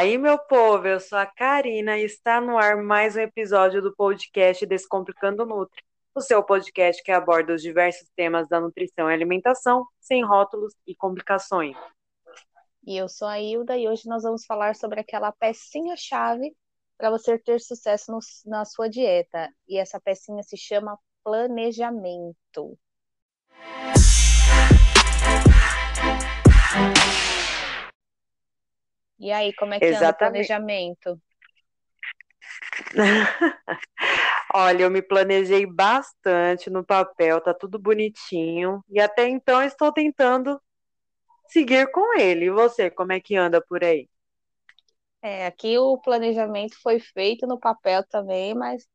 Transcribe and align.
Aí, 0.00 0.16
meu 0.16 0.38
povo, 0.38 0.86
eu 0.86 0.98
sou 0.98 1.18
a 1.18 1.26
Karina 1.26 1.98
e 1.98 2.06
está 2.06 2.40
no 2.40 2.56
ar 2.56 2.74
mais 2.82 3.16
um 3.16 3.20
episódio 3.20 3.82
do 3.82 3.94
podcast 3.94 4.64
Descomplicando 4.64 5.44
Nutri, 5.44 5.84
o 6.14 6.22
seu 6.22 6.42
podcast 6.42 7.02
que 7.02 7.12
aborda 7.12 7.52
os 7.52 7.60
diversos 7.60 8.08
temas 8.16 8.48
da 8.48 8.58
nutrição 8.58 9.10
e 9.10 9.12
alimentação, 9.12 9.86
sem 10.00 10.24
rótulos 10.24 10.72
e 10.86 10.96
complicações. 10.96 11.76
E 12.86 12.96
eu 12.96 13.10
sou 13.10 13.28
a 13.28 13.38
Hilda 13.38 13.76
e 13.76 13.86
hoje 13.86 14.08
nós 14.08 14.22
vamos 14.22 14.46
falar 14.46 14.74
sobre 14.74 15.00
aquela 15.00 15.32
pecinha-chave 15.32 16.56
para 16.96 17.10
você 17.10 17.38
ter 17.38 17.60
sucesso 17.60 18.10
no, 18.10 18.20
na 18.46 18.64
sua 18.64 18.88
dieta. 18.88 19.52
E 19.68 19.76
essa 19.76 20.00
pecinha 20.00 20.42
se 20.42 20.56
chama 20.56 20.98
planejamento. 21.22 22.78
E 29.20 29.30
aí, 29.32 29.54
como 29.54 29.72
é 29.74 29.80
que 29.80 29.94
Exatamente. 29.94 29.94
anda 29.94 30.10
o 30.10 30.14
planejamento? 30.16 31.20
Olha, 34.54 34.82
eu 34.84 34.90
me 34.90 35.02
planejei 35.02 35.66
bastante 35.66 36.70
no 36.70 36.84
papel, 36.84 37.40
tá 37.40 37.54
tudo 37.54 37.78
bonitinho. 37.78 38.82
E 38.88 39.00
até 39.00 39.28
então 39.28 39.62
estou 39.62 39.92
tentando 39.92 40.60
seguir 41.48 41.90
com 41.92 42.18
ele. 42.18 42.46
E 42.46 42.50
você, 42.50 42.90
como 42.90 43.12
é 43.12 43.20
que 43.20 43.36
anda 43.36 43.60
por 43.62 43.84
aí? 43.84 44.08
É, 45.22 45.46
aqui 45.46 45.78
o 45.78 45.98
planejamento 45.98 46.76
foi 46.82 46.98
feito 46.98 47.46
no 47.46 47.58
papel 47.60 48.02
também, 48.08 48.54
mas 48.54 48.86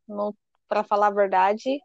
para 0.67 0.83
falar 0.83 1.07
a 1.07 1.11
verdade, 1.11 1.79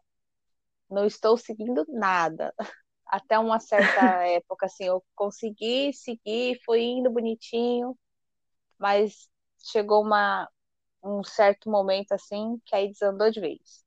não 0.89 1.05
estou 1.05 1.37
seguindo 1.37 1.85
nada. 1.89 2.53
Até 3.07 3.39
uma 3.39 3.59
certa 3.59 4.01
época, 4.25 4.67
assim, 4.67 4.85
eu 4.85 5.03
consegui 5.15 5.93
seguir, 5.93 6.59
foi 6.65 6.81
indo 6.83 7.11
bonitinho, 7.11 7.97
mas 8.81 9.29
chegou 9.71 10.03
uma, 10.03 10.49
um 11.03 11.23
certo 11.23 11.69
momento 11.71 12.13
assim 12.13 12.59
que 12.65 12.75
aí 12.75 12.89
desandou 12.91 13.31
de 13.31 13.41
vez. 13.41 13.85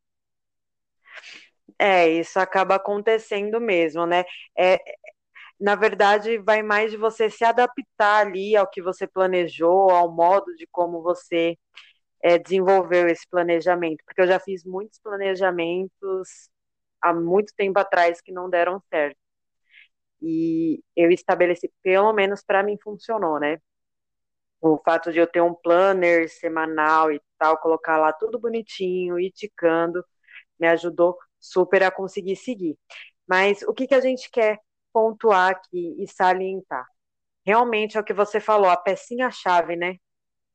É, 1.79 2.09
isso 2.09 2.39
acaba 2.39 2.77
acontecendo 2.77 3.61
mesmo, 3.61 4.07
né? 4.07 4.25
É, 4.59 4.79
na 5.61 5.75
verdade, 5.77 6.39
vai 6.39 6.63
mais 6.63 6.91
de 6.93 6.97
você 6.99 7.31
se 7.31 7.45
adaptar 7.45 8.27
ali 8.27 8.57
ao 8.57 8.69
que 8.71 8.83
você 8.83 9.07
planejou, 9.07 9.91
ao 9.91 10.13
modo 10.13 10.55
de 10.57 10.67
como 10.73 11.03
você 11.03 11.59
é, 12.23 12.39
desenvolveu 12.39 13.09
esse 13.09 13.29
planejamento, 13.31 14.05
porque 14.07 14.23
eu 14.23 14.29
já 14.29 14.41
fiz 14.41 14.65
muitos 14.65 14.99
planejamentos 15.01 16.51
há 17.03 17.15
muito 17.15 17.55
tempo 17.57 17.79
atrás 17.81 18.21
que 18.23 18.33
não 18.33 18.51
deram 18.51 18.81
certo. 18.91 19.19
E 20.23 20.83
eu 20.97 21.11
estabeleci, 21.11 21.71
pelo 21.83 22.13
menos 22.13 22.43
para 22.43 22.63
mim 22.63 22.77
funcionou, 22.83 23.39
né? 23.39 23.59
O 24.73 24.79
fato 24.83 25.13
de 25.13 25.19
eu 25.19 25.27
ter 25.27 25.43
um 25.43 25.55
planner 25.55 26.29
semanal 26.31 27.13
e 27.13 27.21
tal, 27.39 27.59
colocar 27.59 27.99
lá 27.99 28.13
tudo 28.13 28.39
bonitinho 28.39 29.19
e 29.19 29.31
ticando, 29.31 30.05
me 30.59 30.67
ajudou 30.69 31.19
super 31.39 31.83
a 31.83 31.91
conseguir 31.91 32.37
seguir. 32.37 32.79
Mas 33.27 33.63
o 33.63 33.75
que, 33.75 33.87
que 33.87 33.95
a 33.95 34.01
gente 34.01 34.31
quer 34.31 34.59
pontuar 34.93 35.51
aqui 35.51 35.95
e 35.99 36.09
salientar? 36.09 36.87
Realmente 37.45 37.99
é 37.99 38.01
o 38.01 38.05
que 38.05 38.15
você 38.15 38.41
falou, 38.41 38.71
a 38.71 38.77
pecinha-chave, 38.77 39.77
né? 39.77 39.97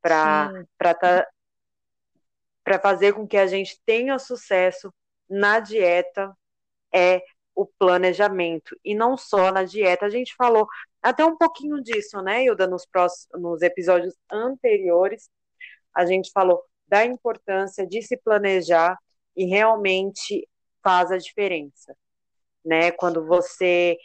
Para 0.02 0.52
tá, 1.00 1.28
para 2.64 2.80
fazer 2.80 3.14
com 3.14 3.28
que 3.28 3.38
a 3.38 3.48
gente 3.48 3.80
tenha 3.86 4.18
sucesso 4.18 4.94
na 5.30 5.60
dieta 5.60 6.36
é 6.94 7.22
o 7.54 7.66
planejamento. 7.66 8.76
E 8.84 8.96
não 8.96 9.18
só 9.18 9.52
na 9.52 9.64
dieta, 9.64 10.06
a 10.06 10.10
gente 10.10 10.36
falou 10.36 10.68
até 11.02 11.26
um 11.26 11.38
pouquinho 11.38 11.82
disso, 11.82 12.22
né, 12.22 12.44
Hilda, 12.44 12.68
nos, 12.68 12.86
próximos, 12.86 13.28
nos 13.42 13.62
episódios 13.62 14.16
anteriores, 14.32 15.30
a 15.96 16.06
gente 16.06 16.32
falou 16.32 16.64
da 16.88 17.06
importância 17.06 17.86
de 17.88 18.02
se 18.02 18.18
planejar 18.18 18.98
e 19.36 19.46
realmente 19.46 20.48
faz 20.84 21.12
a 21.12 21.18
diferença, 21.18 21.96
né? 22.66 22.92
Quando 22.92 23.26
você 23.26 23.98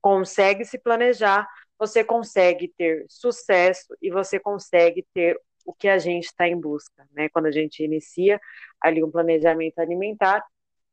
consegue 0.00 0.64
se 0.64 0.78
planejar, 0.78 1.48
você 1.78 2.04
consegue 2.04 2.68
ter 2.76 3.06
sucesso 3.08 3.96
e 4.00 4.10
você 4.10 4.38
consegue 4.38 5.06
ter 5.14 5.40
o 5.64 5.72
que 5.72 5.88
a 5.88 5.98
gente 5.98 6.24
está 6.26 6.46
em 6.46 6.60
busca, 6.60 7.06
né? 7.12 7.28
Quando 7.30 7.46
a 7.46 7.50
gente 7.50 7.82
inicia 7.82 8.40
ali 8.80 9.02
um 9.02 9.10
planejamento 9.10 9.78
alimentar, 9.78 10.44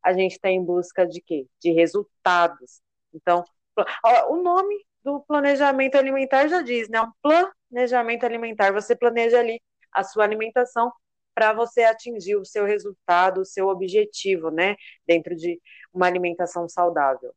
a 0.03 0.13
gente 0.13 0.33
está 0.33 0.49
em 0.49 0.63
busca 0.63 1.05
de 1.05 1.21
quê? 1.21 1.45
De 1.59 1.71
resultados. 1.71 2.81
Então, 3.13 3.43
o 4.29 4.37
nome 4.37 4.75
do 5.03 5.21
planejamento 5.21 5.95
alimentar 5.95 6.47
já 6.47 6.61
diz, 6.61 6.89
né? 6.89 7.01
Um 7.01 7.11
planejamento 7.21 8.23
alimentar. 8.25 8.71
Você 8.73 8.95
planeja 8.95 9.39
ali 9.39 9.61
a 9.91 10.03
sua 10.03 10.23
alimentação 10.23 10.91
para 11.33 11.53
você 11.53 11.83
atingir 11.83 12.35
o 12.35 12.45
seu 12.45 12.65
resultado, 12.65 13.41
o 13.41 13.45
seu 13.45 13.67
objetivo, 13.67 14.51
né? 14.51 14.75
Dentro 15.07 15.35
de 15.35 15.59
uma 15.93 16.05
alimentação 16.05 16.67
saudável. 16.67 17.33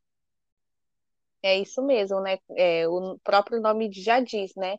É 1.43 1.59
isso 1.59 1.83
mesmo, 1.83 2.21
né? 2.21 2.39
É, 2.57 2.89
o 2.89 3.19
próprio 3.23 3.61
nome 3.61 3.91
já 3.93 4.21
diz, 4.21 4.55
né? 4.57 4.79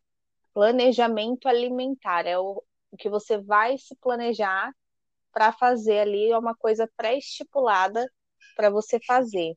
Planejamento 0.54 1.48
alimentar 1.48 2.26
é 2.26 2.38
o, 2.38 2.64
o 2.92 2.98
que 2.98 3.10
você 3.10 3.38
vai 3.38 3.78
se 3.78 3.96
planejar 3.98 4.72
para 5.32 5.52
fazer 5.52 6.00
ali, 6.00 6.32
é 6.32 6.38
uma 6.38 6.56
coisa 6.56 6.90
pré-estipulada 6.96 8.10
para 8.56 8.70
você 8.70 9.00
fazer. 9.06 9.56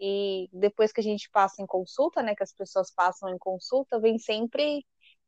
E 0.00 0.48
depois 0.52 0.92
que 0.92 1.00
a 1.00 1.04
gente 1.04 1.30
passa 1.30 1.62
em 1.62 1.66
consulta, 1.66 2.22
né, 2.22 2.34
que 2.34 2.42
as 2.42 2.52
pessoas 2.52 2.90
passam 2.90 3.28
em 3.30 3.38
consulta, 3.38 3.98
vem 4.00 4.18
sempre 4.18 4.84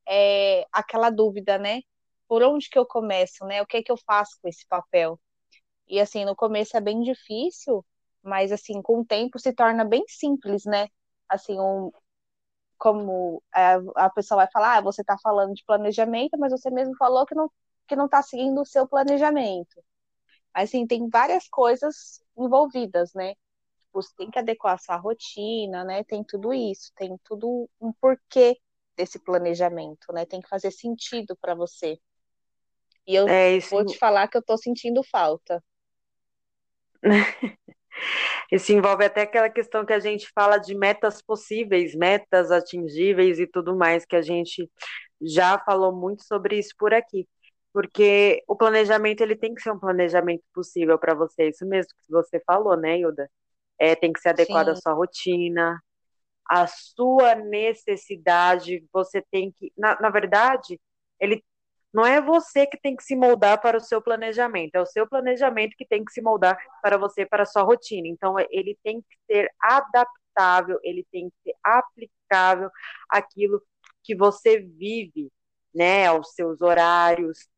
é, 0.08 0.66
aquela 0.72 1.10
dúvida, 1.10 1.58
né? 1.58 1.82
Por 2.28 2.42
onde 2.42 2.68
que 2.70 2.78
eu 2.78 2.86
começo, 2.86 3.44
né? 3.46 3.62
O 3.62 3.66
que 3.66 3.78
é 3.78 3.82
que 3.82 3.92
eu 3.92 3.96
faço 4.06 4.38
com 4.42 4.48
esse 4.48 4.66
papel? 4.66 5.18
E 5.88 6.00
assim, 6.00 6.24
no 6.24 6.36
começo 6.36 6.76
é 6.76 6.80
bem 6.80 7.02
difícil, 7.02 7.84
mas 8.22 8.52
assim, 8.52 8.82
com 8.82 9.00
o 9.00 9.04
tempo 9.04 9.38
se 9.38 9.52
torna 9.52 9.84
bem 9.84 10.04
simples, 10.08 10.64
né? 10.64 10.88
Assim, 11.28 11.58
um, 11.60 11.90
como 12.78 13.42
a, 13.52 13.76
a 14.06 14.10
pessoa 14.10 14.38
vai 14.44 14.50
falar, 14.52 14.78
ah, 14.78 14.80
você 14.82 15.02
está 15.02 15.16
falando 15.22 15.54
de 15.54 15.64
planejamento, 15.66 16.38
mas 16.38 16.52
você 16.52 16.70
mesmo 16.70 16.96
falou 16.96 17.26
que 17.26 17.34
não 17.34 17.50
que 17.88 17.96
não 17.96 18.04
está 18.06 18.22
seguindo 18.22 18.60
o 18.60 18.66
seu 18.66 18.86
planejamento. 18.86 19.82
Assim, 20.54 20.86
tem 20.86 21.08
várias 21.08 21.48
coisas 21.48 22.22
envolvidas, 22.36 23.14
né? 23.14 23.34
Você 24.02 24.14
tem 24.16 24.30
que 24.30 24.38
adequar 24.38 24.74
a 24.74 24.78
sua 24.78 24.96
rotina, 24.96 25.84
né? 25.84 26.04
Tem 26.04 26.24
tudo 26.24 26.52
isso, 26.52 26.92
tem 26.96 27.16
tudo 27.24 27.68
um 27.80 27.92
porquê 27.92 28.56
desse 28.96 29.18
planejamento, 29.18 30.12
né? 30.12 30.24
Tem 30.26 30.40
que 30.40 30.48
fazer 30.48 30.70
sentido 30.70 31.36
para 31.40 31.54
você. 31.54 31.98
E 33.06 33.14
eu 33.14 33.28
é, 33.28 33.58
vou 33.60 33.84
te 33.84 33.96
falar 33.96 34.28
que 34.28 34.36
eu 34.36 34.40
estou 34.40 34.58
sentindo 34.58 35.02
falta. 35.02 35.62
Isso 38.50 38.72
envolve 38.72 39.04
até 39.04 39.22
aquela 39.22 39.50
questão 39.50 39.84
que 39.84 39.92
a 39.92 40.00
gente 40.00 40.30
fala 40.34 40.58
de 40.58 40.74
metas 40.74 41.20
possíveis, 41.20 41.94
metas 41.94 42.50
atingíveis 42.50 43.38
e 43.38 43.46
tudo 43.46 43.76
mais, 43.76 44.04
que 44.04 44.16
a 44.16 44.22
gente 44.22 44.70
já 45.20 45.58
falou 45.58 45.92
muito 45.94 46.22
sobre 46.24 46.58
isso 46.58 46.74
por 46.78 46.94
aqui. 46.94 47.28
Porque 47.72 48.42
o 48.48 48.56
planejamento 48.56 49.20
ele 49.20 49.36
tem 49.36 49.54
que 49.54 49.62
ser 49.62 49.72
um 49.72 49.78
planejamento 49.78 50.42
possível 50.54 50.98
para 50.98 51.14
você, 51.14 51.48
isso 51.48 51.66
mesmo 51.66 51.90
que 52.04 52.10
você 52.10 52.40
falou, 52.46 52.76
né, 52.76 52.98
Hilda? 52.98 53.30
É, 53.78 53.94
tem 53.94 54.12
que 54.12 54.20
ser 54.20 54.30
adequado 54.30 54.66
Sim. 54.66 54.72
à 54.72 54.76
sua 54.76 54.92
rotina, 54.92 55.82
à 56.48 56.66
sua 56.66 57.34
necessidade. 57.34 58.84
Você 58.92 59.22
tem 59.30 59.52
que, 59.52 59.72
na, 59.76 60.00
na 60.00 60.10
verdade, 60.10 60.80
ele 61.20 61.44
não 61.92 62.04
é 62.04 62.20
você 62.20 62.66
que 62.66 62.78
tem 62.78 62.94
que 62.94 63.02
se 63.02 63.16
moldar 63.16 63.60
para 63.60 63.78
o 63.78 63.80
seu 63.80 64.02
planejamento, 64.02 64.74
é 64.74 64.80
o 64.80 64.86
seu 64.86 65.06
planejamento 65.08 65.74
que 65.76 65.86
tem 65.86 66.04
que 66.04 66.12
se 66.12 66.20
moldar 66.20 66.58
para 66.82 66.98
você, 66.98 67.24
para 67.24 67.44
a 67.44 67.46
sua 67.46 67.62
rotina. 67.62 68.06
Então, 68.08 68.34
ele 68.50 68.78
tem 68.82 69.00
que 69.00 69.16
ser 69.26 69.50
adaptável, 69.60 70.78
ele 70.82 71.06
tem 71.10 71.30
que 71.30 71.36
ser 71.44 71.56
aplicável 71.62 72.70
àquilo 73.08 73.62
que 74.02 74.14
você 74.14 74.58
vive, 74.60 75.30
né, 75.74 76.06
aos 76.06 76.34
seus 76.34 76.60
horários, 76.60 77.48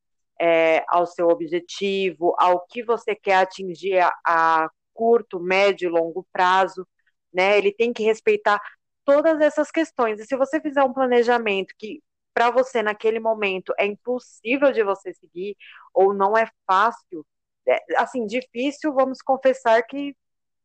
é, 0.41 0.85
ao 0.89 1.07
seu 1.07 1.29
objetivo, 1.29 2.35
ao 2.39 2.67
que 2.67 2.83
você 2.83 3.15
quer 3.15 3.37
atingir 3.37 3.99
a, 3.99 4.13
a 4.27 4.71
curto, 5.01 5.41
médio 5.41 5.89
e 5.89 5.91
longo 5.91 6.27
prazo, 6.31 6.87
né? 7.33 7.57
Ele 7.57 7.73
tem 7.73 7.91
que 7.91 8.03
respeitar 8.03 8.61
todas 9.03 9.41
essas 9.41 9.71
questões. 9.71 10.21
E 10.21 10.27
se 10.27 10.37
você 10.37 10.61
fizer 10.61 10.83
um 10.85 10.93
planejamento 10.93 11.75
que 11.79 12.03
para 12.35 12.51
você 12.51 12.83
naquele 12.83 13.19
momento 13.19 13.73
é 13.79 13.87
impossível 13.87 14.73
de 14.73 14.85
você 14.85 15.15
seguir 15.15 15.57
ou 15.95 16.13
não 16.13 16.37
é 16.37 16.47
fácil, 16.67 17.27
é, 17.67 17.79
assim, 17.97 18.27
difícil, 18.27 18.93
vamos 18.93 19.23
confessar 19.23 19.83
que 19.85 20.15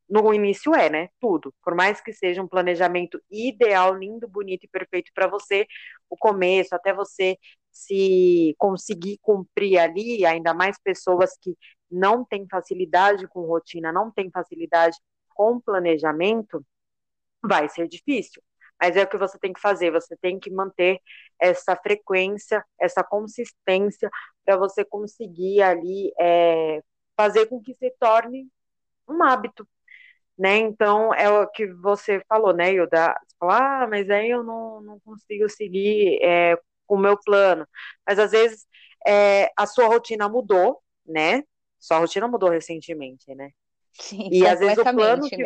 no 0.10 0.34
início 0.34 0.76
é, 0.76 0.90
né? 0.90 1.10
Tudo. 1.20 1.54
Por 1.64 1.76
mais 1.76 2.02
que 2.02 2.14
seja 2.14 2.42
um 2.42 2.48
planejamento 2.48 3.22
ideal, 3.32 3.96
lindo, 3.96 4.28
bonito 4.28 4.66
e 4.66 4.68
perfeito 4.68 5.12
para 5.14 5.28
você, 5.28 5.66
o 6.10 6.18
começo, 6.18 6.76
até 6.76 6.94
você 6.94 7.38
se 7.72 8.56
conseguir 8.58 9.18
cumprir 9.22 9.78
ali, 9.80 10.26
ainda 10.26 10.54
mais 10.54 10.78
pessoas 10.82 11.38
que 11.42 11.56
não 11.90 12.26
tem 12.26 12.48
facilidade 12.48 13.28
com 13.28 13.42
rotina, 13.46 13.92
não 13.92 14.12
tem 14.12 14.30
facilidade 14.32 14.98
com 15.30 15.60
planejamento, 15.60 16.66
vai 17.44 17.70
ser 17.70 17.88
difícil. 17.88 18.42
Mas 18.82 18.98
é 18.98 19.04
o 19.04 19.08
que 19.08 19.18
você 19.18 19.40
tem 19.40 19.54
que 19.54 19.60
fazer, 19.62 19.92
você 19.92 20.18
tem 20.18 20.40
que 20.40 20.52
manter 20.52 21.00
essa 21.40 21.76
frequência, 21.76 22.64
essa 22.80 23.04
consistência 23.04 24.10
para 24.46 24.58
você 24.58 24.84
conseguir 24.84 25.62
ali 25.62 26.12
é, 26.20 26.82
fazer 27.16 27.48
com 27.48 27.62
que 27.62 27.74
se 27.74 27.92
torne 28.00 28.50
um 29.08 29.24
hábito, 29.24 29.68
né? 30.38 30.58
Então 30.58 31.14
é 31.14 31.30
o 31.30 31.48
que 31.48 31.68
você 31.76 32.22
falou, 32.28 32.54
né, 32.54 32.74
Hilda? 32.74 33.16
Você 33.28 33.36
ah, 33.42 33.88
mas 33.90 34.10
aí 34.10 34.30
eu 34.30 34.44
não, 34.44 34.82
não 34.82 35.00
consigo 35.02 35.50
seguir 35.50 36.20
é, 36.24 36.58
com 36.88 36.96
o 36.96 37.00
meu 37.00 37.18
plano. 37.18 37.68
Mas 38.06 38.20
às 38.20 38.32
vezes 38.32 38.68
é, 39.08 39.52
a 39.58 39.66
sua 39.66 39.88
rotina 39.88 40.28
mudou, 40.30 40.82
né? 41.06 41.44
Sua 41.86 42.00
rotina 42.00 42.28
mudou 42.28 42.50
recentemente, 42.50 43.34
né? 43.36 43.52
Sim, 43.94 44.28
e 44.32 44.46
às 44.46 44.60
vezes 44.60 44.80
o 44.80 44.84
plano 44.84 45.30
que, 45.30 45.38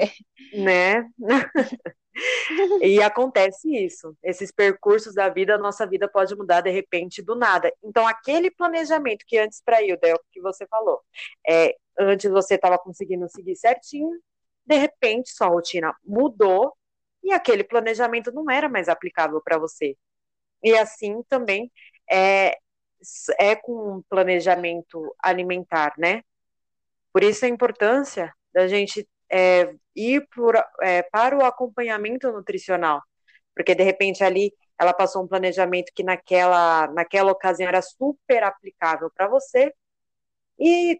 né? 0.54 1.06
e 2.82 3.02
acontece 3.02 3.70
isso. 3.76 4.16
Esses 4.24 4.50
percursos 4.50 5.14
da 5.14 5.28
vida, 5.28 5.56
a 5.56 5.58
nossa 5.58 5.86
vida 5.86 6.08
pode 6.08 6.34
mudar 6.38 6.62
de 6.62 6.70
repente 6.70 7.22
do 7.22 7.36
nada. 7.36 7.72
Então, 7.84 8.08
aquele 8.08 8.50
planejamento 8.50 9.26
que 9.28 9.38
antes 9.38 9.62
para 9.62 9.84
Hilda, 9.84 10.08
é 10.08 10.16
o 10.16 10.22
que 10.32 10.40
você 10.40 10.66
falou, 10.68 11.02
é, 11.48 11.76
antes 12.00 12.32
você 12.32 12.56
estava 12.56 12.80
conseguindo 12.80 13.28
seguir 13.30 13.58
certinho, 13.58 14.18
de 14.66 14.78
repente 14.78 15.32
sua 15.32 15.48
rotina 15.48 15.94
mudou 16.06 16.74
e 17.22 17.34
aquele 17.34 17.66
planejamento 17.66 18.32
não 18.32 18.50
era 18.50 18.70
mais 18.70 18.88
aplicável 18.88 19.42
para 19.44 19.58
você. 19.58 19.98
E 20.64 20.78
assim 20.78 21.22
também 21.28 21.70
é, 22.10 22.58
é 23.38 23.56
com 23.58 23.98
um 23.98 24.02
planejamento 24.10 25.14
alimentar, 25.22 25.94
né? 25.98 26.24
Por 27.14 27.24
isso 27.24 27.46
a 27.46 27.50
importância 27.50 28.34
da 28.54 28.68
gente 28.68 29.08
é, 29.32 29.74
ir 29.96 30.28
por, 30.36 30.56
é, 30.82 31.04
para 31.04 31.38
o 31.38 31.46
acompanhamento 31.46 32.32
nutricional, 32.32 33.02
porque 33.56 33.76
de 33.76 33.84
repente 33.84 34.24
ali 34.24 34.54
ela 34.80 34.94
passou 34.94 35.24
um 35.24 35.28
planejamento 35.28 35.92
que 35.94 36.04
naquela, 36.04 36.88
naquela 36.88 37.32
ocasião 37.32 37.68
era 37.68 37.82
super 37.82 38.44
aplicável 38.44 39.12
para 39.16 39.28
você 39.28 39.74
e 40.60 41.00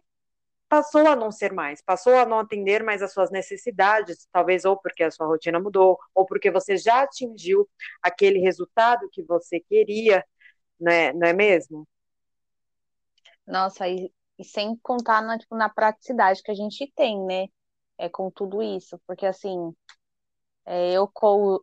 passou 0.68 1.06
a 1.08 1.16
não 1.16 1.32
ser 1.32 1.52
mais, 1.52 1.82
passou 1.82 2.14
a 2.16 2.24
não 2.26 2.38
atender 2.38 2.82
mais 2.84 3.02
as 3.02 3.12
suas 3.12 3.30
necessidades, 3.30 4.28
talvez 4.32 4.64
ou 4.64 4.76
porque 4.78 5.02
a 5.02 5.10
sua 5.10 5.26
rotina 5.26 5.58
mudou, 5.58 5.98
ou 6.14 6.24
porque 6.26 6.50
você 6.50 6.76
já 6.76 7.02
atingiu 7.02 7.68
aquele 8.02 8.38
resultado 8.38 9.08
que 9.10 9.22
você 9.24 9.60
queria, 9.60 10.24
né, 10.78 11.12
não 11.12 11.26
é 11.26 11.32
mesmo? 11.32 11.88
Nossa, 13.46 13.84
e, 14.40 14.44
sem 14.44 14.74
contar 14.82 15.22
na, 15.22 15.38
tipo, 15.38 15.54
na 15.54 15.68
praticidade 15.68 16.42
que 16.42 16.50
a 16.50 16.54
gente 16.54 16.90
tem, 16.96 17.22
né? 17.24 17.46
É, 17.98 18.08
com 18.08 18.30
tudo 18.30 18.62
isso, 18.62 18.98
porque 19.06 19.26
assim, 19.26 19.74
é, 20.64 20.92
eu, 20.92 21.10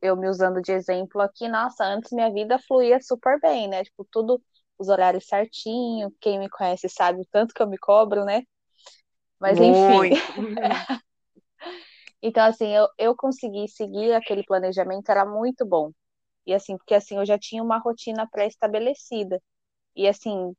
eu 0.03 0.15
me 0.15 0.29
usando 0.29 0.61
de 0.61 0.71
exemplo 0.71 1.19
aqui, 1.21 1.47
nossa, 1.47 1.83
antes 1.83 2.11
minha 2.11 2.31
vida 2.31 2.59
fluía 2.59 2.99
super 3.01 3.39
bem, 3.39 3.67
né? 3.67 3.83
Tipo, 3.83 4.05
tudo, 4.11 4.39
os 4.77 4.89
horários 4.89 5.25
certinho, 5.25 6.13
quem 6.21 6.37
me 6.37 6.47
conhece 6.49 6.87
sabe 6.87 7.21
o 7.21 7.27
tanto 7.31 7.53
que 7.53 7.61
eu 7.63 7.67
me 7.67 7.77
cobro, 7.79 8.23
né? 8.23 8.43
Mas 9.39 9.59
Muito. 9.59 10.15
enfim. 10.15 10.21
então, 12.21 12.45
assim, 12.45 12.67
eu, 12.67 12.87
eu 12.99 13.15
consegui 13.15 13.67
seguir 13.67 14.13
aquele 14.13 14.43
planejamento, 14.43 15.09
era 15.09 15.25
muito 15.25 15.65
bom. 15.65 15.91
E 16.45 16.53
assim, 16.53 16.77
porque 16.77 16.93
assim, 16.93 17.17
eu 17.17 17.25
já 17.25 17.39
tinha 17.39 17.63
uma 17.63 17.79
rotina 17.79 18.27
pré-estabelecida. 18.31 19.41
E 19.95 20.07
assim, 20.07 20.53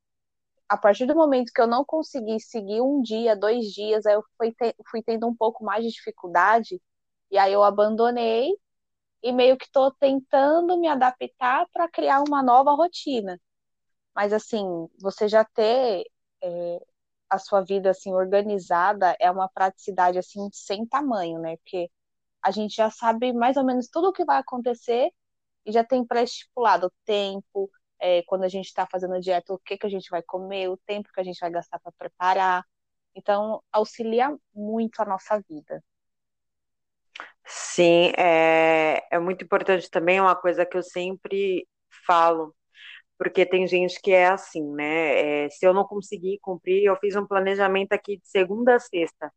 a 0.68 0.76
partir 0.76 1.06
do 1.06 1.14
momento 1.14 1.52
que 1.54 1.60
eu 1.60 1.66
não 1.66 1.84
consegui 1.84 2.40
seguir 2.40 2.80
um 2.80 3.02
dia, 3.02 3.36
dois 3.36 3.66
dias, 3.68 4.06
aí 4.06 4.14
eu 4.14 4.24
fui, 4.36 4.52
te, 4.52 4.74
fui 4.90 5.02
tendo 5.02 5.26
um 5.26 5.34
pouco 5.34 5.64
mais 5.64 5.84
de 5.84 5.90
dificuldade, 5.90 6.80
e 7.30 7.38
aí 7.38 7.52
eu 7.52 7.62
abandonei 7.64 8.52
e 9.22 9.32
meio 9.32 9.56
que 9.58 9.66
estou 9.66 9.92
tentando 9.92 10.78
me 10.78 10.88
adaptar 10.88 11.66
para 11.72 11.88
criar 11.88 12.22
uma 12.22 12.42
nova 12.42 12.72
rotina. 12.72 13.40
Mas 14.14 14.32
assim, 14.32 14.64
você 15.00 15.28
já 15.28 15.44
ter 15.44 16.04
é, 16.42 16.80
a 17.30 17.38
sua 17.38 17.62
vida 17.62 17.90
assim 17.90 18.12
organizada 18.14 19.16
é 19.20 19.30
uma 19.30 19.48
praticidade 19.48 20.18
assim 20.18 20.48
sem 20.52 20.86
tamanho, 20.86 21.40
né? 21.40 21.56
Porque 21.58 21.90
a 22.42 22.50
gente 22.50 22.76
já 22.76 22.90
sabe 22.90 23.32
mais 23.32 23.56
ou 23.56 23.64
menos 23.64 23.88
tudo 23.88 24.08
o 24.08 24.12
que 24.12 24.24
vai 24.24 24.38
acontecer 24.38 25.10
e 25.66 25.72
já 25.72 25.84
tem 25.84 26.04
pré-estipulado 26.06 26.88
o 26.88 26.92
tempo, 27.04 27.70
é, 28.00 28.22
quando 28.22 28.44
a 28.44 28.48
gente 28.48 28.66
está 28.66 28.86
fazendo 28.86 29.20
dieta, 29.20 29.52
o 29.52 29.58
que, 29.58 29.76
que 29.76 29.86
a 29.86 29.90
gente 29.90 30.10
vai 30.10 30.22
comer, 30.22 30.68
o 30.68 30.76
tempo 30.76 31.10
que 31.12 31.20
a 31.20 31.24
gente 31.24 31.40
vai 31.40 31.50
gastar 31.50 31.78
para 31.78 31.92
preparar. 31.92 32.64
Então, 33.14 33.62
auxilia 33.72 34.36
muito 34.54 35.00
a 35.00 35.04
nossa 35.04 35.40
vida. 35.48 35.82
Sim, 37.44 38.12
é, 38.16 39.02
é 39.10 39.18
muito 39.18 39.44
importante 39.44 39.90
também, 39.90 40.18
é 40.18 40.22
uma 40.22 40.36
coisa 40.36 40.66
que 40.66 40.76
eu 40.76 40.82
sempre 40.82 41.66
falo, 42.06 42.54
porque 43.18 43.46
tem 43.46 43.66
gente 43.66 44.00
que 44.00 44.12
é 44.12 44.26
assim, 44.28 44.62
né? 44.74 45.46
É, 45.46 45.50
se 45.50 45.66
eu 45.66 45.74
não 45.74 45.84
conseguir 45.84 46.38
cumprir, 46.40 46.84
eu 46.84 46.96
fiz 46.96 47.16
um 47.16 47.26
planejamento 47.26 47.92
aqui 47.92 48.18
de 48.18 48.28
segunda 48.28 48.76
a 48.76 48.78
sexta. 48.78 49.32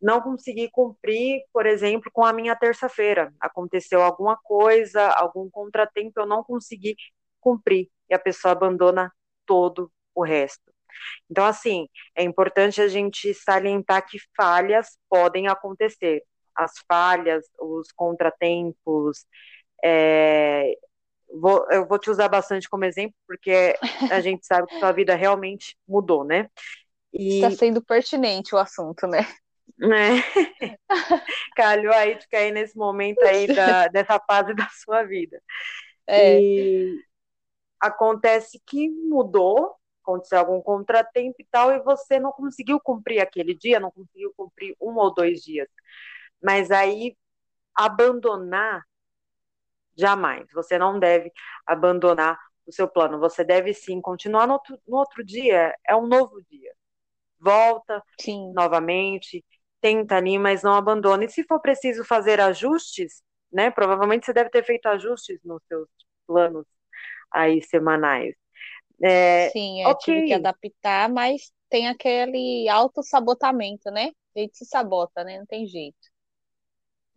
Não 0.00 0.20
consegui 0.20 0.70
cumprir, 0.70 1.42
por 1.52 1.66
exemplo, 1.66 2.10
com 2.12 2.24
a 2.24 2.32
minha 2.32 2.56
terça-feira. 2.56 3.32
Aconteceu 3.40 4.02
alguma 4.02 4.36
coisa, 4.36 5.08
algum 5.12 5.48
contratempo, 5.50 6.20
eu 6.20 6.26
não 6.26 6.42
consegui 6.42 6.96
cumprir 7.40 7.88
e 8.08 8.14
a 8.14 8.18
pessoa 8.18 8.52
abandona 8.52 9.12
todo 9.46 9.90
o 10.14 10.22
resto. 10.22 10.70
Então, 11.30 11.44
assim, 11.44 11.88
é 12.14 12.22
importante 12.22 12.80
a 12.80 12.88
gente 12.88 13.32
salientar 13.34 14.06
que 14.06 14.18
falhas 14.36 14.98
podem 15.08 15.48
acontecer. 15.48 16.22
As 16.54 16.72
falhas, 16.86 17.46
os 17.58 17.90
contratempos, 17.92 19.24
é, 19.82 20.74
vou, 21.40 21.66
eu 21.70 21.86
vou 21.86 21.98
te 21.98 22.10
usar 22.10 22.28
bastante 22.28 22.68
como 22.68 22.84
exemplo, 22.84 23.14
porque 23.26 23.76
a 24.10 24.20
gente 24.20 24.44
sabe 24.44 24.68
que 24.68 24.78
sua 24.78 24.92
vida 24.92 25.14
realmente 25.14 25.76
mudou, 25.88 26.24
né? 26.24 26.48
Está 27.12 27.50
sendo 27.50 27.82
pertinente 27.82 28.54
o 28.54 28.58
assunto, 28.58 29.06
né? 29.06 29.26
Né? 29.78 30.22
Calhou 31.56 31.92
aí 31.92 32.18
de 32.18 32.28
cair 32.28 32.52
nesse 32.52 32.76
momento 32.76 33.22
aí 33.22 33.46
da, 33.46 33.88
dessa 33.88 34.20
fase 34.20 34.54
da 34.54 34.68
sua 34.84 35.02
vida. 35.04 35.40
É. 36.06 36.40
E, 36.40 36.94
acontece 37.80 38.60
que 38.66 38.88
mudou, 38.90 39.74
aconteceu 40.02 40.38
algum 40.38 40.60
contratempo 40.62 41.36
e 41.40 41.46
tal, 41.50 41.72
e 41.72 41.80
você 41.82 42.18
não 42.20 42.32
conseguiu 42.32 42.80
cumprir 42.80 43.20
aquele 43.20 43.54
dia, 43.54 43.80
não 43.80 43.90
conseguiu 43.90 44.32
cumprir 44.36 44.76
um 44.80 44.96
ou 44.96 45.12
dois 45.14 45.42
dias. 45.42 45.68
Mas 46.42 46.70
aí, 46.70 47.16
abandonar, 47.74 48.84
jamais. 49.96 50.46
Você 50.52 50.78
não 50.78 50.98
deve 50.98 51.32
abandonar 51.66 52.38
o 52.66 52.72
seu 52.72 52.88
plano. 52.88 53.18
Você 53.20 53.44
deve 53.44 53.74
sim 53.74 54.00
continuar 54.00 54.46
no 54.46 54.54
outro, 54.54 54.78
no 54.86 54.96
outro 54.98 55.24
dia, 55.24 55.74
é 55.86 55.94
um 55.96 56.06
novo 56.06 56.42
dia. 56.50 56.72
Volta 57.38 58.02
sim. 58.20 58.52
novamente, 58.54 59.44
tenta 59.80 60.16
ali, 60.16 60.38
mas 60.38 60.62
não 60.62 60.74
abandone. 60.74 61.26
E 61.26 61.30
se 61.30 61.44
for 61.44 61.60
preciso 61.60 62.04
fazer 62.04 62.40
ajustes, 62.40 63.22
né? 63.52 63.70
Provavelmente 63.70 64.26
você 64.26 64.32
deve 64.32 64.50
ter 64.50 64.64
feito 64.64 64.86
ajustes 64.86 65.40
nos 65.44 65.62
seus 65.68 65.88
planos 66.26 66.66
aí 67.32 67.62
semanais. 67.62 68.34
É, 69.02 69.48
Sim, 69.50 69.82
eu 69.82 69.88
é, 69.88 69.92
okay. 69.92 70.14
tive 70.14 70.26
que 70.28 70.34
adaptar, 70.34 71.08
mas 71.10 71.52
tem 71.68 71.88
aquele 71.88 72.68
auto-sabotamento, 72.68 73.90
né? 73.90 74.10
A 74.36 74.40
gente 74.40 74.58
se 74.58 74.64
sabota, 74.66 75.24
né? 75.24 75.38
Não 75.38 75.46
tem 75.46 75.66
jeito. 75.66 75.98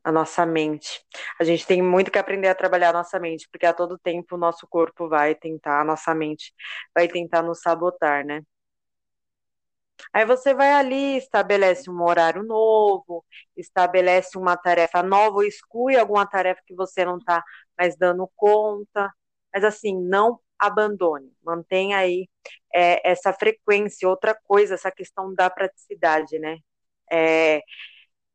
A 0.04 0.12
nossa 0.12 0.46
mente. 0.46 1.02
A 1.40 1.44
gente 1.44 1.66
tem 1.66 1.82
muito 1.82 2.12
que 2.12 2.18
aprender 2.20 2.50
a 2.50 2.56
trabalhar 2.56 2.90
a 2.90 2.94
nossa 2.94 3.20
mente, 3.20 3.48
porque 3.50 3.66
a 3.66 3.74
todo 3.74 3.98
tempo 3.98 4.36
o 4.36 4.38
nosso 4.38 4.68
corpo 4.68 5.08
vai 5.08 5.34
tentar, 5.36 5.82
a 5.82 5.84
nossa 5.86 6.14
mente 6.14 6.54
vai 6.94 7.08
tentar 7.08 7.42
nos 7.42 7.62
sabotar, 7.62 8.26
né? 8.26 8.42
Aí 10.12 10.26
você 10.26 10.54
vai 10.54 10.72
ali, 10.74 11.18
estabelece 11.18 11.90
um 11.90 12.02
horário 12.04 12.44
novo, 12.44 13.26
estabelece 13.56 14.38
uma 14.38 14.58
tarefa 14.58 15.02
nova, 15.04 15.46
exclui 15.46 15.96
alguma 15.98 16.26
tarefa 16.28 16.62
que 16.66 16.76
você 16.76 17.06
não 17.06 17.18
está 17.18 17.44
mais 17.78 17.96
dando 17.98 18.30
conta, 18.36 19.12
mas 19.54 19.64
assim, 19.64 20.00
não 20.02 20.40
abandone, 20.58 21.32
mantenha 21.44 21.98
aí 21.98 22.30
é, 22.74 23.10
essa 23.10 23.34
frequência. 23.34 24.08
Outra 24.08 24.36
coisa, 24.46 24.76
essa 24.76 24.92
questão 24.92 25.34
da 25.34 25.50
praticidade, 25.50 26.40
né? 26.40 26.58
É, 27.12 27.62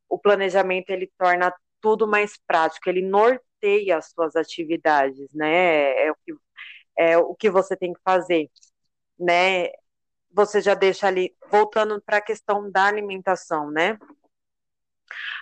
o 0.07 0.17
planejamento 0.19 0.89
ele 0.91 1.11
torna 1.17 1.53
tudo 1.81 2.07
mais 2.07 2.37
prático, 2.47 2.89
ele 2.89 3.01
norteia 3.01 3.97
as 3.97 4.11
suas 4.11 4.35
atividades, 4.35 5.33
né? 5.33 6.05
É 6.05 6.11
o 6.11 6.15
que, 6.15 6.33
é 6.97 7.17
o 7.17 7.35
que 7.35 7.49
você 7.49 7.75
tem 7.75 7.93
que 7.93 8.01
fazer, 8.03 8.49
né? 9.19 9.69
Você 10.31 10.61
já 10.61 10.75
deixa 10.75 11.07
ali, 11.07 11.35
voltando 11.49 12.01
para 12.01 12.17
a 12.17 12.21
questão 12.21 12.69
da 12.71 12.85
alimentação, 12.85 13.71
né? 13.71 13.97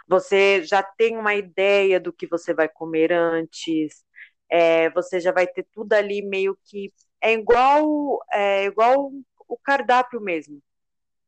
Você 0.08 0.64
já 0.64 0.82
tem 0.82 1.18
uma 1.18 1.36
ideia 1.36 2.00
do 2.00 2.14
que 2.14 2.28
você 2.28 2.54
vai 2.54 2.70
comer 2.70 3.12
antes, 3.12 4.04
é, 4.50 4.90
você 4.92 5.20
já 5.20 5.32
vai 5.32 5.48
ter 5.48 5.66
tudo 5.74 5.94
ali 5.94 6.22
meio 6.22 6.58
que 6.66 6.94
é 7.22 7.34
igual 7.34 8.20
é 8.32 8.66
igual 8.66 9.12
o 9.48 9.58
cardápio 9.58 10.22
mesmo. 10.22 10.62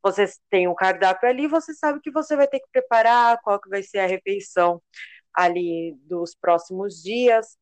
Você 0.04 0.26
tem 0.50 0.68
um 0.68 0.76
cardápio 0.76 1.30
ali, 1.30 1.48
você 1.48 1.74
sabe 1.74 2.00
que 2.02 2.12
você 2.12 2.36
vai 2.36 2.48
ter 2.48 2.60
que 2.60 2.68
preparar, 2.72 3.40
qual 3.42 3.60
que 3.60 3.70
vai 3.70 3.84
ser 3.84 4.00
a 4.00 4.08
refeição 4.08 4.82
ali 5.34 5.96
dos 6.04 6.36
próximos 6.36 7.02
dias. 7.04 7.58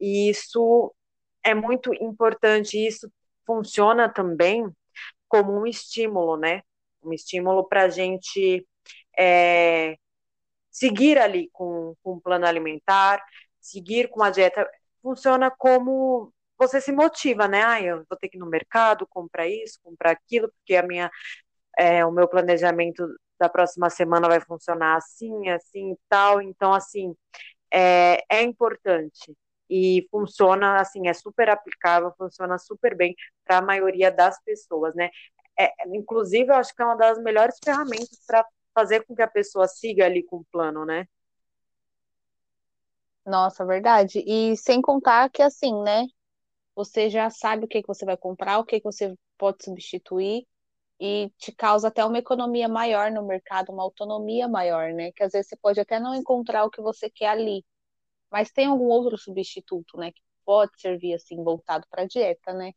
E 0.00 0.30
isso 0.30 0.94
é 1.44 1.54
muito 1.54 1.92
importante, 1.94 2.78
isso 2.78 3.10
funciona 3.46 4.08
também 4.12 4.66
como 5.28 5.52
um 5.52 5.66
estímulo, 5.66 6.36
né? 6.36 6.62
Um 7.02 7.12
estímulo 7.12 7.66
para 7.68 7.84
a 7.84 7.88
gente 7.88 8.66
é, 9.18 9.96
seguir 10.70 11.18
ali 11.18 11.48
com, 11.52 11.94
com 12.02 12.14
um 12.14 12.20
plano 12.20 12.46
alimentar, 12.46 13.22
seguir 13.60 14.08
com 14.08 14.22
a 14.22 14.30
dieta. 14.30 14.68
Funciona 15.02 15.50
como 15.50 16.32
você 16.58 16.80
se 16.80 16.92
motiva, 16.92 17.48
né? 17.48 17.62
Ah, 17.64 17.80
eu 17.82 18.04
vou 18.08 18.18
ter 18.18 18.28
que 18.28 18.36
ir 18.36 18.40
no 18.40 18.46
mercado, 18.46 19.06
comprar 19.06 19.48
isso, 19.48 19.78
comprar 19.82 20.10
aquilo, 20.12 20.48
porque 20.52 20.76
a 20.76 20.82
minha, 20.82 21.10
é, 21.78 22.04
o 22.06 22.12
meu 22.12 22.28
planejamento 22.28 23.06
da 23.38 23.48
próxima 23.48 23.90
semana 23.90 24.28
vai 24.28 24.40
funcionar 24.40 24.96
assim, 24.96 25.48
assim 25.50 25.92
e 25.92 25.98
tal. 26.08 26.42
Então, 26.42 26.74
assim, 26.74 27.14
é, 27.72 28.22
é 28.30 28.42
importante 28.42 29.34
e 29.70 30.06
funciona 30.10 30.80
assim, 30.80 31.08
é 31.08 31.14
super 31.14 31.48
aplicável, 31.50 32.12
funciona 32.18 32.58
super 32.58 32.96
bem 32.96 33.14
para 33.44 33.58
a 33.58 33.62
maioria 33.62 34.10
das 34.12 34.42
pessoas, 34.44 34.94
né? 34.94 35.10
É, 35.58 35.72
inclusive, 35.94 36.50
eu 36.50 36.56
acho 36.56 36.74
que 36.74 36.82
é 36.82 36.84
uma 36.86 36.96
das 36.96 37.18
melhores 37.22 37.56
ferramentas 37.64 38.20
para 38.26 38.44
fazer 38.74 39.04
com 39.04 39.14
que 39.14 39.22
a 39.22 39.28
pessoa 39.28 39.68
siga 39.68 40.06
ali 40.06 40.22
com 40.24 40.38
o 40.38 40.44
plano, 40.52 40.84
né? 40.86 41.06
Nossa, 43.24 43.64
verdade. 43.64 44.20
E 44.26 44.56
sem 44.56 44.80
contar 44.82 45.30
que 45.30 45.42
assim, 45.42 45.72
né? 45.82 46.06
Você 46.76 47.10
já 47.10 47.30
sabe 47.30 47.66
o 47.66 47.68
que, 47.68 47.82
que 47.82 47.88
você 47.88 48.04
vai 48.06 48.16
comprar, 48.16 48.58
o 48.58 48.64
que, 48.64 48.78
que 48.80 48.84
você 48.84 49.14
pode 49.38 49.64
substituir, 49.64 50.46
e 51.00 51.30
te 51.38 51.52
causa 51.52 51.88
até 51.88 52.04
uma 52.04 52.18
economia 52.18 52.68
maior 52.68 53.10
no 53.12 53.26
mercado, 53.26 53.72
uma 53.72 53.82
autonomia 53.84 54.48
maior, 54.48 54.92
né? 54.94 55.12
Que 55.12 55.24
às 55.24 55.32
vezes 55.32 55.48
você 55.50 55.56
pode 55.56 55.80
até 55.80 56.00
não 56.00 56.14
encontrar 56.14 56.64
o 56.64 56.70
que 56.70 56.82
você 56.82 57.10
quer 57.10 57.28
ali, 57.30 57.64
mas 58.30 58.50
tem 58.52 58.66
algum 58.66 58.86
outro 58.86 59.18
substituto, 59.18 59.98
né, 59.98 60.12
que 60.12 60.22
pode 60.44 60.72
servir 60.80 61.14
assim 61.14 61.42
voltado 61.44 61.86
para 61.90 62.02
a 62.04 62.06
dieta, 62.06 62.52
né? 62.54 62.72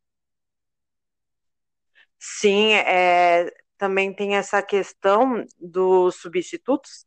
Sim, 2.19 2.73
é, 2.73 3.51
também 3.77 4.13
tem 4.15 4.35
essa 4.35 4.61
questão 4.61 5.45
dos 5.59 6.15
substitutos 6.15 7.05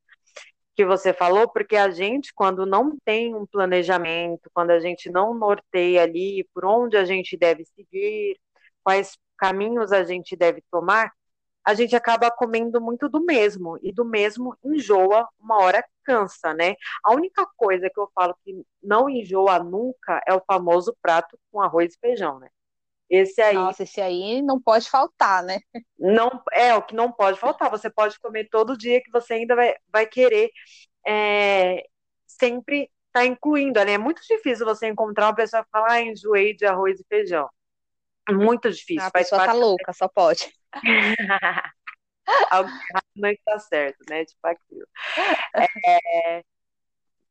que 0.76 0.84
você 0.84 1.12
falou, 1.12 1.48
porque 1.48 1.76
a 1.76 1.90
gente, 1.90 2.32
quando 2.34 2.66
não 2.66 2.96
tem 3.04 3.34
um 3.34 3.46
planejamento, 3.46 4.50
quando 4.52 4.70
a 4.70 4.78
gente 4.78 5.10
não 5.10 5.34
norteia 5.34 6.02
ali 6.02 6.46
por 6.54 6.66
onde 6.66 6.96
a 6.98 7.04
gente 7.04 7.36
deve 7.36 7.64
seguir, 7.64 8.38
quais 8.84 9.18
caminhos 9.38 9.90
a 9.92 10.04
gente 10.04 10.36
deve 10.36 10.62
tomar, 10.70 11.12
a 11.64 11.74
gente 11.74 11.96
acaba 11.96 12.30
comendo 12.30 12.80
muito 12.80 13.08
do 13.08 13.24
mesmo, 13.24 13.78
e 13.82 13.92
do 13.92 14.04
mesmo 14.04 14.56
enjoa, 14.64 15.26
uma 15.40 15.58
hora 15.58 15.84
cansa, 16.04 16.54
né? 16.54 16.74
A 17.02 17.12
única 17.14 17.46
coisa 17.56 17.90
que 17.90 17.98
eu 17.98 18.08
falo 18.14 18.36
que 18.44 18.64
não 18.82 19.08
enjoa 19.10 19.58
nunca 19.58 20.22
é 20.26 20.34
o 20.34 20.42
famoso 20.46 20.96
prato 21.02 21.38
com 21.50 21.60
arroz 21.60 21.94
e 21.94 21.98
feijão, 21.98 22.38
né? 22.38 22.48
Esse 23.08 23.40
aí. 23.40 23.54
Nossa, 23.54 23.84
esse 23.84 24.00
aí 24.00 24.42
não 24.42 24.60
pode 24.60 24.90
faltar, 24.90 25.42
né? 25.42 25.60
Não, 25.98 26.42
é 26.52 26.74
o 26.74 26.82
que 26.82 26.94
não 26.94 27.10
pode 27.12 27.38
faltar. 27.38 27.70
Você 27.70 27.88
pode 27.88 28.18
comer 28.18 28.48
todo 28.50 28.76
dia 28.76 29.00
que 29.02 29.10
você 29.10 29.34
ainda 29.34 29.54
vai, 29.54 29.74
vai 29.92 30.06
querer 30.06 30.50
é, 31.06 31.84
sempre 32.26 32.82
estar 32.82 33.20
tá 33.20 33.26
incluindo, 33.26 33.82
né? 33.84 33.92
É 33.92 33.98
muito 33.98 34.20
difícil 34.22 34.66
você 34.66 34.88
encontrar 34.88 35.26
uma 35.26 35.34
pessoa 35.34 35.62
que 35.62 35.70
fala, 35.70 35.92
ah, 35.92 36.02
enjoei 36.02 36.54
de 36.54 36.66
arroz 36.66 36.98
e 36.98 37.04
feijão. 37.08 37.48
É 38.28 38.32
muito 38.32 38.70
difícil. 38.70 39.06
A 39.06 39.10
pessoa 39.10 39.44
tá 39.44 39.52
louca, 39.52 39.92
só 39.92 40.08
pode. 40.08 40.52
Algo 42.50 42.68
não 43.14 43.30
está 43.30 43.58
certo, 43.60 43.98
né? 44.10 44.24
Tipo 44.24 44.46
aquilo. 44.48 44.86
É, 45.86 46.42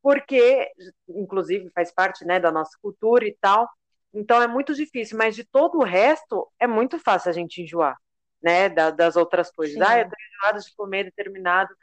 porque, 0.01 0.71
inclusive, 1.09 1.69
faz 1.71 1.91
parte 1.91 2.23
né, 2.25 2.39
da 2.39 2.51
nossa 2.51 2.77
cultura 2.81 3.27
e 3.27 3.35
tal. 3.41 3.67
Então 4.15 4.41
é 4.41 4.47
muito 4.47 4.73
difícil, 4.73 5.17
mas 5.17 5.35
de 5.35 5.43
todo 5.43 5.77
o 5.77 5.83
resto 5.83 6.49
é 6.57 6.65
muito 6.65 6.97
fácil 6.97 7.29
a 7.29 7.33
gente 7.33 7.61
enjoar, 7.61 7.97
né? 8.41 8.69
Da, 8.69 8.89
das 8.89 9.15
outras 9.17 9.51
coisas. 9.51 9.75
Sim. 9.75 9.83
Ah, 9.83 9.99
eu 9.99 10.09
tô 10.09 10.15
enjoado 10.15 10.65
de 10.65 10.75
comer 10.75 11.03
determinado 11.03 11.75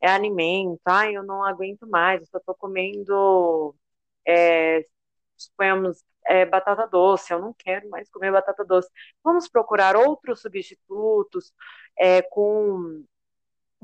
é, 0.00 0.08
alimento, 0.08 0.80
ah, 0.84 1.10
eu 1.10 1.22
não 1.22 1.44
aguento 1.44 1.86
mais, 1.88 2.20
eu 2.20 2.26
só 2.26 2.40
tô 2.40 2.54
comendo, 2.54 3.74
é, 4.26 4.84
suponhamos, 5.36 6.04
é, 6.26 6.46
batata 6.46 6.86
doce, 6.86 7.32
eu 7.32 7.40
não 7.40 7.52
quero 7.52 7.88
mais 7.90 8.08
comer 8.10 8.32
batata 8.32 8.64
doce. 8.64 8.88
Vamos 9.24 9.48
procurar 9.48 9.96
outros 9.96 10.40
substitutos 10.40 11.52
é, 11.98 12.22
com, 12.22 13.04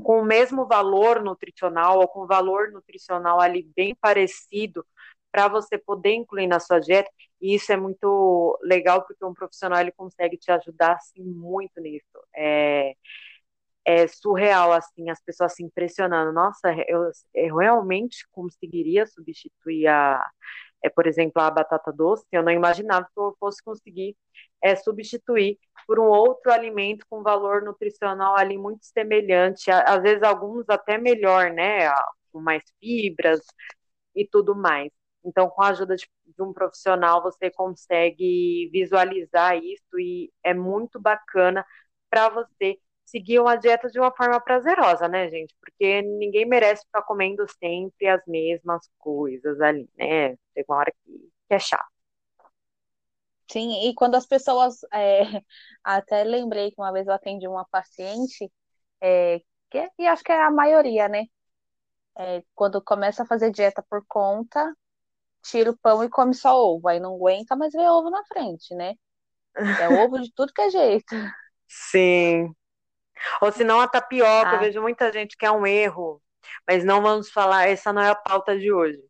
com 0.03 0.21
o 0.21 0.25
mesmo 0.25 0.67
valor 0.67 1.23
nutricional 1.23 1.99
ou 1.99 2.09
com 2.09 2.27
valor 2.27 2.71
nutricional 2.71 3.41
ali 3.41 3.65
bem 3.75 3.95
parecido 3.95 4.85
para 5.33 5.49
você 5.49 5.79
poder 5.79 6.15
incluir 6.15 6.47
na 6.47 6.61
sua 6.61 6.79
dieta. 6.81 7.11
E 7.41 7.55
isso 7.55 7.73
é 7.73 7.77
muito 7.77 8.59
legal 8.63 9.05
porque 9.07 9.25
um 9.25 9.35
profissional 9.35 9.81
ele 9.81 9.93
consegue 9.93 10.37
te 10.37 10.51
ajudar 10.51 10.95
assim, 10.95 11.23
muito 11.23 11.81
nisso. 11.81 12.07
É, 12.35 12.95
é 13.85 14.07
surreal 14.07 14.73
assim 14.73 15.11
as 15.11 15.23
pessoas 15.23 15.55
se 15.55 15.63
impressionando. 15.63 16.33
Nossa, 16.33 16.75
eu, 16.89 17.11
eu 17.35 17.57
realmente 17.57 18.27
conseguiria 18.33 19.07
substituir 19.07 19.87
a 19.89 20.25
é, 20.83 20.89
por 20.89 21.07
exemplo, 21.07 21.43
a 21.43 21.51
batata 21.51 21.93
doce, 21.93 22.25
eu 22.33 22.43
não 22.43 22.53
imaginava 22.53 23.05
que 23.07 23.21
eu 23.21 23.37
fosse 23.41 23.63
conseguir 23.63 24.17
é, 24.63 24.77
substituir 24.77 25.59
por 25.87 25.99
um 25.99 26.05
outro 26.07 26.53
alimento 26.53 27.05
com 27.09 27.23
valor 27.23 27.63
nutricional 27.63 28.37
ali 28.37 28.57
muito 28.59 28.85
semelhante, 28.87 29.71
às 29.71 30.03
vezes 30.03 30.23
alguns 30.23 30.69
até 30.69 30.99
melhor, 30.99 31.51
né, 31.53 31.91
com 32.33 32.41
mais 32.41 32.63
fibras 32.81 33.41
e 34.15 34.27
tudo 34.27 34.55
mais. 34.55 34.91
Então, 35.29 35.49
com 35.51 35.63
a 35.63 35.69
ajuda 35.69 35.97
de, 35.97 36.09
de 36.27 36.43
um 36.43 36.53
profissional, 36.53 37.23
você 37.23 37.51
consegue 37.51 38.69
visualizar 38.73 39.57
isso 39.59 39.99
e 39.99 40.33
é 40.43 40.55
muito 40.55 41.01
bacana 41.01 41.65
para 42.11 42.29
você 42.31 42.79
seguir 43.05 43.41
uma 43.41 43.57
dieta 43.57 43.89
de 43.91 43.99
uma 43.99 44.13
forma 44.15 44.41
prazerosa, 44.41 45.09
né, 45.09 45.31
gente? 45.31 45.55
Porque 45.61 46.03
ninguém 46.03 46.47
merece 46.47 46.85
ficar 46.85 47.03
comendo 47.03 47.47
sempre 47.59 48.07
as 48.09 48.23
mesmas 48.27 48.89
coisas 48.99 49.61
ali, 49.61 49.89
né? 49.97 50.31
Tem 50.55 50.65
uma 50.69 50.79
hora 50.79 50.93
que, 51.05 51.13
que 51.49 51.55
é 51.55 51.59
chato. 51.59 51.89
Sim, 53.51 53.89
e 53.89 53.95
quando 53.95 54.15
as 54.17 54.27
pessoas. 54.27 54.81
É, 54.93 55.23
até 55.85 56.25
lembrei 56.25 56.71
que 56.71 56.81
uma 56.81 56.93
vez 56.93 57.07
eu 57.07 57.15
atendi 57.15 57.49
uma 57.49 57.65
paciente, 57.67 58.51
é, 59.01 59.41
que, 59.71 59.91
e 59.99 60.07
acho 60.07 60.23
que 60.25 60.33
é 60.33 60.43
a 60.43 60.51
maioria, 60.51 61.09
né? 61.09 61.25
É, 62.19 62.43
quando 62.55 62.83
começa 62.83 63.23
a 63.23 63.27
fazer 63.27 63.51
dieta 63.53 63.83
por 63.89 64.05
conta, 64.09 64.75
tira 65.43 65.71
o 65.71 65.79
pão 65.79 66.03
e 66.05 66.09
come 66.09 66.35
só 66.35 66.57
ovo. 66.57 66.89
Aí 66.89 67.01
não 67.01 67.15
aguenta, 67.15 67.57
mas 67.57 67.73
vê 67.73 67.89
ovo 67.89 68.11
na 68.11 68.25
frente, 68.25 68.75
né? 68.75 68.95
É 69.81 69.89
ovo 69.89 70.21
de 70.21 70.33
tudo 70.35 70.53
que 70.53 70.63
é 70.63 70.71
jeito. 70.71 71.15
Sim, 71.67 72.55
ou 73.41 73.53
se 73.53 73.65
não 73.65 73.81
a 73.81 73.89
tapioca, 73.89 74.51
ah. 74.51 74.55
eu 74.55 74.61
vejo 74.61 74.81
muita 74.81 75.13
gente 75.13 75.37
que 75.37 75.47
é 75.47 75.51
um 75.51 75.67
erro, 75.67 76.23
mas 76.67 76.85
não 76.85 77.03
vamos 77.03 77.31
falar, 77.31 77.69
essa 77.69 77.93
não 77.93 78.03
é 78.03 78.11
a 78.11 78.15
pauta 78.15 78.59
de 78.59 78.73
hoje. 78.73 79.03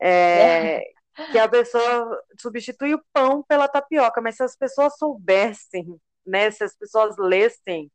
É, 0.00 0.82
que 1.30 1.38
a 1.38 1.48
pessoa 1.48 2.22
substitui 2.40 2.94
o 2.94 3.02
pão 3.12 3.42
pela 3.42 3.68
tapioca, 3.68 4.20
mas 4.20 4.36
se 4.36 4.42
as 4.42 4.56
pessoas 4.56 4.96
soubessem, 4.96 5.98
né, 6.26 6.50
se 6.50 6.64
as 6.64 6.76
pessoas 6.76 7.16
lessem 7.18 7.90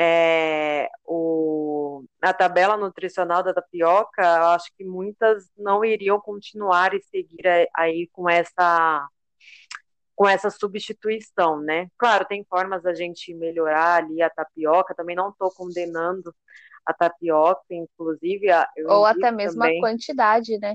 é, 0.00 0.88
o, 1.04 2.04
a 2.22 2.32
tabela 2.32 2.76
nutricional 2.76 3.42
da 3.42 3.52
tapioca, 3.52 4.22
eu 4.22 4.44
acho 4.50 4.70
que 4.76 4.84
muitas 4.84 5.50
não 5.56 5.84
iriam 5.84 6.20
continuar 6.20 6.94
e 6.94 7.02
seguir 7.02 7.68
aí 7.74 8.08
com 8.12 8.30
essa 8.30 9.08
com 10.14 10.28
essa 10.28 10.50
substituição, 10.50 11.60
né? 11.60 11.88
Claro, 11.96 12.24
tem 12.24 12.44
formas 12.44 12.82
da 12.82 12.92
gente 12.92 13.32
melhorar 13.34 14.02
ali 14.02 14.20
a 14.20 14.28
tapioca, 14.28 14.94
também 14.94 15.14
não 15.14 15.30
estou 15.30 15.48
condenando 15.52 16.34
a 16.84 16.92
tapioca, 16.92 17.62
inclusive. 17.70 18.46
Ou 18.88 19.04
até 19.04 19.30
mesmo 19.30 19.60
também. 19.60 19.78
a 19.78 19.80
quantidade, 19.80 20.58
né? 20.58 20.74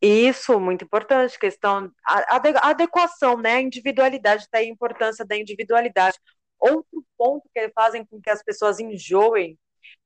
Isso, 0.00 0.58
muito 0.60 0.84
importante, 0.84 1.38
questão, 1.38 1.90
a, 2.06 2.36
a 2.36 2.70
adequação, 2.70 3.36
né? 3.36 3.56
A 3.56 3.60
individualidade, 3.60 4.48
tá 4.50 4.58
a 4.58 4.64
importância 4.64 5.26
da 5.26 5.36
individualidade. 5.36 6.18
Outro 6.58 7.04
ponto 7.16 7.48
que 7.54 7.70
fazem 7.70 8.04
com 8.04 8.20
que 8.20 8.30
as 8.30 8.42
pessoas 8.42 8.80
enjoem 8.80 9.58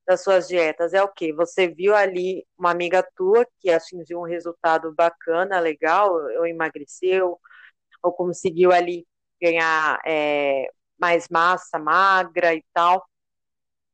das 0.05 0.23
suas 0.23 0.47
dietas 0.47 0.93
é 0.93 1.01
o 1.01 1.07
que? 1.07 1.33
Você 1.33 1.67
viu 1.67 1.95
ali 1.95 2.45
uma 2.57 2.71
amiga 2.71 3.05
tua 3.15 3.45
que 3.59 3.69
atingiu 3.69 4.19
um 4.19 4.25
resultado 4.25 4.93
bacana, 4.93 5.59
legal, 5.59 6.13
ou 6.13 6.45
emagreceu, 6.45 7.39
ou 8.01 8.11
conseguiu 8.11 8.71
ali 8.71 9.05
ganhar 9.41 9.99
é, 10.05 10.69
mais 10.99 11.27
massa 11.29 11.79
magra 11.79 12.53
e 12.53 12.63
tal, 12.73 13.05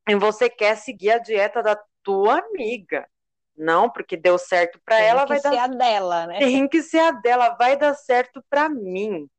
e 0.08 0.16
você 0.16 0.50
quer 0.50 0.76
seguir 0.76 1.12
a 1.12 1.20
dieta 1.20 1.62
da 1.62 1.80
tua 2.04 2.40
amiga. 2.40 3.08
Não, 3.56 3.90
porque 3.90 4.16
deu 4.16 4.38
certo 4.38 4.80
para 4.86 5.02
ela, 5.02 5.26
vai 5.26 5.42
dar. 5.42 5.50
Tem 5.50 5.60
que 5.60 5.68
ser 5.68 5.74
a 5.74 5.78
dela, 5.78 6.28
né? 6.28 6.40
Tem 6.40 6.68
que 6.68 6.82
ser 6.82 7.00
a 7.00 7.12
dela, 7.12 7.50
vai 7.50 7.78
dar 7.78 7.94
certo 7.94 8.44
para 8.50 8.70
mim. 8.70 9.30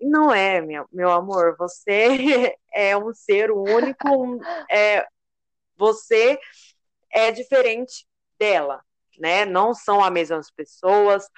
Não 0.00 0.32
é, 0.32 0.60
meu, 0.60 0.86
meu 0.92 1.10
amor, 1.10 1.56
você 1.58 2.56
é 2.72 2.96
um 2.96 3.12
ser 3.12 3.50
único, 3.50 4.08
um, 4.08 4.38
é, 4.70 5.06
você 5.76 6.38
é 7.12 7.32
diferente 7.32 8.06
dela, 8.38 8.82
né? 9.18 9.44
Não 9.46 9.74
são 9.74 10.02
as 10.04 10.12
mesmas 10.12 10.50
pessoas, 10.50 11.28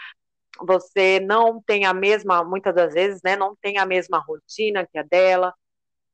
você 0.60 1.20
não 1.20 1.62
tem 1.62 1.86
a 1.86 1.94
mesma, 1.94 2.44
muitas 2.44 2.74
das 2.74 2.94
vezes, 2.94 3.20
né, 3.24 3.36
não 3.36 3.56
tem 3.56 3.78
a 3.78 3.86
mesma 3.86 4.18
rotina 4.18 4.86
que 4.86 4.98
a 4.98 5.02
dela, 5.02 5.54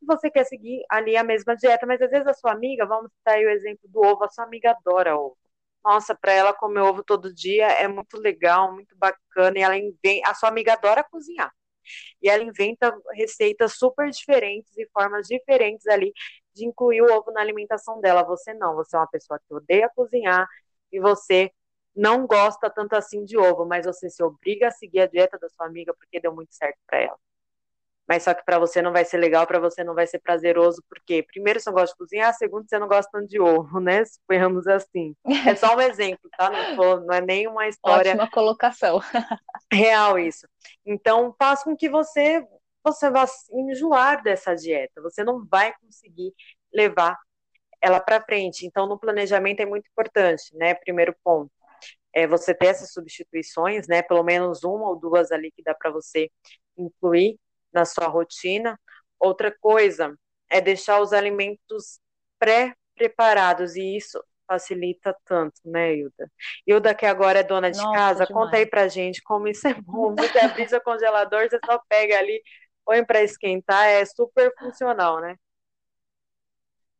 você 0.02 0.30
quer 0.30 0.44
seguir 0.44 0.84
ali 0.90 1.16
a 1.16 1.24
mesma 1.24 1.56
dieta, 1.56 1.86
mas 1.86 2.00
às 2.02 2.10
vezes 2.10 2.26
a 2.26 2.34
sua 2.34 2.52
amiga, 2.52 2.86
vamos 2.86 3.10
citar 3.12 3.38
o 3.38 3.50
exemplo 3.50 3.88
do 3.88 4.00
ovo, 4.00 4.24
a 4.24 4.28
sua 4.30 4.44
amiga 4.44 4.70
adora 4.72 5.16
ovo. 5.16 5.36
Nossa, 5.84 6.14
para 6.16 6.32
ela 6.32 6.52
comer 6.54 6.80
ovo 6.80 7.02
todo 7.04 7.32
dia 7.34 7.66
é 7.68 7.88
muito 7.88 8.18
legal, 8.18 8.72
muito 8.72 8.96
bacana, 8.96 9.58
e 9.58 9.62
ela 9.62 9.76
inventa, 9.76 10.30
a 10.30 10.34
sua 10.34 10.48
amiga 10.50 10.74
adora 10.74 11.04
cozinhar. 11.04 11.52
E 12.22 12.28
ela 12.28 12.42
inventa 12.42 12.92
receitas 13.14 13.74
super 13.78 14.10
diferentes 14.10 14.76
e 14.76 14.88
formas 14.92 15.26
diferentes 15.26 15.86
ali 15.86 16.12
de 16.54 16.66
incluir 16.66 17.02
o 17.02 17.12
ovo 17.12 17.30
na 17.32 17.40
alimentação 17.40 18.00
dela. 18.00 18.22
Você 18.24 18.54
não, 18.54 18.74
você 18.74 18.96
é 18.96 19.00
uma 19.00 19.08
pessoa 19.08 19.38
que 19.38 19.54
odeia 19.54 19.90
cozinhar 19.94 20.46
e 20.92 21.00
você 21.00 21.50
não 21.94 22.26
gosta 22.26 22.70
tanto 22.70 22.94
assim 22.94 23.24
de 23.24 23.38
ovo, 23.38 23.64
mas 23.66 23.86
você 23.86 24.10
se 24.10 24.22
obriga 24.22 24.68
a 24.68 24.70
seguir 24.70 25.00
a 25.00 25.06
dieta 25.06 25.38
da 25.38 25.48
sua 25.48 25.66
amiga 25.66 25.94
porque 25.94 26.20
deu 26.20 26.34
muito 26.34 26.54
certo 26.54 26.78
para 26.86 27.00
ela 27.00 27.18
mas 28.08 28.22
só 28.22 28.32
que 28.32 28.44
para 28.44 28.58
você 28.58 28.80
não 28.80 28.92
vai 28.92 29.04
ser 29.04 29.16
legal, 29.18 29.46
para 29.46 29.58
você 29.58 29.82
não 29.82 29.94
vai 29.94 30.06
ser 30.06 30.20
prazeroso, 30.20 30.82
porque 30.88 31.24
primeiro 31.24 31.58
você 31.58 31.68
não 31.68 31.74
gosta 31.74 31.92
de 31.92 31.98
cozinhar, 31.98 32.32
segundo 32.34 32.68
você 32.68 32.78
não 32.78 32.86
gosta 32.86 33.10
tanto 33.10 33.26
de 33.28 33.40
ovo, 33.40 33.80
né? 33.80 34.04
Suponhamos 34.04 34.66
assim. 34.66 35.14
É 35.46 35.54
só 35.56 35.74
um 35.74 35.80
exemplo, 35.80 36.30
tá? 36.36 36.50
Não, 36.50 37.00
não 37.00 37.14
é 37.14 37.20
nem 37.20 37.48
uma 37.48 37.66
história. 37.66 38.12
Ótima 38.12 38.30
colocação. 38.30 39.00
real 39.72 40.18
isso. 40.18 40.46
Então, 40.86 41.34
faz 41.38 41.62
com 41.62 41.76
que 41.76 41.88
você 41.88 42.46
você 42.84 43.10
vá 43.10 43.26
enjoar 43.52 44.22
dessa 44.22 44.54
dieta. 44.54 45.02
Você 45.02 45.24
não 45.24 45.44
vai 45.44 45.74
conseguir 45.80 46.32
levar 46.72 47.18
ela 47.82 48.00
para 48.00 48.22
frente. 48.22 48.64
Então, 48.66 48.86
no 48.86 48.98
planejamento 48.98 49.60
é 49.60 49.66
muito 49.66 49.88
importante, 49.90 50.54
né? 50.56 50.74
Primeiro 50.74 51.14
ponto. 51.24 51.50
É 52.12 52.26
você 52.26 52.54
ter 52.54 52.68
essas 52.68 52.92
substituições, 52.92 53.88
né? 53.88 54.02
Pelo 54.02 54.22
menos 54.22 54.64
uma 54.64 54.88
ou 54.88 54.96
duas 54.98 55.32
ali 55.32 55.50
que 55.52 55.62
dá 55.62 55.74
para 55.74 55.90
você 55.90 56.30
incluir 56.78 57.38
na 57.72 57.84
sua 57.84 58.06
rotina. 58.06 58.78
Outra 59.18 59.54
coisa 59.60 60.16
é 60.50 60.60
deixar 60.60 61.00
os 61.00 61.12
alimentos 61.12 62.00
pré-preparados, 62.38 63.76
e 63.76 63.96
isso 63.96 64.22
facilita 64.46 65.14
tanto, 65.24 65.60
né, 65.64 65.94
Hilda? 65.96 66.30
Hilda, 66.66 66.94
que 66.94 67.06
agora 67.06 67.40
é 67.40 67.42
dona 67.42 67.70
de 67.70 67.86
Nossa, 67.86 67.90
casa, 67.90 68.26
demais. 68.26 68.26
conta 68.26 68.56
aí 68.58 68.66
pra 68.66 68.88
gente 68.88 69.22
como 69.22 69.48
isso 69.48 69.66
é 69.68 69.74
bom. 69.74 70.16
Você 70.16 70.38
abrir 70.38 70.68
seu 70.68 70.80
congelador, 70.80 71.48
você 71.48 71.60
só 71.64 71.78
pega 71.88 72.18
ali, 72.18 72.42
põe 72.84 73.04
para 73.04 73.22
esquentar, 73.22 73.86
é 73.88 74.04
super 74.04 74.52
funcional, 74.58 75.20
né? 75.20 75.36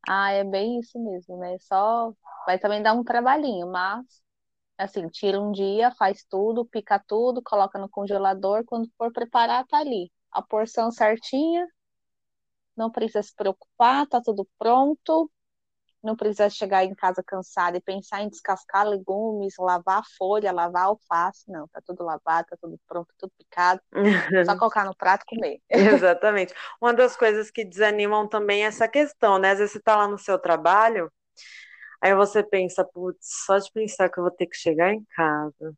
Ah, 0.09 0.31
é 0.33 0.45
bem 0.45 0.79
isso 0.81 0.99
mesmo, 0.99 1.37
né? 1.39 1.59
Só 1.61 2.13
vai 2.47 2.59
também 2.59 2.83
dar 2.83 2.93
um 2.95 3.05
trabalhinho, 3.05 3.67
mas 3.71 4.05
assim, 4.79 5.09
tira 5.11 5.41
um 5.41 5.53
dia, 5.53 5.93
faz 5.93 6.25
tudo, 6.31 6.67
pica 6.67 6.99
tudo, 7.07 7.43
coloca 7.43 7.79
no 7.79 7.89
congelador, 7.91 8.65
quando 8.67 8.91
for 8.99 9.13
preparar, 9.13 9.67
tá 9.67 9.79
ali 9.79 10.13
a 10.33 10.43
porção 10.43 10.91
certinha, 10.93 11.67
não 12.77 12.91
precisa 12.91 13.23
se 13.23 13.35
preocupar, 13.35 14.07
tá 14.07 14.21
tudo 14.21 14.47
pronto, 14.59 15.31
não 16.03 16.17
precisa 16.17 16.49
chegar 16.49 16.85
em 16.85 16.95
casa 16.95 17.23
cansada 17.23 17.77
e 17.77 17.81
pensar 17.81 18.23
em 18.23 18.29
descascar 18.29 18.87
legumes, 18.87 19.55
lavar 19.59 20.03
folha, 20.17 20.53
lavar 20.53 20.85
alface, 20.85 21.51
não, 21.51 21.67
tá 21.69 21.81
tudo 21.85 22.05
lavado, 22.05 22.49
tá 22.49 22.57
tudo 22.61 22.79
pronto, 22.87 23.13
tudo 23.19 23.33
picado, 23.39 23.81
só 24.45 24.55
colocar 24.59 24.85
no 24.85 24.95
prato 24.95 25.25
e 25.25 25.37
comer. 25.37 25.61
Exatamente. 25.71 26.55
Uma 26.81 26.95
das 26.95 27.17
coisas 27.17 27.51
que 27.51 27.65
desanimam 27.65 28.29
também 28.29 28.65
é 28.65 28.69
essa 28.69 28.89
questão, 28.89 29.39
né? 29.39 29.51
Às 29.51 29.59
vezes 29.59 29.73
você 29.73 29.81
tá 29.81 29.97
lá 29.97 30.07
no 30.09 30.19
seu 30.19 30.39
trabalho, 30.39 31.11
aí 32.01 32.15
você 32.15 32.43
pensa, 32.43 32.85
putz, 32.85 33.45
só 33.47 33.59
de 33.59 33.71
pensar 33.73 34.09
que 34.11 34.19
eu 34.19 34.25
vou 34.25 34.31
ter 34.31 34.47
que 34.47 34.57
chegar 34.57 34.93
em 34.93 35.05
casa, 35.17 35.75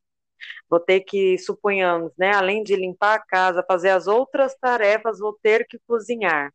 Vou 0.69 0.81
ter 0.81 1.01
que, 1.01 1.39
suponhamos, 1.39 2.13
né, 2.19 2.33
além 2.35 2.63
de 2.63 2.77
limpar 2.77 3.15
a 3.15 3.19
casa, 3.25 3.65
fazer 3.67 3.91
as 3.91 4.07
outras 4.07 4.55
tarefas, 4.57 5.19
vou 5.19 5.33
ter 5.43 5.67
que 5.67 5.79
cozinhar. 5.87 6.53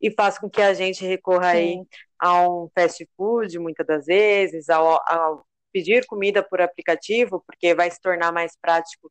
E 0.00 0.10
faz 0.12 0.38
com 0.38 0.48
que 0.48 0.62
a 0.62 0.74
gente 0.74 1.04
recorra 1.04 1.52
Sim. 1.52 1.56
aí 1.56 1.82
a 2.18 2.48
um 2.48 2.70
fast 2.74 3.08
food, 3.16 3.58
muitas 3.58 3.86
das 3.86 4.06
vezes, 4.06 4.68
ao, 4.68 5.00
ao 5.06 5.46
pedir 5.72 6.06
comida 6.06 6.42
por 6.42 6.60
aplicativo, 6.60 7.42
porque 7.46 7.74
vai 7.74 7.90
se 7.90 8.00
tornar 8.00 8.32
mais 8.32 8.56
prático 8.60 9.10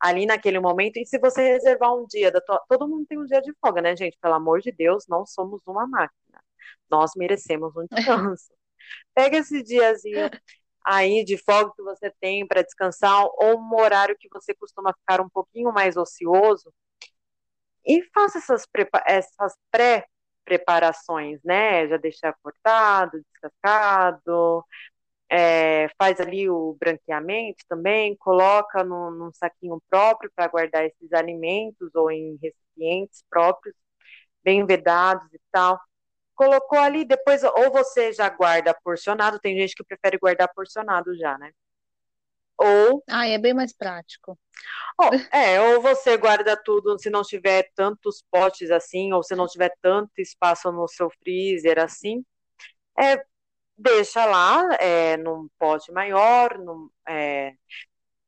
ali 0.00 0.26
naquele 0.26 0.58
momento. 0.58 0.96
E 0.98 1.06
se 1.06 1.18
você 1.18 1.52
reservar 1.52 1.94
um 1.94 2.06
dia, 2.06 2.32
tua... 2.44 2.62
todo 2.68 2.88
mundo 2.88 3.06
tem 3.06 3.18
um 3.18 3.24
dia 3.24 3.40
de 3.40 3.52
folga, 3.60 3.82
né, 3.82 3.96
gente? 3.96 4.18
Pelo 4.20 4.34
amor 4.34 4.60
de 4.60 4.72
Deus, 4.72 5.06
não 5.08 5.26
somos 5.26 5.60
uma 5.66 5.86
máquina. 5.86 6.40
Nós 6.90 7.12
merecemos 7.16 7.74
um 7.76 7.86
descanso. 7.90 8.52
Pega 9.14 9.38
esse 9.38 9.62
diazinho 9.62 10.30
aí 10.84 11.24
de 11.24 11.36
folga 11.36 11.72
que 11.76 11.82
você 11.82 12.10
tem 12.20 12.46
para 12.46 12.62
descansar, 12.62 13.24
ou 13.24 13.58
um 13.58 13.74
horário 13.78 14.16
que 14.18 14.28
você 14.32 14.54
costuma 14.54 14.94
ficar 14.94 15.20
um 15.20 15.28
pouquinho 15.28 15.72
mais 15.72 15.96
ocioso, 15.96 16.72
e 17.84 18.02
faça 18.14 18.38
essas, 18.38 18.66
essas 19.06 19.56
pré-preparações, 20.48 21.40
né? 21.44 21.88
Já 21.88 21.96
deixar 21.96 22.34
cortado, 22.42 23.20
descascado, 23.32 24.64
é, 25.30 25.88
faz 25.98 26.20
ali 26.20 26.48
o 26.50 26.76
branqueamento 26.80 27.64
também, 27.68 28.16
coloca 28.16 28.84
no, 28.84 29.10
num 29.10 29.32
saquinho 29.32 29.82
próprio 29.90 30.30
para 30.34 30.48
guardar 30.48 30.84
esses 30.86 31.12
alimentos 31.12 31.94
ou 31.94 32.10
em 32.10 32.38
recipientes 32.42 33.24
próprios, 33.30 33.76
bem 34.44 34.64
vedados 34.66 35.26
e 35.34 35.40
tal 35.52 35.80
colocou 36.34 36.78
ali, 36.78 37.04
depois 37.04 37.42
ou 37.44 37.70
você 37.72 38.12
já 38.12 38.28
guarda 38.30 38.74
porcionado, 38.84 39.40
tem 39.40 39.58
gente 39.58 39.74
que 39.74 39.84
prefere 39.84 40.18
guardar 40.18 40.48
porcionado 40.54 41.16
já, 41.18 41.36
né? 41.38 41.50
Ou. 42.58 43.02
Ah, 43.08 43.26
é 43.26 43.38
bem 43.38 43.54
mais 43.54 43.72
prático. 43.72 44.38
Ou, 44.98 45.10
é, 45.32 45.60
ou 45.60 45.80
você 45.82 46.16
guarda 46.16 46.56
tudo 46.56 46.98
se 46.98 47.10
não 47.10 47.22
tiver 47.22 47.70
tantos 47.74 48.24
potes 48.30 48.70
assim, 48.70 49.12
ou 49.12 49.22
se 49.22 49.34
não 49.34 49.46
tiver 49.46 49.72
tanto 49.80 50.12
espaço 50.18 50.70
no 50.72 50.88
seu 50.88 51.10
freezer 51.22 51.78
assim, 51.78 52.24
é, 52.98 53.24
deixa 53.76 54.24
lá 54.26 54.74
é, 54.80 55.16
num 55.16 55.48
pote 55.58 55.92
maior, 55.92 56.58
num, 56.58 56.90
é, 57.08 57.54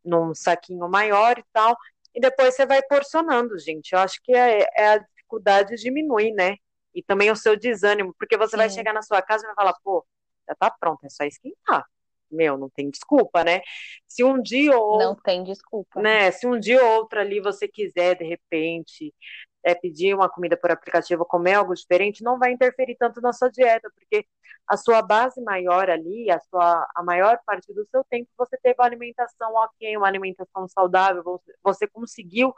num 0.04 0.34
saquinho 0.34 0.88
maior 0.88 1.38
e 1.38 1.44
tal, 1.52 1.76
e 2.14 2.20
depois 2.20 2.54
você 2.54 2.66
vai 2.66 2.82
porcionando, 2.82 3.58
gente. 3.58 3.92
Eu 3.92 3.98
acho 4.00 4.20
que 4.22 4.32
é, 4.34 4.66
é 4.76 4.88
a 4.88 4.98
dificuldade 4.98 5.76
diminui, 5.76 6.32
né? 6.32 6.56
e 6.94 7.02
também 7.02 7.30
o 7.30 7.36
seu 7.36 7.56
desânimo, 7.56 8.14
porque 8.18 8.36
você 8.36 8.52
Sim. 8.52 8.56
vai 8.56 8.70
chegar 8.70 8.92
na 8.92 9.02
sua 9.02 9.22
casa 9.22 9.44
e 9.44 9.46
vai 9.46 9.54
falar, 9.54 9.74
pô, 9.82 10.04
já 10.48 10.54
tá 10.54 10.70
pronto, 10.70 11.04
é 11.04 11.08
só 11.08 11.24
esquentar. 11.24 11.84
Meu, 12.30 12.56
não 12.56 12.68
tem 12.70 12.90
desculpa, 12.90 13.44
né? 13.44 13.60
Se 14.06 14.24
um 14.24 14.40
dia 14.40 14.76
ou 14.76 14.98
não 14.98 15.16
tem 15.16 15.42
desculpa, 15.42 16.00
né? 16.00 16.30
Se 16.30 16.46
um 16.46 16.58
dia 16.58 16.84
ou 16.84 16.96
outro 16.96 17.20
ali 17.20 17.40
você 17.40 17.66
quiser 17.66 18.16
de 18.16 18.24
repente 18.24 19.14
é, 19.62 19.74
pedir 19.74 20.14
uma 20.14 20.28
comida 20.28 20.56
por 20.56 20.70
aplicativo, 20.70 21.24
comer 21.24 21.54
algo 21.54 21.74
diferente, 21.74 22.22
não 22.24 22.38
vai 22.38 22.52
interferir 22.52 22.96
tanto 22.96 23.20
na 23.20 23.32
sua 23.32 23.50
dieta, 23.50 23.90
porque 23.94 24.26
a 24.66 24.76
sua 24.76 25.02
base 25.02 25.40
maior 25.42 25.90
ali, 25.90 26.30
a 26.30 26.40
sua 26.40 26.86
a 26.94 27.02
maior 27.02 27.38
parte 27.44 27.72
do 27.74 27.86
seu 27.90 28.04
tempo 28.08 28.28
você 28.38 28.56
teve 28.62 28.76
uma 28.78 28.86
alimentação 28.86 29.52
ok, 29.54 29.96
uma 29.96 30.06
alimentação 30.06 30.68
saudável, 30.68 31.22
você, 31.22 31.52
você 31.62 31.86
conseguiu 31.88 32.54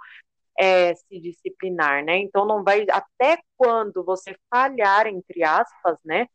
é, 0.59 0.95
se 0.95 1.21
disciplinar, 1.21 2.05
né? 2.05 2.19
Então 2.19 2.45
não 2.47 2.63
vai 2.63 2.87
até 2.91 3.39
quando 3.57 4.05
você 4.05 4.37
falhar 4.51 5.07
entre 5.07 5.43
aspas, 5.43 5.99
né? 6.05 6.29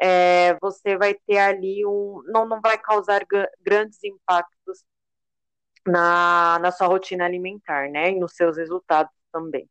É, 0.00 0.54
você 0.60 0.96
vai 0.96 1.14
ter 1.14 1.38
ali 1.38 1.84
um 1.86 2.22
não 2.26 2.46
não 2.46 2.60
vai 2.60 2.78
causar 2.78 3.24
grandes 3.62 4.02
impactos 4.04 4.84
na, 5.86 6.58
na 6.60 6.70
sua 6.72 6.86
rotina 6.86 7.24
alimentar, 7.24 7.88
né? 7.90 8.10
E 8.10 8.18
nos 8.18 8.34
seus 8.34 8.56
resultados 8.56 9.12
também. 9.32 9.68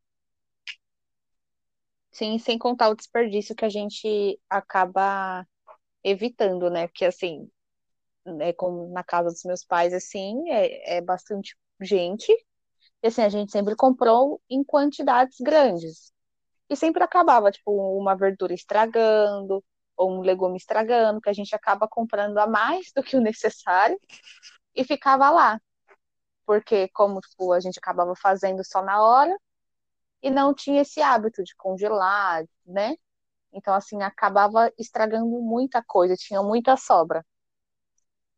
Sim, 2.12 2.38
sem 2.38 2.58
contar 2.58 2.88
o 2.90 2.94
desperdício 2.96 3.54
que 3.54 3.64
a 3.64 3.68
gente 3.68 4.40
acaba 4.50 5.46
evitando, 6.04 6.70
né? 6.70 6.88
Porque 6.88 7.04
assim, 7.04 7.50
é 8.40 8.52
como 8.52 8.88
na 8.92 9.04
casa 9.04 9.30
dos 9.30 9.44
meus 9.44 9.64
pais, 9.64 9.92
assim, 9.94 10.50
é, 10.50 10.98
é 10.98 11.00
bastante 11.00 11.56
gente 11.82 12.32
e 13.02 13.08
assim, 13.08 13.22
a 13.22 13.28
gente 13.28 13.52
sempre 13.52 13.76
comprou 13.76 14.40
em 14.50 14.64
quantidades 14.64 15.38
grandes. 15.40 16.12
E 16.70 16.76
sempre 16.76 17.02
acabava, 17.04 17.50
tipo, 17.52 17.72
uma 17.98 18.16
verdura 18.16 18.54
estragando, 18.54 19.64
ou 19.98 20.12
um 20.12 20.20
legume 20.22 20.56
estragando, 20.56 21.20
que 21.20 21.28
a 21.30 21.32
gente 21.34 21.54
acaba 21.54 21.88
comprando 21.88 22.38
a 22.38 22.46
mais 22.46 22.92
do 22.94 23.02
que 23.02 23.16
o 23.16 23.20
necessário 23.20 23.98
e 24.74 24.84
ficava 24.84 25.30
lá. 25.30 25.60
Porque 26.46 26.88
como 26.90 27.20
tipo, 27.20 27.52
a 27.52 27.60
gente 27.60 27.78
acabava 27.78 28.14
fazendo 28.16 28.64
só 28.64 28.82
na 28.82 29.02
hora 29.02 29.36
e 30.22 30.30
não 30.30 30.54
tinha 30.54 30.82
esse 30.82 31.02
hábito 31.02 31.42
de 31.44 31.54
congelar, 31.56 32.44
né? 32.66 32.96
Então, 33.52 33.74
assim, 33.74 34.02
acabava 34.02 34.72
estragando 34.78 35.26
muita 35.26 35.82
coisa, 35.84 36.16
tinha 36.16 36.42
muita 36.42 36.76
sobra. 36.76 37.24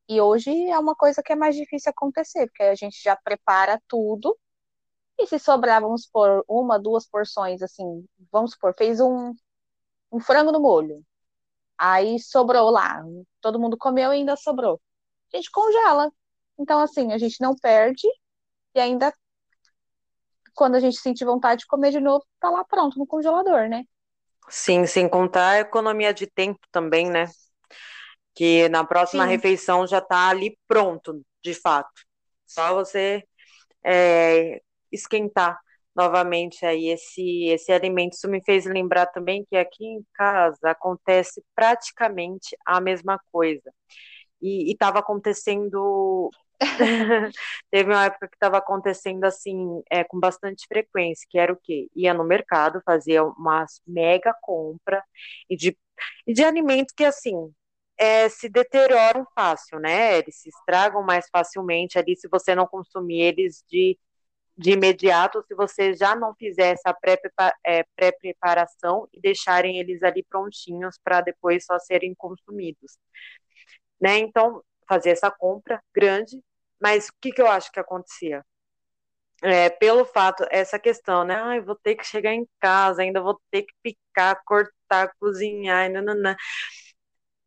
E 0.09 0.20
hoje 0.20 0.51
é 0.68 0.79
uma 0.79 0.94
coisa 0.94 1.23
que 1.23 1.33
é 1.33 1.37
mais 1.37 1.55
difícil 1.57 1.90
acontecer, 1.90 2.46
porque 2.49 2.64
a 2.64 2.75
gente 2.75 3.01
já 3.03 3.16
prepara 3.16 3.81
tudo 3.88 4.37
e 5.18 5.27
se 5.27 5.38
sobrar, 5.38 5.81
vamos 5.83 6.07
por 6.07 6.44
uma, 6.49 6.79
duas 6.79 7.07
porções, 7.07 7.62
assim, 7.62 8.07
vamos 8.33 8.53
supor, 8.53 8.75
fez 8.77 9.01
um, 9.01 9.35
um 10.12 10.20
frango 10.20 10.53
no 10.53 10.61
molho. 10.61 11.05
Aí 11.83 12.19
sobrou 12.21 12.69
lá, 12.71 13.03
todo 13.40 13.59
mundo 13.59 13.79
comeu 13.79 14.12
e 14.12 14.16
ainda 14.16 14.37
sobrou. 14.37 14.79
A 15.33 15.37
gente 15.37 15.51
congela. 15.51 16.12
Então, 16.59 16.79
assim, 16.79 17.11
a 17.12 17.16
gente 17.16 17.40
não 17.40 17.57
perde 17.57 18.07
e 18.75 18.81
ainda 18.81 19.14
quando 20.55 20.75
a 20.75 20.81
gente 20.81 20.99
sentir 20.99 21.25
vontade 21.25 21.61
de 21.61 21.66
comer 21.66 21.90
de 21.90 22.01
novo, 22.01 22.23
tá 22.38 22.51
lá 22.51 22.62
pronto 22.64 22.99
no 22.99 23.07
congelador, 23.07 23.66
né? 23.66 23.85
Sim, 24.51 24.85
sem 24.87 25.09
contar 25.09 25.51
a 25.53 25.61
economia 25.61 26.12
de 26.12 26.27
tempo 26.27 26.61
também, 26.71 27.09
né? 27.09 27.27
Que 28.35 28.69
na 28.69 28.85
próxima 28.85 29.25
Sim. 29.25 29.31
refeição 29.31 29.87
já 29.87 30.03
tá 30.03 30.29
ali 30.29 30.59
pronto, 30.69 31.23
de 31.43 31.55
fato. 31.55 32.03
Só 32.47 32.75
você 32.75 33.25
é, 33.83 34.61
esquentar 34.93 35.59
novamente 35.94 36.64
aí 36.66 36.88
esse, 36.88 37.46
esse 37.46 37.72
alimento. 37.72 38.14
Isso 38.14 38.29
me 38.29 38.42
fez 38.42 38.64
lembrar 38.66 39.07
também 39.07 39.44
que 39.48 39.57
aqui 39.57 39.85
em 39.85 40.05
casa 40.14 40.70
acontece 40.70 41.42
praticamente 41.55 42.57
a 42.66 42.81
mesma 42.81 43.20
coisa. 43.33 43.72
E 44.40 44.72
estava 44.72 44.98
acontecendo. 45.00 46.31
Teve 47.70 47.90
uma 47.90 48.05
época 48.07 48.29
que 48.29 48.37
estava 48.37 48.59
acontecendo 48.59 49.24
assim, 49.24 49.83
é, 49.90 50.05
com 50.05 50.18
bastante 50.20 50.66
frequência, 50.66 51.26
que 51.31 51.38
era 51.38 51.53
o 51.53 51.57
quê? 51.62 51.88
Ia 51.96 52.14
no 52.14 52.24
mercado, 52.24 52.83
fazia 52.85 53.24
uma 53.24 53.64
mega 53.87 54.35
compra 54.42 55.03
e 55.48 55.57
de, 55.57 55.76
de 56.26 56.44
alimentos 56.44 56.94
que 56.94 57.05
assim 57.05 57.53
é, 57.98 58.29
se 58.29 58.48
deterioram 58.48 59.26
fácil, 59.35 59.79
né? 59.79 60.18
Eles 60.18 60.37
se 60.40 60.48
estragam 60.48 61.03
mais 61.03 61.29
facilmente 61.31 61.98
ali 61.98 62.16
se 62.16 62.29
você 62.29 62.55
não 62.55 62.66
consumir 62.66 63.20
eles 63.20 63.62
de 63.68 63.98
de 64.61 64.73
imediato 64.73 65.42
se 65.49 65.55
você 65.55 65.94
já 65.94 66.14
não 66.14 66.35
fizer 66.35 66.75
essa 66.75 66.94
é, 67.64 67.83
pré-preparação 67.96 69.09
e 69.11 69.18
deixarem 69.18 69.79
eles 69.79 70.03
ali 70.03 70.23
prontinhos 70.23 70.99
para 71.03 71.23
depois 71.23 71.64
só 71.64 71.79
serem 71.79 72.14
consumidos. 72.14 72.99
Né? 73.99 74.18
Então, 74.18 74.62
fazer 74.87 75.11
essa 75.11 75.31
compra 75.31 75.83
grande, 75.94 76.38
mas 76.79 77.09
o 77.09 77.12
que, 77.20 77.33
que 77.33 77.40
eu 77.40 77.46
acho 77.46 77.73
que 77.73 77.81
acontecia? 77.81 78.44
É, 79.42 79.70
pelo 79.70 80.05
fato, 80.05 80.44
essa 80.51 80.79
questão, 80.79 81.25
né? 81.25 81.35
Ai, 81.37 81.61
vou 81.62 81.75
ter 81.75 81.94
que 81.94 82.05
chegar 82.05 82.35
em 82.35 82.46
casa, 82.61 83.01
ainda 83.01 83.23
vou 83.23 83.40
ter 83.51 83.62
que 83.62 83.73
picar, 83.83 84.38
cortar, 84.44 85.11
cozinhar, 85.18 85.90
nananã. 85.90 86.37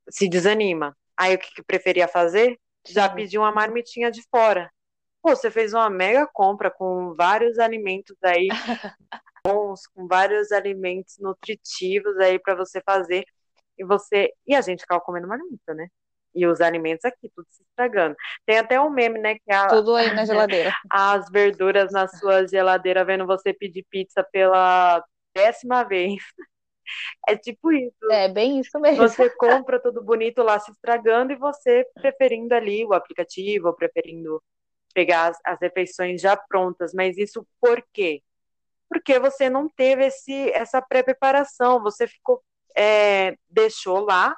se 0.10 0.28
desanima. 0.28 0.96
Aí 1.18 1.36
o 1.36 1.40
que, 1.40 1.54
que 1.56 1.64
preferia 1.64 2.08
fazer? 2.08 2.60
Já 2.88 3.08
pediu 3.10 3.42
uma 3.42 3.52
marmitinha 3.52 4.12
de 4.12 4.22
fora. 4.32 4.72
Pô, 5.24 5.34
você 5.34 5.50
fez 5.50 5.74
uma 5.74 5.90
mega 5.90 6.28
compra 6.28 6.70
com 6.70 7.14
vários 7.16 7.58
alimentos 7.58 8.18
aí 8.22 8.50
bons, 9.48 9.88
com 9.88 10.06
vários 10.06 10.52
alimentos 10.52 11.18
nutritivos 11.18 12.18
aí 12.18 12.38
para 12.38 12.56
você 12.56 12.82
fazer. 12.86 13.24
E 13.78 13.86
você. 13.86 14.34
E 14.46 14.54
a 14.54 14.60
gente 14.60 14.82
ficava 14.82 15.00
comendo 15.00 15.28
marmita, 15.28 15.74
né? 15.74 15.88
E 16.36 16.46
os 16.46 16.60
alimentos 16.60 17.06
aqui, 17.06 17.32
tudo 17.34 17.48
se 17.50 17.64
estragando. 17.64 18.18
Tem 18.46 18.58
até 18.58 18.82
um 18.82 18.90
meme, 18.90 19.18
né? 19.18 19.36
Que 19.36 19.52
a, 19.52 19.68
tudo 19.68 19.96
aí 19.96 20.14
na 20.14 20.26
geladeira. 20.28 20.74
As 20.90 21.30
verduras 21.32 21.90
na 21.94 22.06
sua 22.08 22.46
geladeira, 22.46 23.06
vendo 23.06 23.26
você 23.26 23.54
pedir 23.54 23.86
pizza 23.90 24.24
pela 24.30 25.02
décima 25.34 25.84
vez. 25.84 26.22
É 27.26 27.38
tipo 27.38 27.72
isso. 27.72 28.12
É 28.12 28.28
bem 28.28 28.60
isso 28.60 28.78
mesmo. 28.78 29.08
Você 29.08 29.30
compra 29.30 29.82
tudo 29.82 30.04
bonito 30.04 30.44
lá 30.44 30.60
se 30.60 30.70
estragando 30.70 31.32
e 31.32 31.38
você 31.38 31.88
preferindo 31.94 32.54
ali 32.54 32.84
o 32.84 32.94
aplicativo, 32.94 33.74
preferindo 33.74 34.44
pegar 34.94 35.30
as, 35.32 35.40
as 35.46 35.60
refeições 35.62 36.22
já 36.22 36.38
prontas, 36.38 36.94
mas 36.94 37.18
isso 37.18 37.46
por 37.62 37.84
quê? 37.94 38.22
Porque 38.90 39.20
você 39.20 39.50
não 39.50 39.70
teve 39.70 40.06
esse, 40.08 40.52
essa 40.52 40.82
pré-preparação, 40.82 41.82
você 41.82 42.08
ficou, 42.08 42.44
é, 42.78 43.36
deixou 43.50 44.02
lá, 44.02 44.36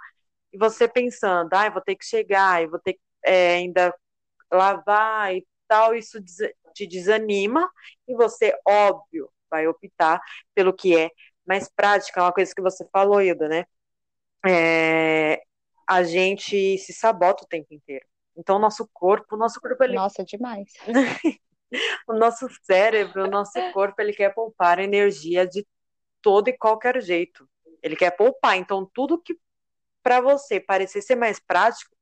e 0.54 0.58
você 0.58 0.88
pensando, 0.88 1.54
ah, 1.54 1.70
vou 1.70 1.82
ter 1.82 1.96
que 1.96 2.06
chegar, 2.06 2.64
e 2.64 2.68
vou 2.68 2.80
ter 2.80 2.94
que 2.94 3.02
é, 3.26 3.56
ainda 3.56 3.94
lavar 4.52 5.36
e 5.36 5.46
tal, 5.68 5.96
isso 5.96 6.20
te 6.74 6.88
desanima, 6.88 7.70
e 8.08 8.16
você, 8.16 8.54
óbvio, 8.68 9.30
vai 9.50 9.68
optar 9.68 10.22
pelo 10.54 10.74
que 10.74 10.98
é 10.98 11.10
mais 11.46 11.70
prático, 11.70 12.20
é 12.20 12.24
uma 12.24 12.34
coisa 12.34 12.54
que 12.56 12.62
você 12.62 12.88
falou, 12.92 13.22
Hilda, 13.22 13.48
né? 13.48 13.66
É, 14.48 15.44
a 15.88 16.04
gente 16.04 16.78
se 16.78 16.94
sabota 16.94 17.44
o 17.44 17.48
tempo 17.48 17.74
inteiro. 17.74 18.06
Então, 18.38 18.58
o 18.58 18.60
nosso 18.60 18.88
corpo, 18.94 19.36
o 19.36 19.38
nosso 19.38 19.60
corpo 19.60 19.84
ele... 19.84 19.96
Nossa, 19.96 20.24
demais. 20.24 20.74
o 22.08 22.14
nosso 22.14 22.48
cérebro, 22.64 23.24
o 23.26 23.30
nosso 23.30 23.60
corpo, 23.72 24.02
ele 24.02 24.14
quer 24.14 24.34
poupar 24.34 24.80
energia 24.80 25.48
de 25.48 25.66
todo 26.22 26.50
e 26.50 26.58
qualquer 26.58 27.02
jeito. 27.02 27.48
Ele 27.82 27.96
quer 27.96 28.12
poupar. 28.12 28.58
Então, 28.58 28.90
tudo 28.94 29.22
que 29.22 29.38
para 30.04 30.22
você 30.22 30.60
parecer 30.60 31.02
ser 31.02 31.16
mais 31.16 31.40
prático 31.40 31.96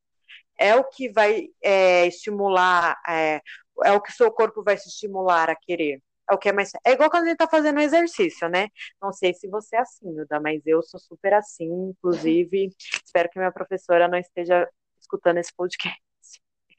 é 0.57 0.75
o 0.75 0.83
que 0.83 1.09
vai 1.09 1.47
é, 1.61 2.05
estimular, 2.07 3.01
é, 3.07 3.41
é 3.83 3.91
o 3.93 4.01
que 4.01 4.11
o 4.11 4.13
seu 4.13 4.31
corpo 4.31 4.63
vai 4.63 4.77
se 4.77 4.89
estimular 4.89 5.49
a 5.49 5.55
querer. 5.55 6.01
É 6.29 6.33
o 6.33 6.37
que 6.37 6.49
é 6.49 6.53
mais. 6.53 6.71
É 6.85 6.91
igual 6.91 7.09
quando 7.09 7.23
a 7.23 7.27
gente 7.27 7.37
tá 7.37 7.47
fazendo 7.47 7.79
exercício, 7.79 8.47
né? 8.47 8.69
Não 9.01 9.11
sei 9.11 9.33
se 9.33 9.47
você 9.49 9.75
é 9.75 9.79
assim, 9.79 10.09
Hilda, 10.09 10.39
mas 10.39 10.61
eu 10.65 10.81
sou 10.81 10.99
super 10.99 11.33
assim, 11.33 11.65
inclusive. 11.89 12.69
espero 13.05 13.29
que 13.29 13.39
minha 13.39 13.51
professora 13.51 14.07
não 14.07 14.17
esteja 14.17 14.67
escutando 15.01 15.37
esse 15.39 15.53
podcast. 15.53 16.02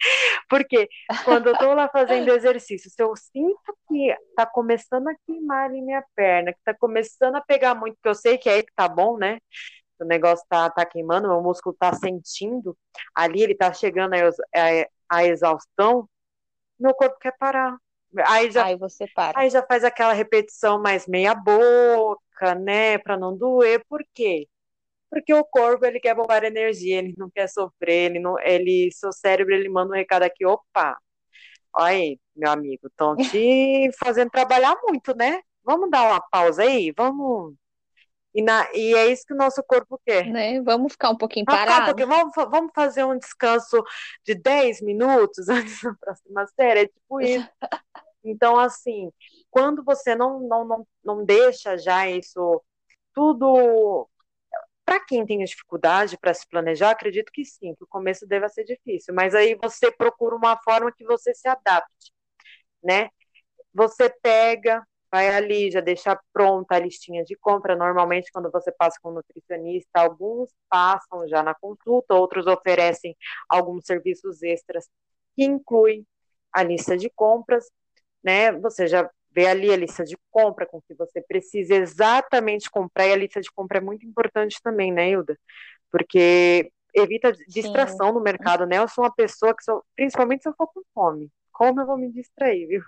Porque 0.48 0.88
quando 1.24 1.48
eu 1.48 1.59
tô 1.59 1.74
lá 1.74 1.88
fazendo 1.88 2.28
exercício, 2.35 2.90
se 2.90 3.02
eu 3.02 3.14
sinto 3.16 3.76
que 3.88 4.16
tá 4.37 4.46
começando 4.46 5.09
a 5.09 5.14
queimar 5.26 5.66
ali 5.66 5.80
minha 5.80 6.04
perna, 6.14 6.52
que 6.52 6.61
tá 6.64 6.74
começando 6.74 7.37
a 7.37 7.40
pegar 7.40 7.74
muito, 7.74 7.94
porque 7.94 8.09
eu 8.09 8.14
sei 8.14 8.38
que 8.38 8.48
é 8.48 8.54
aí 8.54 8.62
que 8.62 8.72
tá 8.74 8.88
bom, 8.88 9.16
né? 9.18 9.38
O 9.98 10.04
negócio 10.04 10.44
tá, 10.48 10.68
tá 10.70 10.85
queimando, 10.85 11.28
meu 11.28 11.40
músculo 11.40 11.74
tá 11.78 11.92
sentindo, 11.92 12.76
ali 13.14 13.42
ele 13.42 13.54
tá 13.54 13.72
chegando 13.72 14.14
a 15.09 15.24
exaustão, 15.24 16.09
meu 16.78 16.92
corpo 16.94 17.18
quer 17.18 17.37
parar. 17.38 17.76
Aí 18.26 18.50
já, 18.50 18.66
aí 18.66 18.76
você 18.76 19.07
para. 19.14 19.38
Aí 19.38 19.50
já 19.50 19.62
faz 19.62 19.85
aquela 19.85 20.12
repetição 20.12 20.80
mais 20.80 21.07
meia 21.07 21.35
boca, 21.35 22.54
né, 22.54 22.98
para 22.98 23.16
não 23.16 23.37
doer. 23.37 23.85
Por 23.88 24.04
quê? 24.14 24.46
Porque 25.14 25.33
o 25.33 25.44
corpo 25.44 25.87
ele 25.87 26.00
quer 26.00 26.14
poupar 26.14 26.44
energia, 26.44 26.98
ele 26.98 27.14
não 27.16 27.31
quer 27.31 27.48
sofrer, 27.48 28.11
ele 28.11 28.18
não, 28.18 28.38
ele, 28.40 28.90
seu 28.92 29.12
cérebro 29.12 29.55
ele 29.55 29.68
manda 29.68 29.92
um 29.92 29.96
recado 29.96 30.24
aqui, 30.24 30.44
opa, 30.44 30.98
olha 31.74 31.87
aí, 31.87 32.18
meu 32.35 32.50
amigo, 32.50 32.88
estão 32.88 33.14
te 33.38 33.90
fazendo 33.98 34.31
trabalhar 34.31 34.77
muito, 34.83 35.14
né? 35.16 35.40
Vamos 35.62 35.90
dar 35.90 36.03
uma 36.05 36.20
pausa 36.20 36.62
aí, 36.62 36.92
vamos 36.96 37.55
e, 38.35 38.42
na, 38.42 38.68
e 38.74 38.94
é 38.94 39.07
isso 39.12 39.24
que 39.24 39.33
o 39.33 39.37
nosso 39.37 39.62
corpo 39.62 40.00
quer. 40.05 40.27
Né? 40.27 40.61
Vamos 40.61 40.92
ficar 40.92 41.11
um 41.11 41.16
pouquinho 41.16 41.46
parado. 41.46 42.03
Um 42.03 42.07
vamos, 42.07 42.35
vamos 42.35 42.72
fazer 42.74 43.05
um 43.05 43.16
descanso 43.16 43.81
de 44.27 44.35
10 44.35 44.83
minutos 44.83 45.46
antes 45.48 45.81
da 45.81 45.94
próxima 45.94 46.46
série. 46.48 46.81
É 46.81 46.87
tipo 46.87 47.20
isso. 47.20 47.48
Então, 48.27 48.59
assim, 48.59 49.12
quando 49.50 49.85
você 49.85 50.14
não, 50.14 50.40
não, 50.40 50.64
não, 50.64 50.87
não 51.05 51.24
deixa 51.27 51.77
já 51.77 52.09
isso 52.09 52.62
tudo 53.12 54.09
para 54.84 55.00
quem 55.04 55.24
tem 55.26 55.44
dificuldade 55.44 56.18
para 56.18 56.34
se 56.34 56.46
planejar, 56.48 56.90
acredito 56.90 57.32
que 57.32 57.44
sim, 57.44 57.74
que 57.74 57.84
o 57.84 57.86
começo 57.86 58.26
deva 58.26 58.48
ser 58.48 58.64
difícil, 58.64 59.14
mas 59.14 59.34
aí 59.34 59.54
você 59.56 59.90
procura 59.90 60.36
uma 60.36 60.56
forma 60.62 60.92
que 60.92 61.04
você 61.04 61.34
se 61.34 61.48
adapte, 61.48 62.12
né? 62.82 63.10
Você 63.74 64.10
pega, 64.22 64.86
vai 65.10 65.28
ali, 65.28 65.70
já 65.70 65.80
deixa 65.80 66.18
pronta 66.32 66.74
a 66.76 66.78
listinha 66.80 67.24
de 67.24 67.36
compra. 67.36 67.76
Normalmente, 67.76 68.32
quando 68.32 68.50
você 68.50 68.72
passa 68.72 68.98
com 69.02 69.10
um 69.10 69.14
nutricionista, 69.14 70.00
alguns 70.00 70.50
passam 70.68 71.28
já 71.28 71.42
na 71.42 71.54
consulta, 71.54 72.14
outros 72.14 72.46
oferecem 72.46 73.16
alguns 73.48 73.84
serviços 73.86 74.42
extras 74.42 74.88
que 75.36 75.44
incluem 75.44 76.06
a 76.52 76.62
lista 76.62 76.96
de 76.96 77.10
compras, 77.10 77.66
né? 78.24 78.52
Você 78.60 78.86
já 78.88 79.08
ver 79.34 79.46
ali 79.46 79.72
a 79.72 79.76
lista 79.76 80.04
de 80.04 80.16
compra 80.30 80.64
com 80.66 80.80
que 80.80 80.94
você 80.94 81.20
precisa 81.20 81.74
exatamente 81.74 82.70
comprar, 82.70 83.06
e 83.06 83.12
a 83.12 83.16
lista 83.16 83.40
de 83.40 83.50
compra 83.50 83.78
é 83.78 83.80
muito 83.80 84.06
importante 84.06 84.60
também, 84.62 84.92
né, 84.92 85.10
Hilda? 85.10 85.38
Porque 85.90 86.70
evita 86.94 87.32
distração 87.48 88.08
Sim. 88.08 88.14
no 88.14 88.20
mercado, 88.20 88.66
né? 88.66 88.78
Eu 88.78 88.88
sou 88.88 89.04
uma 89.04 89.12
pessoa 89.12 89.54
que, 89.54 89.64
sou, 89.64 89.82
principalmente 89.96 90.42
se 90.42 90.48
eu 90.48 90.54
for 90.56 90.68
com 90.68 90.82
fome, 90.94 91.30
como 91.52 91.80
eu 91.80 91.86
vou 91.86 91.98
me 91.98 92.10
distrair, 92.12 92.66
viu? 92.66 92.82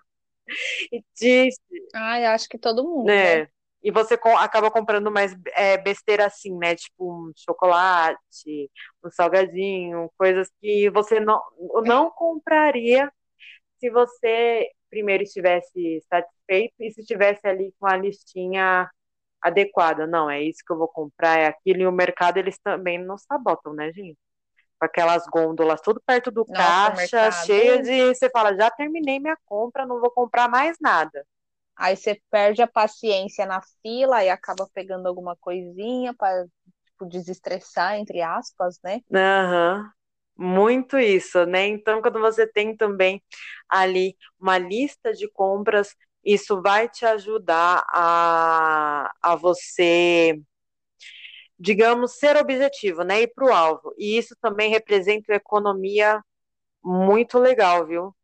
E 0.92 1.02
diz... 1.18 1.56
Ai, 1.92 2.24
acho 2.24 2.48
que 2.48 2.56
todo 2.56 2.84
mundo, 2.84 3.06
né? 3.06 3.42
né? 3.42 3.48
E 3.82 3.90
você 3.90 4.14
acaba 4.38 4.70
comprando 4.70 5.10
mais 5.10 5.34
é, 5.54 5.76
besteira 5.76 6.26
assim, 6.26 6.56
né? 6.56 6.76
Tipo 6.76 7.12
um 7.12 7.32
chocolate, 7.36 8.70
um 9.04 9.10
salgadinho, 9.10 10.10
coisas 10.16 10.48
que 10.60 10.88
você 10.90 11.20
não, 11.20 11.40
não 11.84 12.10
compraria 12.10 13.10
se 13.78 13.90
você 13.90 14.70
primeiro 14.96 15.22
estivesse 15.22 16.02
satisfeito 16.08 16.74
e 16.80 16.90
se 16.90 17.02
estivesse 17.02 17.46
ali 17.46 17.74
com 17.78 17.86
a 17.86 17.96
listinha 17.96 18.90
adequada. 19.42 20.06
Não, 20.06 20.30
é 20.30 20.42
isso 20.42 20.62
que 20.66 20.72
eu 20.72 20.78
vou 20.78 20.88
comprar, 20.88 21.38
é 21.38 21.46
aquilo. 21.46 21.82
E 21.82 21.86
o 21.86 21.92
mercado, 21.92 22.38
eles 22.38 22.58
também 22.58 22.98
não 22.98 23.18
sabotam, 23.18 23.74
né, 23.74 23.92
gente? 23.92 24.16
Com 24.78 24.86
aquelas 24.86 25.26
gôndolas 25.26 25.82
tudo 25.82 26.00
perto 26.04 26.30
do 26.30 26.46
Nossa, 26.48 26.92
caixa, 26.92 27.30
cheia 27.44 27.82
de. 27.82 28.14
Você 28.14 28.30
fala, 28.30 28.56
já 28.56 28.70
terminei 28.70 29.20
minha 29.20 29.36
compra, 29.44 29.84
não 29.84 30.00
vou 30.00 30.10
comprar 30.10 30.48
mais 30.48 30.78
nada. 30.80 31.26
Aí 31.76 31.94
você 31.94 32.18
perde 32.30 32.62
a 32.62 32.66
paciência 32.66 33.44
na 33.44 33.60
fila 33.82 34.24
e 34.24 34.30
acaba 34.30 34.66
pegando 34.72 35.06
alguma 35.06 35.36
coisinha 35.36 36.14
para 36.14 36.46
tipo, 36.86 37.06
desestressar, 37.06 37.96
entre 37.96 38.22
aspas, 38.22 38.78
né? 38.82 39.02
Uhum. 39.10 39.90
Muito 40.36 40.98
isso, 40.98 41.46
né? 41.46 41.66
Então, 41.66 42.02
quando 42.02 42.20
você 42.20 42.46
tem 42.46 42.76
também 42.76 43.22
ali 43.68 44.16
uma 44.38 44.58
lista 44.58 45.12
de 45.12 45.28
compras, 45.30 45.94
isso 46.24 46.60
vai 46.60 46.88
te 46.88 47.06
ajudar 47.06 47.84
a, 47.88 49.12
a 49.22 49.36
você, 49.36 50.38
digamos, 51.58 52.18
ser 52.18 52.36
objetivo, 52.36 53.02
né? 53.02 53.22
Ir 53.22 53.32
para 53.34 53.46
o 53.46 53.52
alvo. 53.52 53.94
E 53.96 54.18
isso 54.18 54.36
também 54.40 54.70
representa 54.70 55.32
uma 55.32 55.36
economia 55.36 56.22
muito 56.84 57.38
legal, 57.38 57.86
viu? 57.86 58.14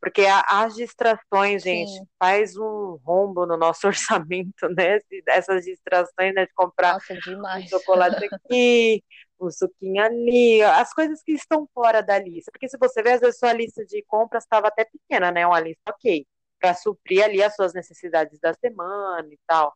Porque 0.00 0.26
as 0.48 0.74
distrações, 0.74 1.62
gente, 1.62 1.92
Sim. 1.92 2.06
faz 2.18 2.56
um 2.56 2.98
rombo 3.04 3.46
no 3.46 3.56
nosso 3.56 3.86
orçamento, 4.26 4.68
né? 4.76 4.98
Essas 5.28 5.64
distrações, 5.64 6.34
né? 6.34 6.46
De 6.46 6.52
comprar 6.54 6.94
Nossa, 6.94 7.14
um 7.14 7.68
chocolate 7.68 8.28
aqui, 8.32 9.04
um 9.40 9.50
suquinho 9.50 10.02
ali, 10.02 10.62
as 10.62 10.92
coisas 10.92 11.22
que 11.22 11.32
estão 11.32 11.68
fora 11.74 12.02
da 12.02 12.18
lista. 12.18 12.50
Porque 12.50 12.68
se 12.68 12.78
você 12.78 13.02
ver, 13.02 13.14
às 13.14 13.20
vezes 13.20 13.38
sua 13.38 13.52
lista 13.52 13.84
de 13.84 14.02
compras 14.02 14.44
estava 14.44 14.68
até 14.68 14.84
pequena, 14.84 15.30
né? 15.30 15.46
Uma 15.46 15.60
lista 15.60 15.82
ok, 15.88 16.26
para 16.58 16.74
suprir 16.74 17.24
ali 17.24 17.42
as 17.42 17.54
suas 17.54 17.72
necessidades 17.72 18.38
da 18.38 18.52
semana 18.54 19.28
e 19.32 19.38
tal. 19.46 19.74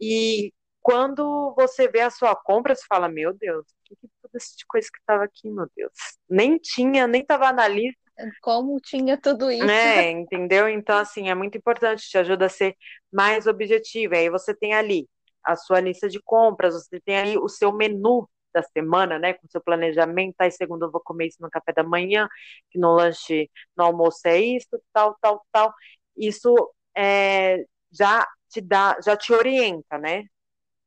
E 0.00 0.52
quando 0.80 1.52
você 1.56 1.88
vê 1.88 2.00
a 2.00 2.10
sua 2.10 2.36
compra, 2.36 2.74
você 2.74 2.84
fala, 2.88 3.08
meu 3.08 3.34
Deus, 3.34 3.66
o 3.66 3.74
que, 3.84 3.96
que 3.96 4.08
tudo 4.22 4.36
essa 4.36 4.54
coisa 4.68 4.88
que 4.92 4.98
estava 4.98 5.24
aqui, 5.24 5.50
meu 5.50 5.68
Deus? 5.74 5.92
Nem 6.28 6.58
tinha, 6.58 7.06
nem 7.06 7.22
estava 7.22 7.52
na 7.52 7.66
lista. 7.66 8.00
Como 8.40 8.80
tinha 8.80 9.20
tudo 9.20 9.50
isso? 9.50 9.68
É, 9.68 10.10
entendeu? 10.10 10.68
Então, 10.68 10.96
assim, 10.96 11.28
é 11.28 11.34
muito 11.34 11.58
importante, 11.58 12.08
te 12.08 12.16
ajuda 12.16 12.46
a 12.46 12.48
ser 12.48 12.76
mais 13.12 13.46
objetivo. 13.46 14.14
Aí 14.14 14.30
você 14.30 14.54
tem 14.54 14.74
ali 14.74 15.08
a 15.44 15.54
sua 15.54 15.80
lista 15.80 16.08
de 16.08 16.20
compras, 16.20 16.74
você 16.74 17.00
tem 17.00 17.16
ali 17.16 17.38
o 17.38 17.48
seu 17.48 17.72
menu 17.72 18.28
da 18.56 18.62
semana, 18.62 19.18
né, 19.18 19.34
com 19.34 19.46
seu 19.48 19.60
planejamento, 19.60 20.34
aí 20.40 20.50
segunda 20.50 20.86
eu 20.86 20.90
vou 20.90 21.00
comer 21.02 21.26
isso 21.28 21.38
no 21.40 21.50
café 21.50 21.72
da 21.72 21.82
manhã, 21.84 22.28
que 22.70 22.78
no 22.78 22.94
lanche, 22.94 23.50
no 23.76 23.84
almoço 23.84 24.20
é 24.26 24.38
isso, 24.40 24.68
tal, 24.92 25.16
tal, 25.20 25.44
tal. 25.52 25.74
Isso 26.16 26.54
é, 26.96 27.64
já 27.92 28.26
te 28.50 28.60
dá, 28.60 28.98
já 29.04 29.16
te 29.16 29.32
orienta, 29.32 29.98
né? 29.98 30.24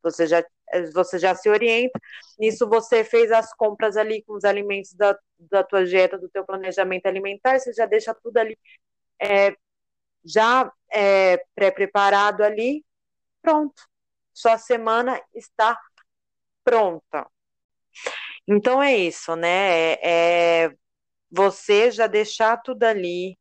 Você 0.03 0.27
já, 0.27 0.43
você 0.93 1.19
já 1.19 1.35
se 1.35 1.49
orienta. 1.49 1.99
Nisso 2.39 2.67
você 2.69 3.03
fez 3.03 3.31
as 3.31 3.53
compras 3.55 3.97
ali 3.97 4.23
com 4.23 4.33
os 4.35 4.43
alimentos 4.45 4.93
da, 4.93 5.17
da 5.39 5.63
tua 5.63 5.85
dieta, 5.85 6.17
do 6.17 6.29
teu 6.29 6.45
planejamento 6.45 7.05
alimentar, 7.07 7.59
você 7.59 7.73
já 7.73 7.85
deixa 7.85 8.13
tudo 8.15 8.37
ali 8.37 8.57
é, 9.21 9.55
já 10.23 10.71
é, 10.91 11.37
pré-preparado 11.55 12.43
ali, 12.43 12.85
pronto. 13.41 13.81
Sua 14.33 14.57
semana 14.57 15.21
está 15.33 15.79
pronta. 16.63 17.27
Então 18.49 18.81
é 18.81 18.95
isso, 18.97 19.35
né? 19.35 19.93
É, 20.01 20.65
é 20.65 20.71
você 21.31 21.91
já 21.91 22.07
deixar 22.07 22.57
tudo 22.57 22.83
ali 22.83 23.37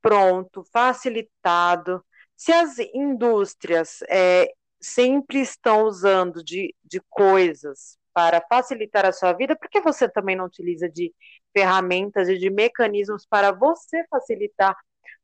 pronto, 0.00 0.64
facilitado. 0.72 2.04
Se 2.36 2.52
as 2.52 2.78
indústrias 2.94 4.00
é, 4.08 4.48
sempre 4.80 5.40
estão 5.40 5.84
usando 5.84 6.42
de, 6.44 6.74
de 6.84 7.00
coisas 7.10 7.98
para 8.12 8.40
facilitar 8.48 9.04
a 9.06 9.12
sua 9.12 9.32
vida, 9.32 9.56
por 9.56 9.68
que 9.68 9.80
você 9.80 10.08
também 10.08 10.36
não 10.36 10.46
utiliza 10.46 10.88
de 10.88 11.14
ferramentas 11.56 12.28
e 12.28 12.38
de 12.38 12.50
mecanismos 12.50 13.26
para 13.26 13.52
você 13.52 14.04
facilitar 14.10 14.76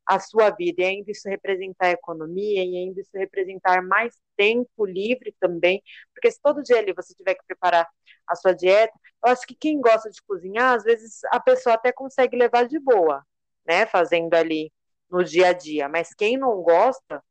a 0.07 0.19
sua 0.19 0.51
vida, 0.51 0.83
e 0.83 0.85
ainda 0.87 1.11
isso 1.11 1.29
representar 1.29 1.91
economia, 1.91 2.65
e 2.65 2.77
ainda 2.77 3.01
isso 3.01 3.11
representar 3.15 3.83
mais 3.83 4.15
tempo 4.37 4.85
livre 4.85 5.35
também, 5.41 5.83
porque 6.13 6.31
se 6.31 6.41
todo 6.43 6.63
dia 6.63 6.79
ali 6.79 6.93
você 6.93 7.15
tiver 7.15 7.35
que 7.35 7.45
preparar 7.47 7.89
a 8.29 8.37
sua 8.37 8.55
dieta, 8.55 8.93
eu 9.25 9.31
acho 9.33 9.47
que 9.47 9.55
quem 9.55 9.81
gosta 9.81 10.11
de 10.11 10.23
cozinhar, 10.23 10.75
às 10.77 10.85
vezes 10.85 11.21
a 11.31 11.41
pessoa 11.41 11.75
até 11.75 11.93
consegue 11.93 12.37
levar 12.37 12.67
de 12.67 12.79
boa, 12.79 13.25
né, 13.67 13.87
fazendo 13.87 14.35
ali 14.35 14.73
no 15.11 15.23
dia 15.25 15.49
a 15.49 15.53
dia, 15.53 15.89
mas 15.89 16.15
quem 16.15 16.37
não 16.39 16.63
gosta, 16.63 17.23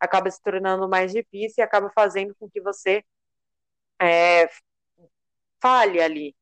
acaba 0.00 0.30
se 0.30 0.42
tornando 0.42 0.88
mais 0.88 1.12
difícil 1.12 1.56
e 1.58 1.62
acaba 1.62 1.90
fazendo 1.94 2.34
com 2.38 2.50
que 2.50 2.60
você 2.60 3.04
é, 4.00 4.48
falhe 5.60 6.00
ali 6.00 6.36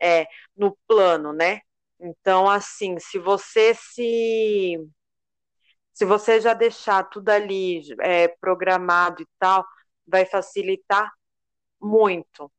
é, 0.00 0.26
no 0.56 0.76
plano, 0.88 1.32
né? 1.34 1.60
Então, 2.00 2.48
assim, 2.50 2.98
se 3.00 3.18
você 3.18 3.74
se 3.74 4.78
se 5.92 6.04
você 6.04 6.40
já 6.40 6.54
deixar 6.54 7.04
tudo 7.04 7.30
ali 7.30 7.80
é, 8.00 8.28
programado 8.28 9.22
e 9.22 9.26
tal, 9.38 9.64
vai 10.06 10.26
facilitar 10.26 11.10
muito 11.80 12.50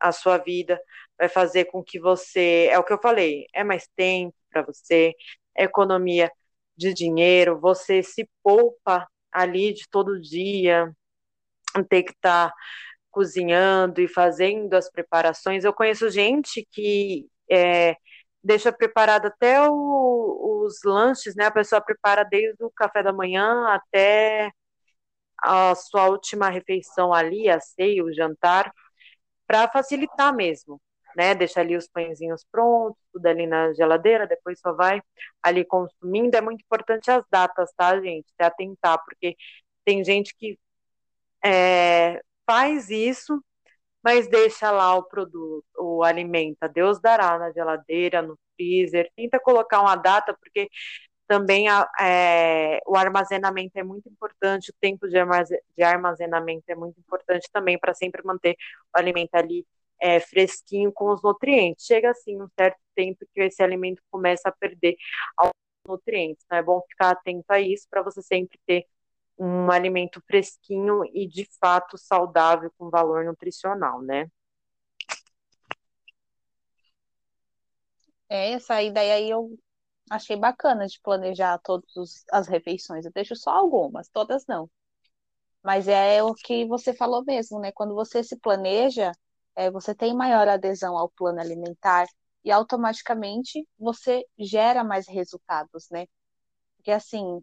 a 0.00 0.12
sua 0.12 0.38
vida, 0.38 0.80
vai 1.18 1.28
fazer 1.28 1.66
com 1.66 1.82
que 1.84 2.00
você, 2.00 2.68
é 2.70 2.78
o 2.78 2.84
que 2.84 2.92
eu 2.92 3.00
falei, 3.00 3.46
é 3.54 3.62
mais 3.64 3.88
tempo 3.96 4.34
para 4.50 4.62
você, 4.62 5.14
é 5.56 5.64
economia 5.64 6.30
de 6.76 6.94
dinheiro, 6.94 7.60
você 7.60 8.02
se 8.02 8.28
poupa 8.42 9.06
ali 9.32 9.72
de 9.74 9.88
todo 9.90 10.20
dia, 10.20 10.90
ter 11.88 12.02
que 12.02 12.12
estar 12.12 12.50
tá 12.50 12.54
cozinhando 13.10 14.00
e 14.00 14.08
fazendo 14.08 14.74
as 14.74 14.90
preparações. 14.90 15.64
Eu 15.64 15.72
conheço 15.72 16.10
gente 16.10 16.66
que 16.70 17.28
é, 17.50 17.96
deixa 18.42 18.72
preparado 18.72 19.26
até 19.26 19.60
o, 19.68 20.64
os 20.64 20.82
lanches, 20.84 21.34
né? 21.36 21.46
A 21.46 21.50
pessoa 21.50 21.80
prepara 21.80 22.24
desde 22.24 22.64
o 22.64 22.70
café 22.70 23.02
da 23.02 23.12
manhã 23.12 23.66
até 23.68 24.50
a 25.38 25.74
sua 25.74 26.08
última 26.08 26.50
refeição 26.50 27.12
ali, 27.14 27.48
a 27.48 27.60
ceia, 27.60 28.04
o 28.04 28.12
jantar, 28.12 28.72
para 29.50 29.68
facilitar 29.68 30.32
mesmo, 30.32 30.80
né? 31.16 31.34
Deixa 31.34 31.58
ali 31.60 31.76
os 31.76 31.88
pãezinhos 31.88 32.44
prontos, 32.52 33.02
tudo 33.12 33.26
ali 33.26 33.44
na 33.48 33.72
geladeira, 33.74 34.28
depois 34.28 34.60
só 34.60 34.72
vai 34.72 35.02
ali 35.42 35.64
consumindo. 35.64 36.36
É 36.36 36.40
muito 36.40 36.62
importante 36.62 37.10
as 37.10 37.24
datas, 37.28 37.72
tá, 37.76 38.00
gente? 38.00 38.28
Se 38.28 38.44
atentar, 38.44 39.02
porque 39.04 39.36
tem 39.84 40.04
gente 40.04 40.32
que 40.36 40.56
é, 41.44 42.22
faz 42.46 42.90
isso 42.90 43.42
mas 44.02 44.28
deixa 44.28 44.70
lá 44.70 44.94
o 44.96 45.02
produto, 45.04 45.64
o 45.78 46.02
alimento. 46.02 46.56
Deus 46.72 47.00
dará 47.00 47.38
na 47.38 47.52
geladeira, 47.52 48.22
no 48.22 48.38
freezer. 48.56 49.10
Tenta 49.16 49.38
colocar 49.40 49.80
uma 49.80 49.96
data, 49.96 50.34
porque 50.40 50.70
também 51.30 51.68
a, 51.68 51.88
é, 52.00 52.80
o 52.84 52.96
armazenamento 52.96 53.78
é 53.78 53.84
muito 53.84 54.08
importante, 54.08 54.72
o 54.72 54.74
tempo 54.80 55.06
de, 55.06 55.14
de 55.76 55.82
armazenamento 55.84 56.64
é 56.66 56.74
muito 56.74 56.98
importante 56.98 57.48
também 57.52 57.78
para 57.78 57.94
sempre 57.94 58.20
manter 58.24 58.56
o 58.92 58.98
alimento 58.98 59.32
ali 59.36 59.64
é, 60.00 60.18
fresquinho 60.18 60.90
com 60.92 61.12
os 61.12 61.22
nutrientes. 61.22 61.86
Chega 61.86 62.10
assim 62.10 62.42
um 62.42 62.48
certo 62.58 62.80
tempo 62.96 63.24
que 63.32 63.42
esse 63.42 63.62
alimento 63.62 64.02
começa 64.10 64.48
a 64.48 64.52
perder 64.52 64.96
os 65.40 65.50
nutrientes. 65.86 66.42
Então 66.44 66.58
é 66.58 66.62
bom 66.64 66.82
ficar 66.88 67.10
atento 67.10 67.44
a 67.48 67.60
isso 67.60 67.86
para 67.88 68.02
você 68.02 68.20
sempre 68.22 68.58
ter 68.66 68.86
um 69.38 69.70
alimento 69.70 70.20
fresquinho 70.26 71.04
e 71.14 71.28
de 71.28 71.46
fato 71.60 71.96
saudável 71.96 72.72
com 72.76 72.90
valor 72.90 73.24
nutricional, 73.24 74.02
né? 74.02 74.28
É, 78.28 78.50
essa 78.52 78.82
ideia 78.82 79.14
aí 79.14 79.30
eu 79.30 79.56
achei 80.10 80.36
bacana 80.36 80.86
de 80.86 81.00
planejar 81.00 81.58
todas 81.58 82.24
as 82.32 82.48
refeições. 82.48 83.06
Eu 83.06 83.12
deixo 83.12 83.36
só 83.36 83.50
algumas, 83.52 84.08
todas 84.08 84.44
não. 84.46 84.68
Mas 85.62 85.88
é 85.88 86.22
o 86.22 86.34
que 86.34 86.66
você 86.66 86.92
falou 86.92 87.24
mesmo, 87.24 87.60
né? 87.60 87.70
Quando 87.72 87.94
você 87.94 88.22
se 88.24 88.36
planeja, 88.38 89.12
é, 89.54 89.70
você 89.70 89.94
tem 89.94 90.14
maior 90.14 90.48
adesão 90.48 90.96
ao 90.98 91.10
plano 91.10 91.40
alimentar 91.40 92.06
e 92.44 92.50
automaticamente 92.50 93.66
você 93.78 94.24
gera 94.38 94.82
mais 94.82 95.06
resultados, 95.06 95.88
né? 95.90 96.06
Porque 96.76 96.90
assim, 96.90 97.42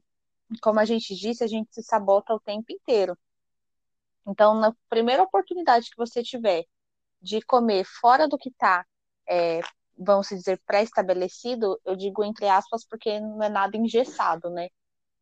como 0.62 0.80
a 0.80 0.86
gente 0.86 1.16
disse, 1.16 1.44
a 1.44 1.48
gente 1.48 1.74
se 1.74 1.84
sabota 1.84 2.34
o 2.34 2.40
tempo 2.40 2.72
inteiro. 2.72 3.18
Então, 4.28 4.56
na 4.56 4.76
primeira 4.90 5.24
oportunidade 5.24 5.90
que 5.90 5.98
você 5.98 6.24
tiver 6.24 6.66
de 7.22 7.42
comer 7.42 7.86
fora 7.86 8.28
do 8.28 8.38
que 8.38 8.50
está, 8.50 8.86
é, 9.30 9.62
vamos 9.98 10.28
dizer, 10.30 10.62
pré-estabelecido, 10.66 11.80
eu 11.86 11.96
digo 11.96 12.24
entre 12.24 12.48
aspas 12.48 12.86
porque 12.88 13.20
não 13.20 13.44
é 13.44 13.50
nada 13.50 13.78
engessado, 13.78 14.50
né? 14.50 14.70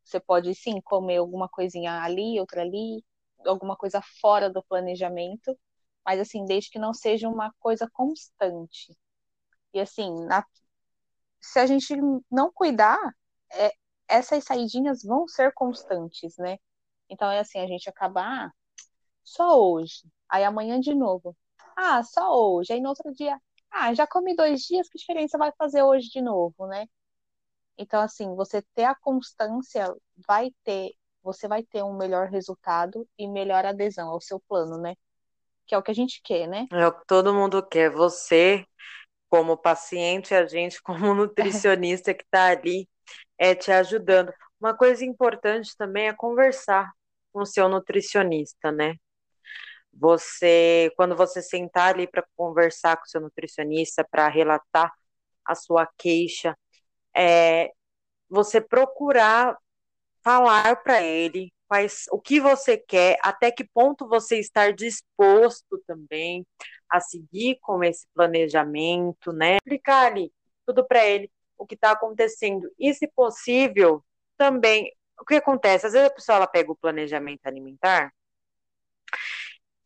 Você 0.03 0.19
pode 0.19 0.53
sim 0.55 0.81
comer 0.81 1.17
alguma 1.17 1.49
coisinha 1.49 2.01
ali, 2.03 2.39
outra 2.39 2.61
ali, 2.61 3.03
alguma 3.45 3.75
coisa 3.77 4.01
fora 4.21 4.49
do 4.49 4.63
planejamento, 4.63 5.57
mas 6.05 6.19
assim, 6.19 6.45
desde 6.45 6.69
que 6.71 6.79
não 6.79 6.93
seja 6.93 7.29
uma 7.29 7.53
coisa 7.59 7.89
constante. 7.93 8.97
E 9.73 9.79
assim, 9.79 10.11
na... 10.25 10.45
se 11.41 11.59
a 11.59 11.65
gente 11.65 11.95
não 12.31 12.51
cuidar, 12.51 12.99
é, 13.51 13.71
essas 14.07 14.43
saidinhas 14.43 15.03
vão 15.03 15.27
ser 15.27 15.53
constantes, 15.53 16.35
né? 16.37 16.57
Então 17.09 17.29
é 17.31 17.39
assim, 17.39 17.59
a 17.59 17.67
gente 17.67 17.89
acabar 17.89 18.47
ah, 18.47 18.51
só 19.23 19.59
hoje, 19.61 20.03
aí 20.29 20.43
amanhã 20.43 20.79
de 20.79 20.93
novo. 20.95 21.35
Ah, 21.77 22.03
só 22.03 22.31
hoje, 22.53 22.73
aí 22.73 22.81
no 22.81 22.89
outro 22.89 23.13
dia, 23.13 23.39
ah, 23.75 23.93
já 23.93 24.07
comi 24.07 24.35
dois 24.35 24.61
dias, 24.61 24.87
que 24.87 24.97
diferença 24.97 25.37
vai 25.37 25.51
fazer 25.57 25.83
hoje 25.83 26.09
de 26.09 26.21
novo, 26.21 26.65
né? 26.65 26.87
Então, 27.77 28.01
assim, 28.01 28.33
você 28.35 28.61
ter 28.73 28.85
a 28.85 28.95
constância 28.95 29.93
vai 30.27 30.49
ter, 30.63 30.91
você 31.21 31.45
vai 31.47 31.61
ter 31.61 31.83
um 31.83 31.95
melhor 31.95 32.29
resultado 32.29 33.05
e 33.17 33.27
melhor 33.27 33.65
adesão 33.65 34.09
ao 34.09 34.21
seu 34.21 34.39
plano, 34.39 34.77
né? 34.77 34.95
Que 35.67 35.75
é 35.75 35.77
o 35.77 35.83
que 35.83 35.91
a 35.91 35.95
gente 35.95 36.21
quer, 36.23 36.47
né? 36.47 36.67
É 36.71 36.87
o 36.87 36.93
que 36.93 37.05
todo 37.05 37.33
mundo 37.33 37.61
quer. 37.67 37.91
Você 37.91 38.65
como 39.27 39.57
paciente, 39.57 40.33
a 40.33 40.45
gente 40.45 40.81
como 40.81 41.13
nutricionista 41.13 42.13
que 42.13 42.23
está 42.23 42.47
ali 42.51 42.87
é, 43.37 43.53
te 43.53 43.71
ajudando. 43.71 44.31
Uma 44.57 44.75
coisa 44.75 45.03
importante 45.03 45.75
também 45.77 46.07
é 46.07 46.13
conversar 46.13 46.89
com 47.33 47.41
o 47.41 47.45
seu 47.45 47.67
nutricionista, 47.67 48.71
né? 48.71 48.95
Você, 49.95 50.91
quando 50.97 51.15
você 51.15 51.41
sentar 51.41 51.93
ali 51.93 52.07
para 52.07 52.25
conversar 52.35 52.97
com 52.97 53.05
seu 53.05 53.21
nutricionista, 53.21 54.05
para 54.09 54.27
relatar 54.27 54.91
a 55.45 55.55
sua 55.55 55.87
queixa, 55.97 56.57
é, 57.15 57.71
você 58.29 58.61
procurar 58.61 59.57
falar 60.23 60.77
para 60.83 61.03
ele 61.03 61.53
quais, 61.67 62.05
o 62.11 62.19
que 62.19 62.39
você 62.39 62.77
quer, 62.77 63.17
até 63.23 63.51
que 63.51 63.63
ponto 63.63 64.07
você 64.07 64.39
está 64.39 64.71
disposto 64.71 65.81
também 65.87 66.45
a 66.89 66.99
seguir 66.99 67.57
com 67.61 67.83
esse 67.83 68.07
planejamento, 68.13 69.31
né? 69.31 69.57
Explicar 69.57 70.11
ali 70.11 70.31
tudo 70.65 70.85
para 70.85 71.05
ele 71.05 71.31
o 71.57 71.65
que 71.65 71.75
está 71.75 71.91
acontecendo 71.91 72.69
e, 72.79 72.93
se 72.93 73.07
possível, 73.07 74.03
também 74.37 74.91
o 75.19 75.25
que 75.25 75.35
acontece? 75.35 75.87
Às 75.87 75.93
vezes 75.93 76.07
a 76.09 76.13
pessoa 76.13 76.37
ela 76.37 76.47
pega 76.47 76.71
o 76.71 76.75
planejamento 76.75 77.45
alimentar 77.45 78.13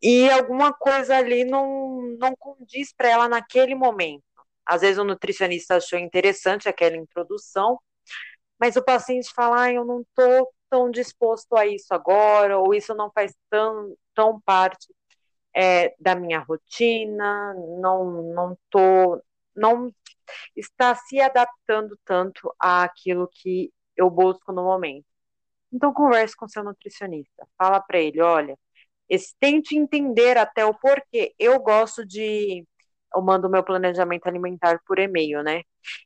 e 0.01 0.29
alguma 0.29 0.73
coisa 0.73 1.17
ali 1.17 1.43
não, 1.43 2.01
não 2.19 2.35
condiz 2.35 2.93
para 2.93 3.09
ela 3.09 3.29
naquele 3.29 3.75
momento. 3.75 4.23
Às 4.65 4.81
vezes 4.81 4.97
o 4.97 5.03
nutricionista 5.03 5.77
achou 5.77 5.99
interessante 5.99 6.69
aquela 6.69 6.95
introdução, 6.95 7.79
mas 8.59 8.75
o 8.75 8.83
paciente 8.83 9.31
fala, 9.33 9.63
ah, 9.63 9.73
eu 9.73 9.85
não 9.85 10.01
estou 10.01 10.53
tão 10.69 10.91
disposto 10.91 11.55
a 11.55 11.65
isso 11.65 11.93
agora, 11.93 12.57
ou 12.59 12.73
isso 12.73 12.93
não 12.93 13.11
faz 13.11 13.33
tão, 13.49 13.95
tão 14.13 14.39
parte 14.41 14.93
é, 15.55 15.95
da 15.99 16.15
minha 16.15 16.39
rotina, 16.39 17.53
não 17.81 18.33
não 18.33 18.57
tô, 18.69 19.21
não 19.55 19.91
está 20.55 20.95
se 20.95 21.19
adaptando 21.19 21.97
tanto 22.05 22.53
àquilo 22.59 23.29
que 23.31 23.71
eu 23.97 24.09
busco 24.09 24.51
no 24.51 24.63
momento. 24.63 25.05
Então 25.71 25.93
converse 25.93 26.35
com 26.35 26.47
seu 26.47 26.63
nutricionista, 26.63 27.47
fala 27.57 27.79
para 27.81 27.99
ele, 27.99 28.21
olha, 28.21 28.57
esse, 29.09 29.33
tente 29.39 29.75
entender 29.75 30.37
até 30.37 30.65
o 30.65 30.73
porquê. 30.73 31.33
Eu 31.39 31.59
gosto 31.59 32.05
de 32.05 32.65
eu 33.15 33.21
mando 33.21 33.49
meu 33.49 33.63
planejamento 33.63 34.27
alimentar 34.27 34.79
por 34.85 34.99
e-mail, 34.99 35.43
né? 35.43 35.63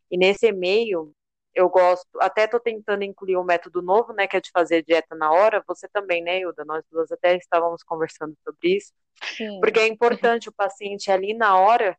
E 0.10 0.18
nesse 0.18 0.48
e-mail 0.48 1.14
eu 1.56 1.70
gosto, 1.70 2.08
até 2.20 2.46
estou 2.46 2.60
tentando 2.60 3.04
incluir 3.04 3.38
um 3.38 3.44
método 3.44 3.82
novo, 3.82 4.12
né, 4.12 4.26
que 4.26 4.36
é 4.36 4.42
de 4.42 4.50
fazer 4.52 4.84
dieta 4.84 5.16
na 5.16 5.32
hora. 5.32 5.64
Você 5.68 5.88
também, 5.88 6.24
né, 6.24 6.40
Hilda? 6.40 6.66
Nós 6.66 6.84
duas 6.92 7.12
até 7.12 7.38
estávamos 7.38 7.84
conversando 7.84 8.36
sobre 8.44 8.78
isso. 8.78 8.92
Sim. 9.22 9.60
Porque 9.62 9.80
é 9.80 9.88
importante 9.88 10.50
o 10.50 10.54
paciente 10.54 11.12
ali 11.12 11.34
na 11.34 11.60
hora 11.60 11.98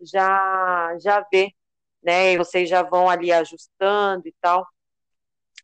já 0.00 0.96
já 1.00 1.26
ver, 1.32 1.50
né? 2.02 2.32
E 2.32 2.38
vocês 2.38 2.68
já 2.68 2.82
vão 2.82 3.08
ali 3.08 3.32
ajustando 3.32 4.28
e 4.28 4.34
tal. 4.40 4.66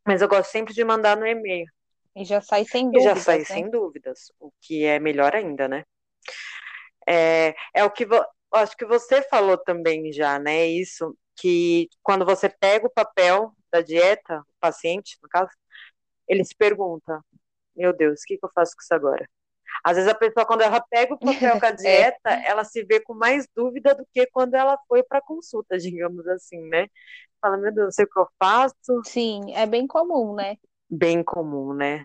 Mas 0.06 0.22
eu 0.22 0.28
gosto 0.28 0.50
sempre 0.50 0.74
de 0.74 0.82
mandar 0.84 1.16
no 1.16 1.26
e-mail. 1.26 1.66
E 2.18 2.24
já 2.24 2.40
sai 2.40 2.64
sem 2.64 2.90
dúvidas. 2.90 3.04
E 3.04 3.08
já 3.08 3.16
sai 3.16 3.38
né? 3.38 3.44
sem 3.44 3.70
dúvidas, 3.70 4.32
o 4.40 4.50
que 4.60 4.84
é 4.84 4.98
melhor 4.98 5.34
ainda, 5.34 5.68
né? 5.68 5.84
É, 7.06 7.54
é 7.72 7.84
o 7.84 7.90
que 7.90 8.06
acho 8.52 8.76
que 8.76 8.84
você 8.84 9.22
falou 9.22 9.56
também 9.56 10.12
já, 10.12 10.38
né? 10.38 10.66
Isso 10.66 11.16
que 11.36 11.88
quando 12.02 12.24
você 12.24 12.48
pega 12.48 12.86
o 12.86 12.90
papel 12.90 13.52
da 13.70 13.80
dieta, 13.80 14.40
o 14.40 14.60
paciente, 14.60 15.16
no 15.22 15.28
caso, 15.28 15.50
ele 16.26 16.44
se 16.44 16.54
pergunta: 16.56 17.20
Meu 17.76 17.92
Deus, 17.92 18.20
o 18.20 18.24
que, 18.26 18.36
que 18.36 18.44
eu 18.44 18.50
faço 18.54 18.74
com 18.74 18.82
isso 18.82 18.94
agora? 18.94 19.28
Às 19.84 19.96
vezes 19.96 20.10
a 20.10 20.14
pessoa, 20.14 20.44
quando 20.46 20.62
ela 20.62 20.80
pega 20.80 21.14
o 21.14 21.18
papel 21.18 21.60
com 21.60 21.66
a 21.66 21.68
é. 21.70 21.72
dieta, 21.72 22.30
é. 22.30 22.48
ela 22.48 22.64
se 22.64 22.84
vê 22.84 23.00
com 23.00 23.14
mais 23.14 23.46
dúvida 23.54 23.94
do 23.94 24.04
que 24.12 24.26
quando 24.26 24.54
ela 24.54 24.76
foi 24.88 25.02
para 25.02 25.20
consulta, 25.20 25.78
digamos 25.78 26.26
assim, 26.28 26.60
né? 26.68 26.88
Fala, 27.40 27.56
meu 27.56 27.72
Deus, 27.72 27.86
não 27.86 27.92
sei 27.92 28.04
o 28.04 28.08
que 28.08 28.18
eu 28.18 28.28
faço. 28.38 28.74
Sim, 29.04 29.54
é 29.54 29.64
bem 29.64 29.86
comum, 29.86 30.34
né? 30.34 30.56
Bem 30.90 31.22
comum, 31.22 31.74
né? 31.74 32.04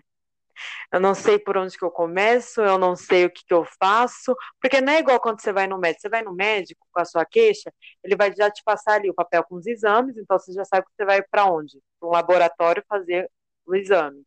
Eu 0.92 1.00
não 1.00 1.14
sei 1.14 1.38
por 1.38 1.56
onde 1.56 1.76
que 1.76 1.84
eu 1.84 1.90
começo, 1.90 2.60
eu 2.60 2.78
não 2.78 2.94
sei 2.96 3.24
o 3.26 3.30
que, 3.30 3.44
que 3.44 3.54
eu 3.54 3.64
faço, 3.80 4.34
porque 4.60 4.80
não 4.80 4.92
é 4.92 5.00
igual 5.00 5.20
quando 5.20 5.40
você 5.40 5.52
vai 5.52 5.66
no 5.66 5.78
médico. 5.78 6.02
Você 6.02 6.08
vai 6.08 6.22
no 6.22 6.32
médico 6.32 6.86
com 6.92 7.00
a 7.00 7.04
sua 7.04 7.24
queixa, 7.24 7.72
ele 8.02 8.16
vai 8.16 8.34
já 8.34 8.50
te 8.50 8.62
passar 8.64 8.94
ali 8.94 9.10
o 9.10 9.14
papel 9.14 9.44
com 9.44 9.56
os 9.56 9.66
exames, 9.66 10.16
então 10.16 10.38
você 10.38 10.52
já 10.52 10.64
sabe 10.64 10.86
que 10.86 10.92
você 10.96 11.04
vai 11.04 11.22
para 11.22 11.46
onde? 11.46 11.80
Para 11.98 12.08
um 12.08 12.12
laboratório 12.12 12.84
fazer 12.88 13.30
o 13.66 13.74
exame. 13.74 14.24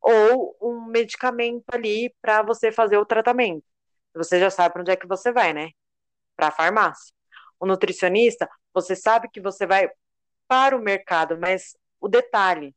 Ou 0.00 0.56
um 0.60 0.86
medicamento 0.86 1.64
ali 1.72 2.14
para 2.20 2.42
você 2.42 2.70
fazer 2.70 2.98
o 2.98 3.06
tratamento. 3.06 3.64
Você 4.14 4.38
já 4.38 4.50
sabe 4.50 4.72
para 4.72 4.82
onde 4.82 4.90
é 4.92 4.96
que 4.96 5.06
você 5.06 5.32
vai, 5.32 5.52
né? 5.52 5.70
Para 6.36 6.48
a 6.48 6.52
farmácia. 6.52 7.14
O 7.58 7.66
nutricionista, 7.66 8.48
você 8.72 8.94
sabe 8.94 9.28
que 9.30 9.40
você 9.40 9.66
vai 9.66 9.88
para 10.46 10.76
o 10.76 10.80
mercado, 10.80 11.38
mas 11.38 11.76
o 12.00 12.08
detalhe, 12.08 12.74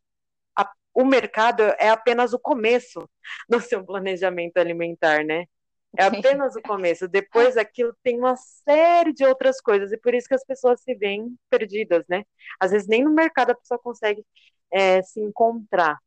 o 0.98 1.06
mercado 1.06 1.62
é 1.78 1.90
apenas 1.90 2.34
o 2.34 2.40
começo 2.40 3.08
do 3.48 3.62
seu 3.62 3.86
planejamento 3.86 4.58
alimentar, 4.58 5.24
né? 5.24 5.46
É 5.96 6.06
apenas 6.06 6.56
o 6.56 6.62
começo. 6.62 7.08
Depois 7.08 7.56
aquilo 7.56 7.96
tem 8.02 8.18
uma 8.18 8.36
série 8.36 9.14
de 9.14 9.24
outras 9.24 9.62
coisas, 9.62 9.92
e 9.92 9.98
por 9.98 10.16
isso 10.16 10.28
que 10.28 10.34
as 10.34 10.44
pessoas 10.44 10.82
se 10.82 10.96
veem 10.96 11.38
perdidas, 11.52 12.04
né? 12.10 12.24
Às 12.60 12.72
vezes 12.72 12.88
nem 12.88 13.04
no 13.04 13.14
mercado 13.14 13.52
a 13.52 13.56
pessoa 13.56 13.80
consegue 13.80 14.26
é, 14.72 15.04
se 15.04 15.22
encontrar 15.22 16.00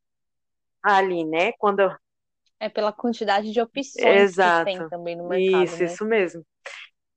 ali, 0.83 1.25
né? 1.25 1.53
Quando. 1.53 1.89
É 2.59 2.69
pela 2.69 2.93
quantidade 2.93 3.53
de 3.53 3.61
opções 3.61 4.05
Exato. 4.05 4.67
que 4.67 4.77
tem 4.77 4.89
também 4.89 5.17
no 5.17 5.29
mercado. 5.29 5.65
Isso, 5.65 5.79
né? 5.79 5.85
isso 5.85 6.05
mesmo. 6.05 6.45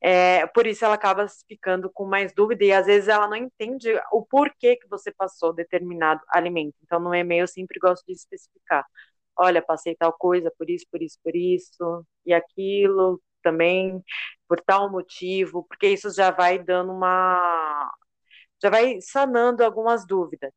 É, 0.03 0.45
por 0.47 0.67
isso 0.67 0.83
ela 0.83 0.95
acaba 0.95 1.27
ficando 1.47 1.89
com 1.91 2.05
mais 2.05 2.33
dúvida 2.33 2.65
e 2.65 2.73
às 2.73 2.85
vezes 2.87 3.07
ela 3.07 3.27
não 3.27 3.37
entende 3.37 3.89
o 4.11 4.25
porquê 4.25 4.75
que 4.75 4.87
você 4.89 5.11
passou 5.13 5.53
determinado 5.53 6.21
alimento. 6.29 6.75
Então 6.83 6.99
no 6.99 7.15
e-mail 7.15 7.43
eu 7.43 7.47
sempre 7.47 7.79
gosto 7.79 8.05
de 8.05 8.13
especificar. 8.13 8.85
Olha, 9.37 9.61
passei 9.61 9.95
tal 9.95 10.13
coisa 10.13 10.51
por 10.57 10.69
isso, 10.69 10.85
por 10.91 11.01
isso, 11.01 11.17
por 11.23 11.35
isso 11.35 12.05
e 12.25 12.33
aquilo 12.33 13.21
também 13.41 14.03
por 14.47 14.59
tal 14.61 14.91
motivo, 14.91 15.63
porque 15.69 15.87
isso 15.89 16.09
já 16.13 16.31
vai 16.31 16.59
dando 16.59 16.91
uma 16.93 17.91
já 18.61 18.69
vai 18.69 18.99
sanando 19.01 19.63
algumas 19.63 20.05
dúvidas. 20.07 20.51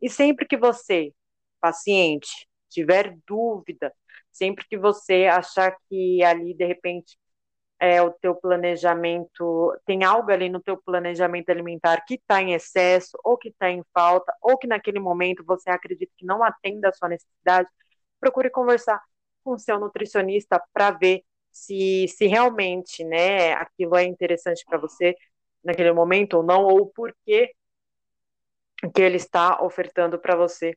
E 0.00 0.10
sempre 0.10 0.46
que 0.46 0.56
você, 0.56 1.12
paciente, 1.60 2.48
tiver 2.70 3.16
dúvida, 3.26 3.92
sempre 4.32 4.66
que 4.68 4.78
você 4.78 5.26
achar 5.26 5.76
que 5.88 6.22
ali 6.24 6.54
de 6.54 6.66
repente 6.66 7.16
é, 7.84 8.00
o 8.02 8.10
teu 8.12 8.34
planejamento, 8.34 9.76
tem 9.84 10.04
algo 10.04 10.30
ali 10.30 10.48
no 10.48 10.60
teu 10.62 10.76
planejamento 10.78 11.50
alimentar 11.50 12.02
que 12.06 12.14
está 12.14 12.40
em 12.40 12.54
excesso, 12.54 13.18
ou 13.22 13.36
que 13.36 13.50
está 13.50 13.70
em 13.70 13.82
falta, 13.92 14.34
ou 14.40 14.56
que 14.56 14.66
naquele 14.66 14.98
momento 14.98 15.44
você 15.44 15.68
acredita 15.70 16.10
que 16.16 16.24
não 16.24 16.42
atenda 16.42 16.88
a 16.88 16.92
sua 16.92 17.10
necessidade, 17.10 17.68
procure 18.18 18.48
conversar 18.50 19.02
com 19.44 19.52
o 19.52 19.58
seu 19.58 19.78
nutricionista 19.78 20.62
para 20.72 20.92
ver 20.92 21.24
se, 21.52 22.08
se 22.08 22.26
realmente 22.26 23.04
né, 23.04 23.52
aquilo 23.52 23.96
é 23.96 24.04
interessante 24.04 24.64
para 24.66 24.78
você 24.78 25.14
naquele 25.62 25.92
momento 25.92 26.38
ou 26.38 26.42
não, 26.42 26.64
ou 26.64 26.86
por 26.86 27.14
que 27.24 27.52
que 28.94 29.02
ele 29.02 29.16
está 29.16 29.62
ofertando 29.62 30.18
para 30.18 30.36
você 30.36 30.74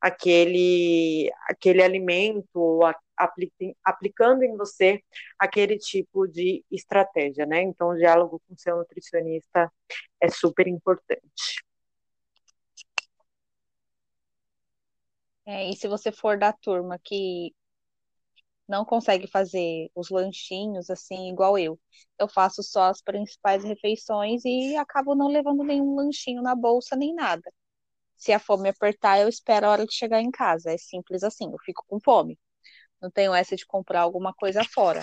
aquele, 0.00 1.30
aquele 1.48 1.82
alimento, 1.82 2.46
ou 2.54 2.80
aplicando 3.84 4.44
em 4.44 4.56
você 4.56 5.02
aquele 5.38 5.78
tipo 5.78 6.26
de 6.26 6.64
estratégia, 6.70 7.46
né? 7.46 7.62
Então, 7.62 7.90
o 7.90 7.96
diálogo 7.96 8.40
com 8.48 8.56
seu 8.56 8.76
nutricionista 8.76 9.70
é 10.20 10.28
super 10.28 10.66
importante. 10.68 11.62
É, 15.46 15.70
e 15.70 15.76
se 15.76 15.88
você 15.88 16.12
for 16.12 16.38
da 16.38 16.52
turma 16.52 16.98
que 17.02 17.54
não 18.68 18.84
consegue 18.84 19.26
fazer 19.26 19.90
os 19.94 20.10
lanchinhos 20.10 20.90
assim, 20.90 21.30
igual 21.30 21.58
eu, 21.58 21.80
eu 22.18 22.28
faço 22.28 22.62
só 22.62 22.84
as 22.84 23.00
principais 23.00 23.64
refeições 23.64 24.44
e 24.44 24.76
acabo 24.76 25.14
não 25.14 25.28
levando 25.28 25.64
nenhum 25.64 25.96
lanchinho 25.96 26.42
na 26.42 26.54
bolsa 26.54 26.94
nem 26.96 27.14
nada. 27.14 27.50
Se 28.18 28.32
a 28.32 28.38
fome 28.38 28.68
apertar, 28.68 29.20
eu 29.20 29.28
espero 29.28 29.66
a 29.66 29.70
hora 29.70 29.86
de 29.86 29.94
chegar 29.94 30.20
em 30.20 30.30
casa. 30.30 30.72
É 30.72 30.76
simples 30.78 31.22
assim, 31.22 31.50
eu 31.50 31.58
fico 31.64 31.84
com 31.88 31.98
fome 32.00 32.38
não 33.00 33.10
tenho 33.10 33.34
essa 33.34 33.56
de 33.56 33.64
comprar 33.66 34.00
alguma 34.00 34.32
coisa 34.34 34.62
fora. 34.64 35.02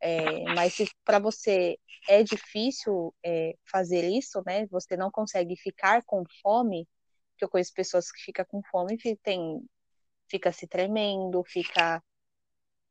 É, 0.00 0.42
mas 0.54 0.74
se 0.74 0.88
para 1.04 1.18
você 1.18 1.78
é 2.08 2.22
difícil 2.22 3.14
é, 3.24 3.54
fazer 3.70 4.04
isso, 4.08 4.42
né? 4.44 4.66
Você 4.66 4.96
não 4.96 5.10
consegue 5.10 5.56
ficar 5.56 6.02
com 6.04 6.24
fome, 6.42 6.86
que 7.36 7.44
eu 7.44 7.48
conheço 7.48 7.72
pessoas 7.72 8.10
que 8.10 8.22
ficam 8.22 8.44
com 8.46 8.60
fome 8.70 8.98
e 9.04 9.16
tem, 9.16 9.62
fica 10.28 10.52
se 10.52 10.66
tremendo, 10.66 11.42
fica 11.44 12.02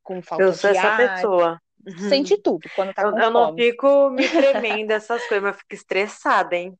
com 0.01 0.21
falta 0.21 0.45
eu 0.45 0.53
sou 0.53 0.71
de 0.71 0.77
essa 0.77 0.95
pessoa. 0.95 1.61
Sente 2.07 2.37
tudo 2.41 2.69
quando 2.75 2.93
tá 2.93 3.03
eu, 3.03 3.11
com 3.11 3.19
eu 3.19 3.31
fome. 3.31 3.37
Eu 3.37 3.47
não 3.47 3.55
fico 3.55 4.09
me 4.11 4.29
tremendo 4.29 4.91
essas 4.91 5.25
coisas, 5.27 5.43
mas 5.43 5.55
eu 5.55 5.59
fico 5.59 5.75
estressada, 5.75 6.55
hein? 6.55 6.77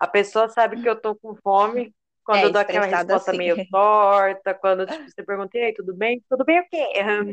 A 0.00 0.06
pessoa 0.06 0.48
sabe 0.48 0.80
que 0.82 0.88
eu 0.88 1.00
tô 1.00 1.14
com 1.14 1.34
fome, 1.36 1.94
quando 2.28 2.40
é, 2.40 2.44
eu 2.44 2.52
dou 2.52 2.60
aquela 2.60 2.84
resposta 2.84 3.30
assim. 3.30 3.38
meio 3.38 3.56
torta, 3.70 4.52
quando 4.52 4.86
tipo, 4.86 5.02
você 5.02 5.22
pergunta, 5.22 5.56
e 5.56 5.62
aí, 5.62 5.72
tudo 5.72 5.96
bem? 5.96 6.22
Tudo 6.28 6.44
bem 6.44 6.60
o 6.60 6.68
quê? 6.68 6.86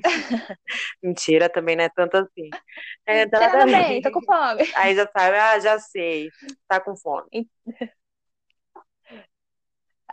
Mentira, 1.04 1.50
também 1.50 1.76
não 1.76 1.84
é 1.84 1.90
tanto 1.90 2.16
assim. 2.16 2.50
É, 3.06 3.28
tá 3.28 3.50
tudo 3.52 3.66
bem, 3.66 4.02
tô 4.02 4.10
com 4.10 4.22
fome. 4.22 4.64
Aí 4.74 4.96
já 4.96 5.06
sabe, 5.06 5.38
ah, 5.38 5.60
já 5.60 5.78
sei, 5.80 6.30
tá 6.66 6.80
com 6.80 6.96
fome. 6.96 7.28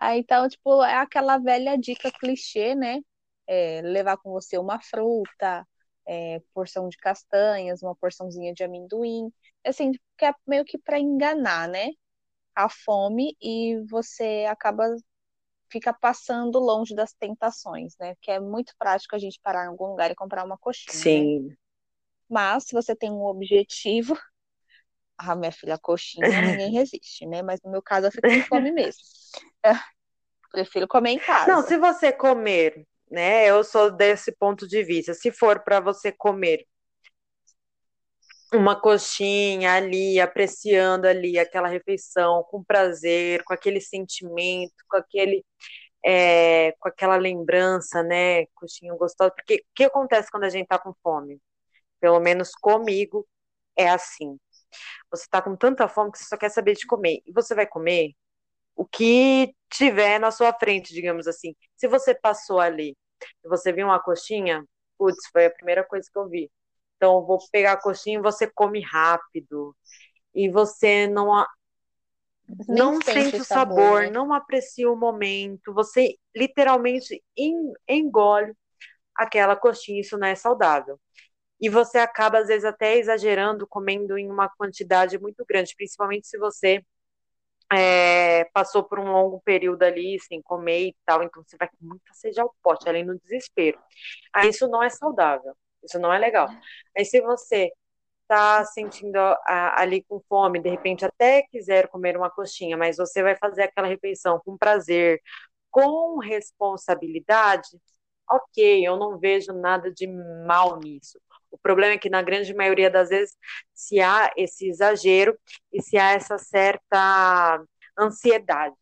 Aí, 0.01 0.18
então, 0.18 0.49
tipo, 0.49 0.83
é 0.83 0.97
aquela 0.97 1.39
velha 1.39 1.78
dica 1.78 2.11
clichê, 2.11 2.74
né? 2.74 2.99
É, 3.47 3.83
levar 3.85 4.16
com 4.16 4.33
você 4.33 4.59
uma 4.59 4.80
fruta, 4.80 5.64
é, 6.09 6.41
porção 6.53 6.89
de 6.89 6.97
castanhas, 6.97 7.85
uma 7.85 7.95
porçãozinha 7.95 8.53
de 8.53 8.64
amendoim, 8.64 9.30
assim, 9.64 9.93
que 10.18 10.24
é 10.24 10.35
meio 10.45 10.64
que 10.64 10.76
para 10.76 10.99
enganar, 10.99 11.68
né? 11.68 11.91
A 12.55 12.68
fome 12.68 13.36
e 13.40 13.80
você 13.88 14.46
acaba 14.48 14.84
fica 15.70 15.92
passando 15.92 16.59
longe 16.59 16.94
das 16.94 17.14
tentações, 17.14 17.94
né? 17.98 18.14
Que 18.20 18.30
é 18.30 18.38
muito 18.38 18.74
prático 18.78 19.16
a 19.16 19.18
gente 19.18 19.40
parar 19.42 19.64
em 19.64 19.68
algum 19.68 19.86
lugar 19.86 20.11
e 20.11 20.14
comprar 20.14 20.44
uma 20.44 20.59
coxinha. 20.59 20.92
Né? 20.94 21.03
Sim. 21.03 21.48
Né? 21.48 21.55
Mas 22.28 22.64
se 22.64 22.74
você 22.74 22.94
tem 22.94 23.11
um 23.11 23.24
objetivo, 23.24 24.14
ah, 25.16 25.34
minha 25.34 25.53
filha, 25.53 25.78
coxinha, 25.78 26.28
ninguém 26.28 26.72
resiste, 26.76 27.26
né? 27.26 27.42
Mas 27.42 27.61
no 27.62 27.70
meu 27.70 27.82
caso 27.82 28.09
eu 28.09 28.12
fico 28.12 28.28
com 28.28 28.42
fome 28.42 28.70
mesmo. 28.70 29.03
É, 29.64 29.74
prefiro 30.50 30.88
comer 30.88 31.11
em 31.11 31.18
casa. 31.20 31.46
Não, 31.46 31.62
se 31.62 31.78
você 31.78 32.12
comer 32.12 32.84
né? 33.12 33.44
Eu 33.46 33.62
sou 33.62 33.90
desse 33.90 34.32
ponto 34.32 34.66
de 34.66 34.82
vista. 34.82 35.12
Se 35.12 35.30
for 35.30 35.61
para 35.61 35.78
você 35.78 36.11
comer 36.11 36.66
uma 38.53 38.78
coxinha 38.80 39.74
ali, 39.74 40.20
apreciando 40.20 41.07
ali 41.07 41.38
aquela 41.38 41.68
refeição 41.68 42.44
com 42.50 42.62
prazer, 42.64 43.42
com 43.44 43.55
aquele 43.55 43.80
sentimento, 43.80 44.74
com 44.88 44.96
aquele 44.96 45.44
é, 46.05 46.72
com 46.80 46.88
aquela 46.88 47.16
lembrança, 47.16 48.03
né? 48.03 48.46
Coxinha 48.55 48.94
gostosa. 48.96 49.30
Porque 49.32 49.57
o 49.57 49.74
que 49.74 49.84
acontece 49.84 50.30
quando 50.30 50.44
a 50.44 50.50
gente 50.50 50.66
tá 50.68 50.78
com 50.78 50.94
fome? 51.03 51.40
Pelo 52.00 52.20
menos 52.20 52.53
comigo 52.53 53.26
é 53.76 53.88
assim. 53.90 54.38
Você 55.11 55.26
tá 55.30 55.42
com 55.42 55.57
tanta 55.57 55.88
fome 55.88 56.12
que 56.12 56.18
você 56.18 56.24
só 56.26 56.36
quer 56.36 56.50
saber 56.50 56.74
de 56.76 56.86
comer. 56.86 57.22
E 57.26 57.32
você 57.32 57.55
vai 57.55 57.66
comer 57.66 58.12
o 58.76 58.84
que 58.86 59.55
tiver 59.70 60.18
na 60.18 60.30
sua 60.30 60.53
frente, 60.55 60.94
digamos 60.94 61.26
assim. 61.28 61.55
Se 61.76 61.88
você 61.88 62.14
passou 62.14 62.61
ali 62.61 62.96
e 63.44 63.48
você 63.48 63.72
viu 63.72 63.86
uma 63.86 64.00
coxinha, 64.03 64.64
putz, 64.98 65.28
foi 65.32 65.46
a 65.46 65.50
primeira 65.50 65.84
coisa 65.84 66.09
que 66.12 66.18
eu 66.18 66.28
vi. 66.28 66.50
Então, 67.03 67.26
vou 67.26 67.36
pegar 67.50 67.72
a 67.72 67.76
coxinha 67.76 68.20
e 68.20 68.22
você 68.22 68.46
come 68.46 68.80
rápido. 68.80 69.74
E 70.32 70.48
você 70.48 71.09
não 71.09 71.44
não 72.68 73.03
sente 73.03 73.40
o 73.40 73.44
sabor, 73.44 73.76
sabor 73.76 74.03
né? 74.03 74.11
não 74.11 74.32
aprecia 74.32 74.88
o 74.90 74.94
momento, 74.94 75.74
você 75.74 76.16
literalmente 76.34 77.20
engole 77.88 78.55
aquela 79.16 79.57
coxinha, 79.57 80.00
isso 80.00 80.16
não 80.16 80.28
é 80.28 80.36
saudável. 80.36 80.98
E 81.61 81.68
você 81.68 81.98
acaba, 81.98 82.38
às 82.38 82.46
vezes, 82.46 82.64
até 82.64 82.96
exagerando, 82.98 83.66
comendo 83.66 84.16
em 84.16 84.30
uma 84.30 84.48
quantidade 84.48 85.18
muito 85.18 85.44
grande, 85.44 85.74
principalmente 85.76 86.28
se 86.28 86.38
você 86.38 86.84
é, 87.72 88.44
passou 88.53 88.84
por 88.84 88.98
um 88.98 89.11
longo 89.12 89.40
período 89.40 89.82
ali 89.82 90.18
sem 90.20 90.42
comer 90.42 90.88
e 90.88 90.96
tal, 91.07 91.22
então 91.22 91.42
você 91.42 91.57
vai 91.57 91.68
com 91.68 91.86
muita 91.86 92.12
sede 92.12 92.40
ao 92.40 92.55
pote, 92.62 92.88
além 92.88 93.05
do 93.05 93.18
desespero. 93.18 93.78
Aí 94.32 94.50
isso 94.50 94.68
não 94.68 94.82
é 94.82 94.90
saudável, 94.90 95.55
isso 95.85 95.99
não 95.99 96.12
é 96.12 96.18
legal. 96.18 96.49
Aí 96.97 97.05
se 97.05 97.20
você 97.20 97.70
está 98.22 98.64
sentindo 98.64 99.16
a, 99.18 99.80
ali 99.83 100.03
com 100.05 100.20
fome, 100.28 100.61
de 100.61 100.70
repente 100.70 101.05
até 101.05 101.43
quiser 101.43 101.89
comer 101.89 102.16
uma 102.16 102.30
coxinha, 102.30 102.76
mas 102.76 102.97
você 102.97 103.22
vai 103.22 103.37
fazer 103.37 103.64
aquela 103.64 103.89
refeição 103.89 104.41
com 104.45 104.57
prazer, 104.57 105.20
com 105.70 106.18
responsabilidade, 106.18 107.68
ok, 108.30 108.87
eu 108.87 108.97
não 108.97 109.18
vejo 109.18 109.53
nada 109.53 109.91
de 109.93 110.07
mal 110.47 110.78
nisso. 110.78 111.20
O 111.51 111.59
problema 111.59 111.95
é 111.95 111.99
que, 111.99 112.09
na 112.09 112.22
grande 112.22 112.55
maioria 112.55 112.91
das 112.91 113.11
vezes, 113.11 113.37
se 113.74 114.01
há 114.01 114.33
esse 114.37 114.68
exagero 114.68 115.39
e 115.72 115.83
se 115.83 115.99
há 115.99 116.12
essa 116.12 116.39
certa 116.39 117.62
ansiedade, 117.99 118.74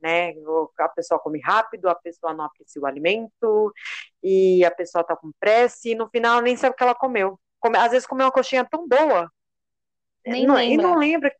né? 0.00 0.32
A 0.78 0.88
pessoa 0.88 1.20
come 1.20 1.40
rápido, 1.40 1.88
a 1.88 1.94
pessoa 1.94 2.34
não 2.34 2.44
aprecia 2.44 2.80
o 2.80 2.86
alimento, 2.86 3.72
e 4.22 4.64
a 4.64 4.70
pessoa 4.70 5.04
tá 5.04 5.16
com 5.16 5.30
pressa, 5.38 5.88
e 5.88 5.94
no 5.94 6.08
final 6.08 6.40
nem 6.40 6.56
sabe 6.56 6.74
o 6.74 6.76
que 6.76 6.82
ela 6.82 6.94
comeu. 6.94 7.38
Às 7.76 7.90
vezes 7.90 8.06
comeu 8.06 8.26
uma 8.26 8.32
coxinha 8.32 8.64
tão 8.64 8.86
boa, 8.86 9.30
nem 10.26 10.46
não, 10.46 10.60
e 10.60 10.76
não 10.76 10.96
lembra 10.96 11.34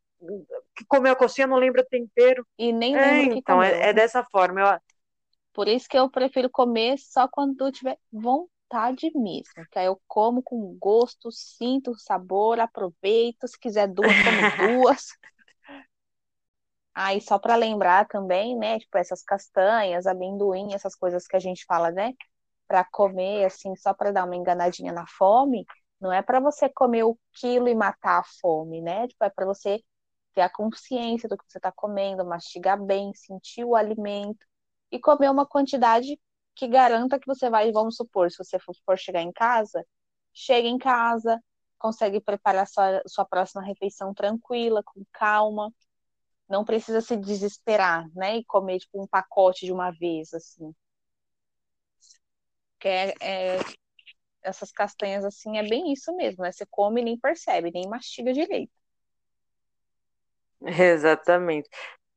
que 0.74 0.84
comeu 0.86 1.12
a 1.12 1.16
coxinha, 1.16 1.46
não 1.46 1.56
lembra 1.56 1.82
o 1.82 1.86
tempero. 1.86 2.46
E 2.59 2.72
nem 2.72 2.94
lembra 2.94 3.22
é, 3.22 3.28
que 3.28 3.38
então, 3.38 3.62
é, 3.62 3.90
é, 3.90 3.92
dessa 3.92 4.24
forma. 4.24 4.61
Eu... 4.61 4.80
Por 5.52 5.68
isso 5.68 5.88
que 5.88 5.98
eu 5.98 6.11
prefiro 6.11 6.50
comer 6.50 6.98
só 6.98 7.28
quando 7.28 7.66
eu 7.66 7.72
tiver 7.72 7.98
vontade 8.12 8.59
vontade 8.68 9.11
mesmo. 9.14 9.66
Que 9.72 9.78
aí 9.78 9.86
eu 9.86 10.00
como 10.06 10.42
com 10.42 10.76
gosto, 10.78 11.32
sinto 11.32 11.92
o 11.92 11.98
sabor, 11.98 12.61
aproveito. 12.61 13.48
Se 13.48 13.59
quiser 13.59 13.88
duas, 13.88 14.12
como 14.12 14.38
duas. 14.86 15.09
Aí, 17.01 17.20
só 17.20 17.38
para 17.38 17.55
lembrar 17.57 18.07
também, 18.09 18.57
né? 18.59 18.78
Tipo, 18.80 18.99
essas 18.99 19.22
castanhas, 19.22 20.07
amendoim, 20.07 20.74
essas 20.74 20.96
coisas 20.96 21.26
que 21.28 21.36
a 21.36 21.38
gente 21.40 21.64
fala, 21.64 21.90
né? 21.92 22.12
Para 22.68 22.84
comer, 22.84 23.44
assim, 23.46 23.76
só 23.76 23.94
para 23.94 24.12
dar 24.12 24.24
uma 24.26 24.36
enganadinha 24.36 24.92
na 24.92 25.07
fome, 25.07 25.64
não 26.01 26.12
é 26.12 26.22
para 26.22 26.40
você 26.40 26.68
comer 26.68 27.05
o 27.05 27.18
quilo 27.34 27.68
e 27.68 27.74
matar 27.74 28.20
a 28.20 28.24
fome, 28.40 28.80
né? 28.82 29.09
Tipo, 29.09 29.24
é 29.24 29.30
para 29.30 29.46
você 29.46 29.82
ter 30.34 30.42
a 30.42 30.51
consciência 30.51 31.28
do 31.28 31.36
que 31.38 31.44
você 31.49 31.59
está 31.59 31.72
comendo, 31.72 32.24
mastigar 32.26 32.82
bem, 32.82 33.12
sentir 33.14 33.64
o 33.64 33.76
alimento 33.76 34.46
e 34.90 34.99
comer 35.01 35.30
uma 35.30 35.46
quantidade 35.46 36.20
que 36.57 36.68
garanta 36.68 37.18
que 37.20 37.26
você 37.26 37.51
vai, 37.51 37.72
vamos 37.72 37.96
supor, 37.96 38.30
se 38.30 38.38
você 38.38 38.59
for 38.84 38.99
chegar 38.99 39.22
em 39.22 39.32
casa, 39.32 39.84
chega 40.32 40.68
em 40.68 40.78
casa, 40.78 41.40
consegue 41.78 42.20
preparar 42.20 42.66
sua, 42.68 43.03
sua 43.07 43.24
próxima 43.24 43.62
refeição 43.62 44.14
tranquila, 44.14 44.82
com 44.84 45.03
calma, 45.12 45.72
não 46.49 46.64
precisa 46.64 47.01
se 47.01 47.16
desesperar, 47.16 48.07
né, 48.14 48.38
e 48.38 48.44
comer 48.44 48.78
tipo 48.80 49.03
um 49.03 49.07
pacote 49.07 49.66
de 49.66 49.72
uma 49.72 49.90
vez, 49.90 50.32
assim. 50.34 50.74
Que 52.78 52.88
é, 52.88 53.14
é, 53.20 53.59
essas 54.42 54.72
castanhas 54.72 55.24
assim 55.24 55.59
é 55.59 55.62
bem 55.68 55.92
isso 55.92 56.14
mesmo, 56.16 56.42
né? 56.42 56.53
Você 56.53 56.66
come 56.66 57.01
e 57.01 57.05
nem 57.05 57.18
percebe, 57.18 57.70
nem 57.72 57.88
mastiga 57.88 58.32
direito. 58.32 58.72
Exatamente. 60.62 61.68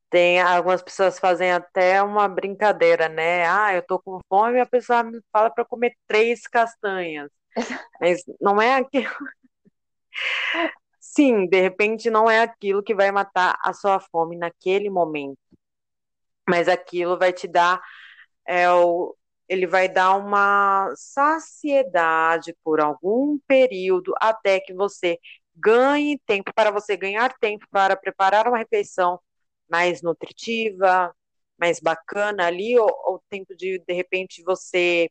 Tem 0.09 0.41
algumas 0.41 0.81
pessoas 0.81 1.19
fazem 1.19 1.51
até 1.51 2.01
uma 2.03 2.27
brincadeira, 2.27 3.07
né? 3.09 3.45
Ah, 3.47 3.73
eu 3.73 3.81
tô 3.85 3.99
com 3.99 4.19
fome 4.29 4.59
a 4.59 4.65
pessoa 4.65 5.03
me 5.03 5.21
fala 5.31 5.49
para 5.49 5.65
comer 5.65 5.95
três 6.07 6.41
castanhas. 6.47 7.31
Mas 8.01 8.23
não 8.41 8.61
é 8.61 8.75
aquilo. 8.75 9.09
Sim, 11.01 11.47
de 11.47 11.59
repente 11.59 12.09
não 12.09 12.29
é 12.29 12.39
aquilo 12.41 12.81
que 12.83 12.95
vai 12.95 13.11
matar 13.11 13.57
a 13.61 13.73
sua 13.73 13.99
fome 13.99 14.37
naquele 14.37 14.89
momento. 14.89 15.37
Mas 16.47 16.67
aquilo 16.67 17.17
vai 17.17 17.31
te 17.33 17.47
dar 17.47 17.81
é, 18.47 18.71
o, 18.71 19.15
ele 19.49 19.67
vai 19.67 19.89
dar 19.89 20.15
uma 20.17 20.91
saciedade 20.95 22.55
por 22.63 22.81
algum 22.81 23.39
período 23.47 24.13
até 24.21 24.59
que 24.59 24.73
você 24.73 25.19
ganhe 25.55 26.19
tempo 26.27 26.51
para 26.55 26.71
você 26.71 26.97
ganhar 26.97 27.33
tempo 27.39 27.65
para 27.71 27.95
preparar 27.97 28.47
uma 28.47 28.57
refeição 28.59 29.19
mais 29.69 30.01
nutritiva, 30.03 31.15
mais 31.59 31.79
bacana 31.81 32.47
ali, 32.47 32.77
ou, 32.79 32.87
o 32.89 33.21
tempo 33.29 33.55
de, 33.55 33.79
de 33.79 33.93
repente, 33.93 34.43
você 34.43 35.09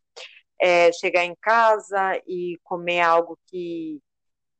é, 0.60 0.92
chegar 0.92 1.24
em 1.24 1.34
casa 1.40 2.20
e 2.26 2.58
comer 2.64 3.00
algo 3.00 3.38
que, 3.46 4.00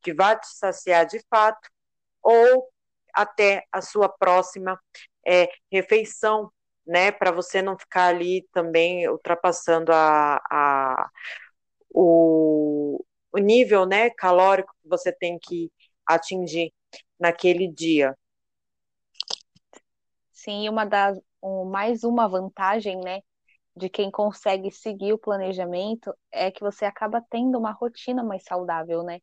que 0.03 0.15
vá 0.15 0.37
te 0.37 0.47
saciar 0.49 1.07
de 1.07 1.21
fato, 1.29 1.69
ou 2.23 2.69
até 3.15 3.65
a 3.73 3.83
sua 3.83 4.09
próxima 4.09 4.81
é, 5.27 5.49
refeição, 5.71 6.51
né, 6.87 7.13
para 7.13 7.31
você 7.31 7.63
não 7.63 7.79
ficar 7.79 8.07
ali 8.07 8.47
também 8.53 9.09
ultrapassando 9.09 9.93
a, 9.93 10.41
a 10.51 11.11
o, 11.95 13.05
o 13.33 13.39
nível, 13.39 13.87
né, 13.87 14.11
calórico 14.11 14.75
que 14.83 14.89
você 14.89 15.13
tem 15.13 15.39
que 15.39 15.71
atingir 16.07 16.73
naquele 17.19 17.69
dia. 17.69 18.17
Sim, 20.33 20.69
uma 20.69 20.85
das, 20.85 21.19
mais 21.67 22.03
uma 22.05 22.29
vantagem, 22.29 22.99
né, 23.01 23.21
de 23.77 23.89
quem 23.89 24.11
consegue 24.11 24.71
seguir 24.71 25.13
o 25.13 25.19
planejamento 25.19 26.15
é 26.33 26.51
que 26.51 26.61
você 26.61 26.85
acaba 26.85 27.25
tendo 27.31 27.59
uma 27.59 27.73
rotina 27.73 28.23
mais 28.23 28.43
saudável, 28.45 29.03
né? 29.03 29.21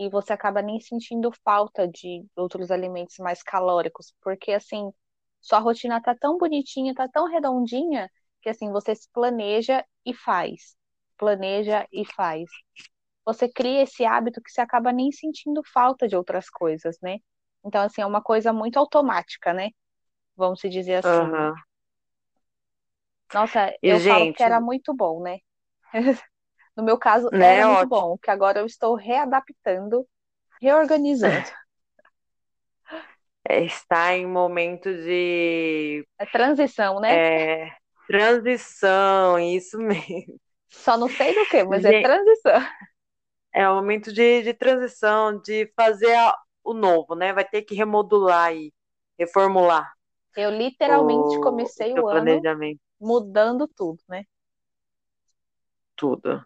E 0.00 0.10
você 0.10 0.34
acaba 0.34 0.62
nem 0.62 0.80
sentindo 0.80 1.30
falta 1.44 1.88
de 1.88 2.26
outros 2.36 2.72
alimentos 2.72 3.18
mais 3.20 3.42
calóricos, 3.44 4.14
porque 4.22 4.52
assim, 4.52 4.92
sua 5.42 5.60
rotina 5.60 6.02
tá 6.02 6.16
tão 6.16 6.38
bonitinha, 6.38 6.94
tá 6.94 7.08
tão 7.08 7.26
redondinha, 7.28 8.10
que 8.42 8.50
assim, 8.50 8.72
você 8.72 8.96
se 8.96 9.08
planeja 9.12 9.84
e 10.06 10.14
faz. 10.14 10.76
Planeja 11.18 11.86
e 11.92 12.04
faz. 12.14 12.50
Você 13.24 13.48
cria 13.48 13.82
esse 13.84 14.04
hábito 14.04 14.42
que 14.42 14.50
você 14.50 14.60
acaba 14.60 14.92
nem 14.92 15.12
sentindo 15.12 15.62
falta 15.72 16.08
de 16.08 16.16
outras 16.16 16.50
coisas, 16.50 16.98
né? 17.02 17.18
Então, 17.64 17.82
assim, 17.82 18.02
é 18.02 18.06
uma 18.06 18.22
coisa 18.22 18.52
muito 18.52 18.78
automática, 18.78 19.52
né? 19.54 19.70
vamos 20.36 20.60
se 20.60 20.68
dizer 20.70 20.96
assim. 20.96 21.32
Uhum. 21.32 21.54
Nossa, 23.32 23.72
eu 23.82 23.98
E, 23.98 23.98
falo 24.00 24.28
que 24.28 24.40
gente, 24.40 24.42
era 24.42 24.60
muito 24.60 24.94
bom, 24.94 25.20
né? 25.22 25.38
No 26.76 26.82
meu 26.84 26.98
caso, 26.98 27.30
né, 27.36 27.64
muito 27.66 27.86
bom, 27.86 28.16
que 28.18 28.30
agora 28.30 28.60
eu 28.60 28.66
estou 28.66 28.94
readaptando, 28.94 30.06
reorganizando. 30.60 31.50
É, 33.48 33.64
Está 33.64 34.14
em 34.16 34.26
momento 34.26 34.84
de 34.92 36.06
É 36.18 36.24
transição, 36.26 37.00
né? 37.00 37.20
é, 37.32 37.70
transição, 38.06 39.38
isso 39.38 39.78
mesmo. 39.78 40.40
Só 40.70 40.96
não 40.96 41.08
sei 41.08 41.34
do 41.34 41.46
que, 41.46 41.62
mas 41.64 41.84
é 41.84 41.92
transição. 41.92 42.60
é 43.52 43.68
o 43.68 43.74
momento 43.76 44.12
de, 44.12 44.42
de 44.42 44.54
transição, 44.54 45.40
de 45.40 45.72
fazer 45.76 46.14
a- 46.14 46.34
o 46.64 46.74
novo, 46.74 47.14
né? 47.14 47.32
Vai 47.32 47.44
ter 47.48 47.62
que 47.62 47.74
remodular 47.74 48.54
e 48.54 48.72
reformular 49.18 49.92
Eu 50.34 50.50
literalmente 50.50 51.38
o, 51.38 51.38
comecei 51.38 51.94
o 51.94 52.06
ano 52.08 52.44
mudando 53.00 53.68
tudo, 53.68 54.02
né? 54.08 54.24
Tudo. 56.00 56.44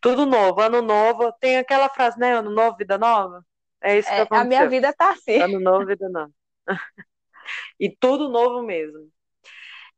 Tudo 0.00 0.26
novo, 0.26 0.60
ano 0.60 0.82
novo. 0.82 1.32
Tem 1.40 1.58
aquela 1.58 1.88
frase, 1.88 2.18
né? 2.18 2.34
Ano 2.34 2.50
novo, 2.50 2.76
vida 2.76 2.98
nova. 2.98 3.44
É 3.80 3.98
isso 3.98 4.08
que 4.14 4.20
É, 4.20 4.22
a 4.32 4.44
minha 4.44 4.60
aconteceu. 4.60 4.70
vida 4.70 4.92
tá 4.92 5.10
assim. 5.12 5.38
Ano 5.40 5.60
novo, 5.60 5.86
vida 5.86 6.08
nova. 6.08 6.32
E 7.78 7.90
tudo 7.90 8.28
novo 8.28 8.62
mesmo. 8.62 9.10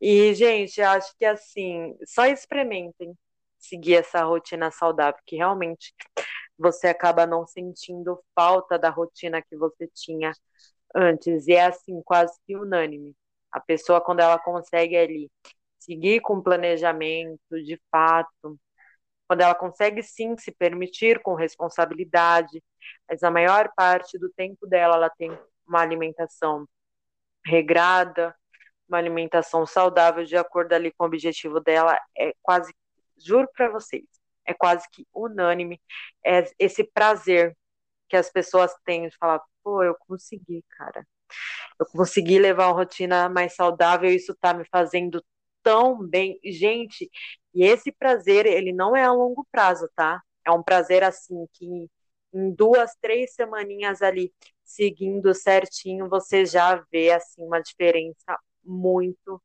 E, 0.01 0.35
gente, 0.35 0.81
acho 0.83 1.15
que 1.19 1.25
assim, 1.25 1.97
só 2.07 2.27
experimentem 2.27 3.15
seguir 3.59 3.97
essa 3.97 4.23
rotina 4.25 4.71
saudável, 4.71 5.21
que 5.27 5.37
realmente 5.37 5.95
você 6.59 6.89
acaba 6.89 7.27
não 7.27 7.47
sentindo 7.47 8.21
falta 8.35 8.79
da 8.79 8.91
rotina 8.91 9.43
que 9.43 9.57
você 9.57 9.89
tinha 9.95 10.33
antes. 10.95 11.49
E 11.49 11.55
é 11.55 11.67
assim, 11.67 12.03
quase 12.03 12.35
que 12.47 12.57
unânime. 12.57 13.15
A 13.53 13.61
pessoa, 13.61 14.01
quando 14.01 14.21
ela 14.21 14.39
consegue 14.39 14.97
ali 14.97 15.31
seguir 15.85 16.21
com 16.21 16.43
planejamento, 16.43 17.41
de 17.65 17.81
fato, 17.91 18.59
quando 19.29 19.41
ela 19.43 19.55
consegue 19.55 20.03
sim 20.03 20.37
se 20.37 20.53
permitir 20.53 21.23
com 21.23 21.35
responsabilidade, 21.35 22.63
mas 23.09 23.23
a 23.23 23.31
maior 23.31 23.71
parte 23.77 24.19
do 24.19 24.31
tempo 24.31 24.67
dela 24.67 24.97
ela 24.97 25.11
tem 25.11 25.37
uma 25.67 25.81
alimentação 25.81 26.67
regrada, 27.47 28.35
uma 28.89 28.99
alimentação 28.99 29.67
saudável 29.67 30.25
de 30.25 30.37
acordo 30.37 30.73
ali 30.75 30.93
com 30.93 31.05
o 31.05 31.07
objetivo 31.07 31.61
dela, 31.61 31.99
é 32.17 32.35
quase, 32.43 32.73
juro 33.19 33.49
para 33.55 33.71
vocês, 33.71 34.05
é 34.47 34.55
quase 34.55 34.87
que 34.91 35.07
unânime 35.15 35.81
é 36.25 36.45
esse 36.59 36.85
prazer 36.85 37.57
que 38.09 38.17
as 38.17 38.31
pessoas 38.31 38.73
têm 38.85 39.09
de 39.09 39.17
falar, 39.17 39.41
pô, 39.63 39.83
eu 39.83 39.97
consegui, 40.07 40.63
cara. 40.77 41.07
Eu 41.81 41.87
consegui 41.87 42.39
levar 42.39 42.69
uma 42.69 42.75
rotina 42.75 43.29
mais 43.29 43.55
saudável, 43.55 44.11
isso 44.11 44.35
tá 44.41 44.55
me 44.55 44.65
fazendo 44.67 45.25
tão 45.65 45.99
bem. 46.07 46.39
Gente, 46.45 47.11
e 47.55 47.65
esse 47.65 47.91
prazer, 47.91 48.47
ele 48.47 48.73
não 48.73 48.95
é 48.97 49.05
a 49.05 49.13
longo 49.13 49.47
prazo, 49.51 49.89
tá? 49.97 50.23
É 50.47 50.51
um 50.53 50.63
prazer 50.63 51.03
assim 51.03 51.47
que 51.55 51.91
em 52.33 52.51
duas, 52.53 52.93
três 53.01 53.35
semaninhas 53.35 54.03
ali 54.03 54.33
seguindo 54.65 55.35
certinho, 55.35 56.09
você 56.09 56.45
já 56.45 56.77
vê 56.93 57.13
assim 57.13 57.43
uma 57.43 57.61
diferença 57.61 58.39
muito 58.65 59.41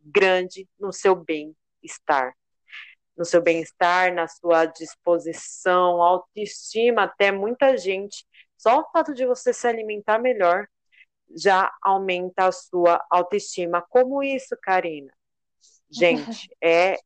grande 0.00 0.68
no 0.78 0.92
seu 0.92 1.14
bem-estar. 1.14 2.34
No 3.16 3.24
seu 3.24 3.42
bem-estar, 3.42 4.14
na 4.14 4.26
sua 4.28 4.66
disposição, 4.66 6.02
autoestima, 6.02 7.04
até 7.04 7.30
muita 7.30 7.76
gente. 7.76 8.26
Só 8.56 8.80
o 8.80 8.90
fato 8.90 9.14
de 9.14 9.26
você 9.26 9.52
se 9.52 9.66
alimentar 9.66 10.18
melhor 10.18 10.66
já 11.36 11.70
aumenta 11.82 12.46
a 12.46 12.52
sua 12.52 13.04
autoestima. 13.10 13.82
Como 13.82 14.22
isso, 14.22 14.56
Karina? 14.62 15.12
Gente, 15.90 16.48
é 16.62 16.96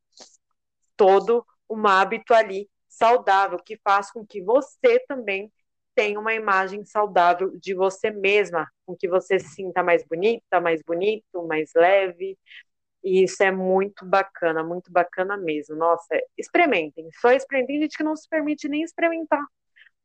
todo 0.97 1.45
um 1.69 1.87
hábito 1.87 2.35
ali 2.35 2.69
saudável 2.89 3.59
que 3.59 3.77
faz 3.83 4.11
com 4.11 4.25
que 4.25 4.43
você 4.43 5.01
também 5.09 5.53
tenha 5.95 6.19
uma 6.19 6.35
imagem 6.35 6.85
saudável 6.85 7.57
de 7.59 7.75
você 7.75 8.11
mesma, 8.11 8.69
com 8.85 8.97
que 8.97 9.09
você 9.09 9.39
se 9.39 9.49
sinta 9.55 9.83
mais 9.83 10.05
bonita, 10.05 10.61
mais 10.61 10.83
bonito, 10.83 11.47
mais 11.47 11.71
leve. 11.75 12.37
E 13.05 13.25
isso 13.25 13.43
é 13.43 13.51
muito 13.53 14.05
bacana, 14.07 14.65
muito 14.65 14.93
bacana 14.93 15.37
mesmo. 15.37 15.77
Nossa, 15.77 16.17
experimentem. 16.39 17.09
Só 17.21 17.31
experimentem. 17.33 17.77
Tem 17.77 17.83
gente 17.85 17.97
que 17.99 18.05
não 18.05 18.17
se 18.17 18.29
permite 18.29 18.69
nem 18.69 18.83
experimentar, 18.83 19.45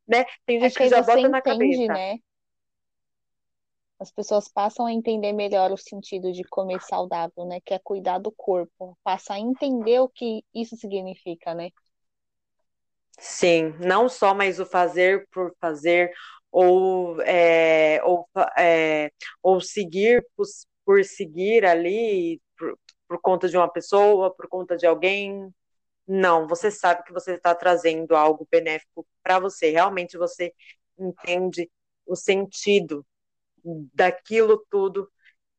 né? 0.07 0.25
Tem 0.45 0.59
É 0.59 0.69
gente 0.69 0.77
que 0.77 0.81
que 0.81 0.83
aí 0.83 0.89
já 0.89 1.01
bota 1.01 1.29
na 1.29 1.41
entende, 1.41 1.43
cabeça. 1.43 1.91
né? 1.91 2.17
As 3.99 4.11
pessoas 4.11 4.47
passam 4.47 4.85
a 4.85 4.93
entender 4.93 5.33
melhor 5.33 5.71
o 5.71 5.77
sentido 5.77 6.31
de 6.31 6.43
comer 6.45 6.81
saudável, 6.81 7.45
né? 7.45 7.59
Que 7.59 7.73
é 7.73 7.79
cuidar 7.79 8.17
do 8.19 8.31
corpo. 8.31 8.97
Passa 9.03 9.33
a 9.33 9.39
entender 9.39 9.99
o 9.99 10.07
que 10.07 10.43
isso 10.53 10.77
significa, 10.77 11.53
né? 11.53 11.69
Sim, 13.19 13.73
não 13.79 14.07
só 14.07 14.33
mais 14.33 14.59
o 14.59 14.65
fazer 14.65 15.27
por 15.31 15.53
fazer, 15.59 16.11
ou, 16.51 17.21
é, 17.21 18.01
ou, 18.03 18.27
é, 18.57 19.11
ou 19.43 19.59
seguir 19.59 20.25
por, 20.35 20.45
por 20.85 21.03
seguir 21.03 21.65
ali, 21.65 22.41
por, 22.57 22.79
por 23.07 23.21
conta 23.21 23.49
de 23.49 23.57
uma 23.57 23.69
pessoa, 23.71 24.33
por 24.33 24.47
conta 24.47 24.77
de 24.77 24.87
alguém. 24.87 25.53
Não, 26.07 26.47
você 26.47 26.71
sabe 26.71 27.03
que 27.03 27.13
você 27.13 27.33
está 27.35 27.53
trazendo 27.55 28.15
algo 28.15 28.47
benéfico 28.51 29.05
para 29.23 29.39
você. 29.39 29.71
Realmente 29.71 30.17
você 30.17 30.53
entende 30.97 31.69
o 32.05 32.15
sentido 32.15 33.05
daquilo 33.93 34.65
tudo, 34.69 35.09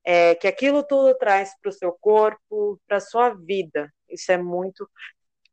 é, 0.05 0.35
que 0.35 0.49
aquilo 0.49 0.83
tudo 0.83 1.17
traz 1.17 1.53
para 1.61 1.71
o 1.71 1.73
seu 1.73 1.93
corpo, 1.93 2.81
para 2.87 2.99
a 2.99 3.01
sua 3.01 3.31
vida. 3.31 3.93
Isso 4.09 4.33
é 4.33 4.37
muito 4.39 4.89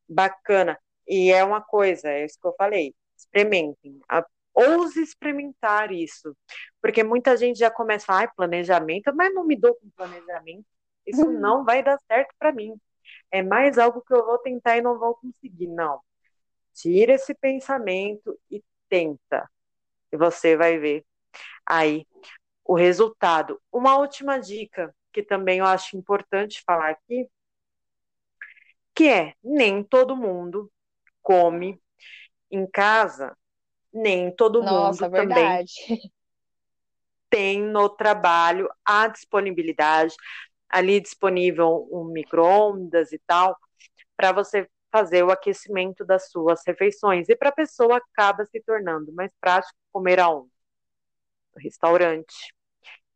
bacana. 0.07 0.79
E 1.07 1.31
é 1.31 1.43
uma 1.43 1.61
coisa, 1.61 2.09
é 2.09 2.25
isso 2.25 2.39
que 2.39 2.47
eu 2.47 2.55
falei, 2.57 2.93
experimentem. 3.17 3.99
A, 4.09 4.25
ouse 4.53 5.01
experimentar 5.01 5.91
isso. 5.91 6.35
Porque 6.81 7.03
muita 7.03 7.37
gente 7.37 7.59
já 7.59 7.69
começa 7.71 8.11
a 8.11 8.17
ai, 8.19 8.29
planejamento, 8.35 9.13
mas 9.15 9.33
não 9.33 9.45
me 9.45 9.55
dou 9.55 9.75
com 9.75 9.89
planejamento. 9.91 10.65
Isso 11.05 11.29
não 11.31 11.63
vai 11.63 11.83
dar 11.83 11.97
certo 12.07 12.33
para 12.39 12.51
mim. 12.51 12.75
É 13.31 13.41
mais 13.41 13.77
algo 13.77 14.01
que 14.01 14.13
eu 14.13 14.25
vou 14.25 14.37
tentar 14.39 14.77
e 14.77 14.81
não 14.81 14.99
vou 14.99 15.15
conseguir. 15.15 15.67
Não. 15.67 16.01
Tira 16.73 17.13
esse 17.13 17.33
pensamento 17.33 18.37
e 18.51 18.63
tenta. 18.89 19.49
E 20.11 20.17
você 20.17 20.57
vai 20.57 20.77
ver 20.77 21.05
aí 21.65 22.05
o 22.63 22.75
resultado. 22.75 23.61
Uma 23.71 23.97
última 23.97 24.39
dica 24.39 24.93
que 25.11 25.23
também 25.23 25.59
eu 25.59 25.65
acho 25.65 25.97
importante 25.97 26.61
falar 26.65 26.89
aqui, 26.91 27.27
que 28.93 29.09
é 29.09 29.33
nem 29.43 29.83
todo 29.83 30.15
mundo 30.15 30.71
come 31.21 31.81
em 32.51 32.65
casa, 32.65 33.35
nem 33.93 34.33
todo 34.35 34.61
mundo 34.61 34.97
Nossa, 34.97 35.09
também 35.09 35.19
verdade. 35.19 36.11
tem 37.29 37.61
no 37.61 37.89
trabalho 37.89 38.69
a 38.85 39.07
disponibilidade, 39.07 40.15
ali 40.69 40.99
disponível 40.99 41.87
um 41.91 42.05
micro-ondas 42.05 43.11
e 43.11 43.19
tal, 43.25 43.57
para 44.15 44.31
você 44.31 44.67
fazer 44.91 45.23
o 45.23 45.31
aquecimento 45.31 46.05
das 46.05 46.29
suas 46.29 46.61
refeições. 46.65 47.29
E 47.29 47.35
para 47.35 47.49
a 47.49 47.55
pessoa 47.55 47.97
acaba 47.97 48.45
se 48.45 48.61
tornando 48.61 49.13
mais 49.13 49.31
prático 49.39 49.77
comer 49.91 50.19
aonde? 50.19 50.56
Restaurante. 51.57 52.53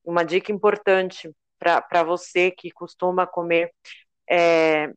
Uma 0.03 0.23
dica 0.23 0.51
importante 0.51 1.29
para 1.59 2.03
você 2.03 2.51
que 2.51 2.71
costuma 2.71 3.27
comer 3.27 3.71
é, 4.29 4.91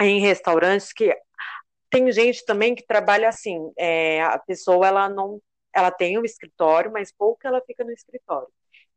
em 0.00 0.20
restaurantes 0.20 0.92
que 0.92 1.14
tem 1.90 2.10
gente 2.12 2.44
também 2.44 2.74
que 2.74 2.84
trabalha 2.86 3.28
assim, 3.28 3.72
é, 3.76 4.22
a 4.22 4.38
pessoa 4.38 4.86
ela 4.86 5.08
não, 5.08 5.40
ela 5.74 5.90
tem 5.90 6.18
um 6.18 6.24
escritório, 6.24 6.92
mas 6.92 7.12
pouco 7.12 7.46
ela 7.46 7.62
fica 7.66 7.84
no 7.84 7.92
escritório. 7.92 8.48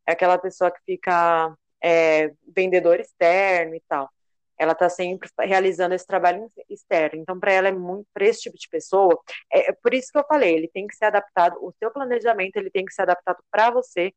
É 0.05 0.11
aquela 0.13 0.37
pessoa 0.37 0.71
que 0.71 0.79
fica 0.85 1.55
é, 1.81 2.31
vendedor 2.53 2.99
externo 2.99 3.75
e 3.75 3.81
tal. 3.87 4.09
Ela 4.61 4.73
está 4.73 4.89
sempre 4.89 5.29
realizando 5.39 5.95
esse 5.95 6.05
trabalho 6.05 6.51
externo. 6.69 7.21
Então, 7.21 7.39
para 7.39 7.51
ela 7.53 7.67
é 7.69 7.71
muito, 7.71 8.07
para 8.13 8.25
esse 8.25 8.41
tipo 8.41 8.57
de 8.57 8.67
pessoa, 8.69 9.19
é, 9.51 9.69
é 9.69 9.73
por 9.73 9.93
isso 9.93 10.11
que 10.11 10.17
eu 10.19 10.25
falei, 10.27 10.55
ele 10.55 10.67
tem 10.67 10.87
que 10.87 10.95
ser 10.95 11.05
adaptado, 11.05 11.57
o 11.61 11.73
seu 11.79 11.91
planejamento 11.91 12.57
ele 12.57 12.69
tem 12.71 12.85
que 12.85 12.93
ser 12.93 13.03
adaptado 13.03 13.43
para 13.51 13.71
você, 13.71 14.13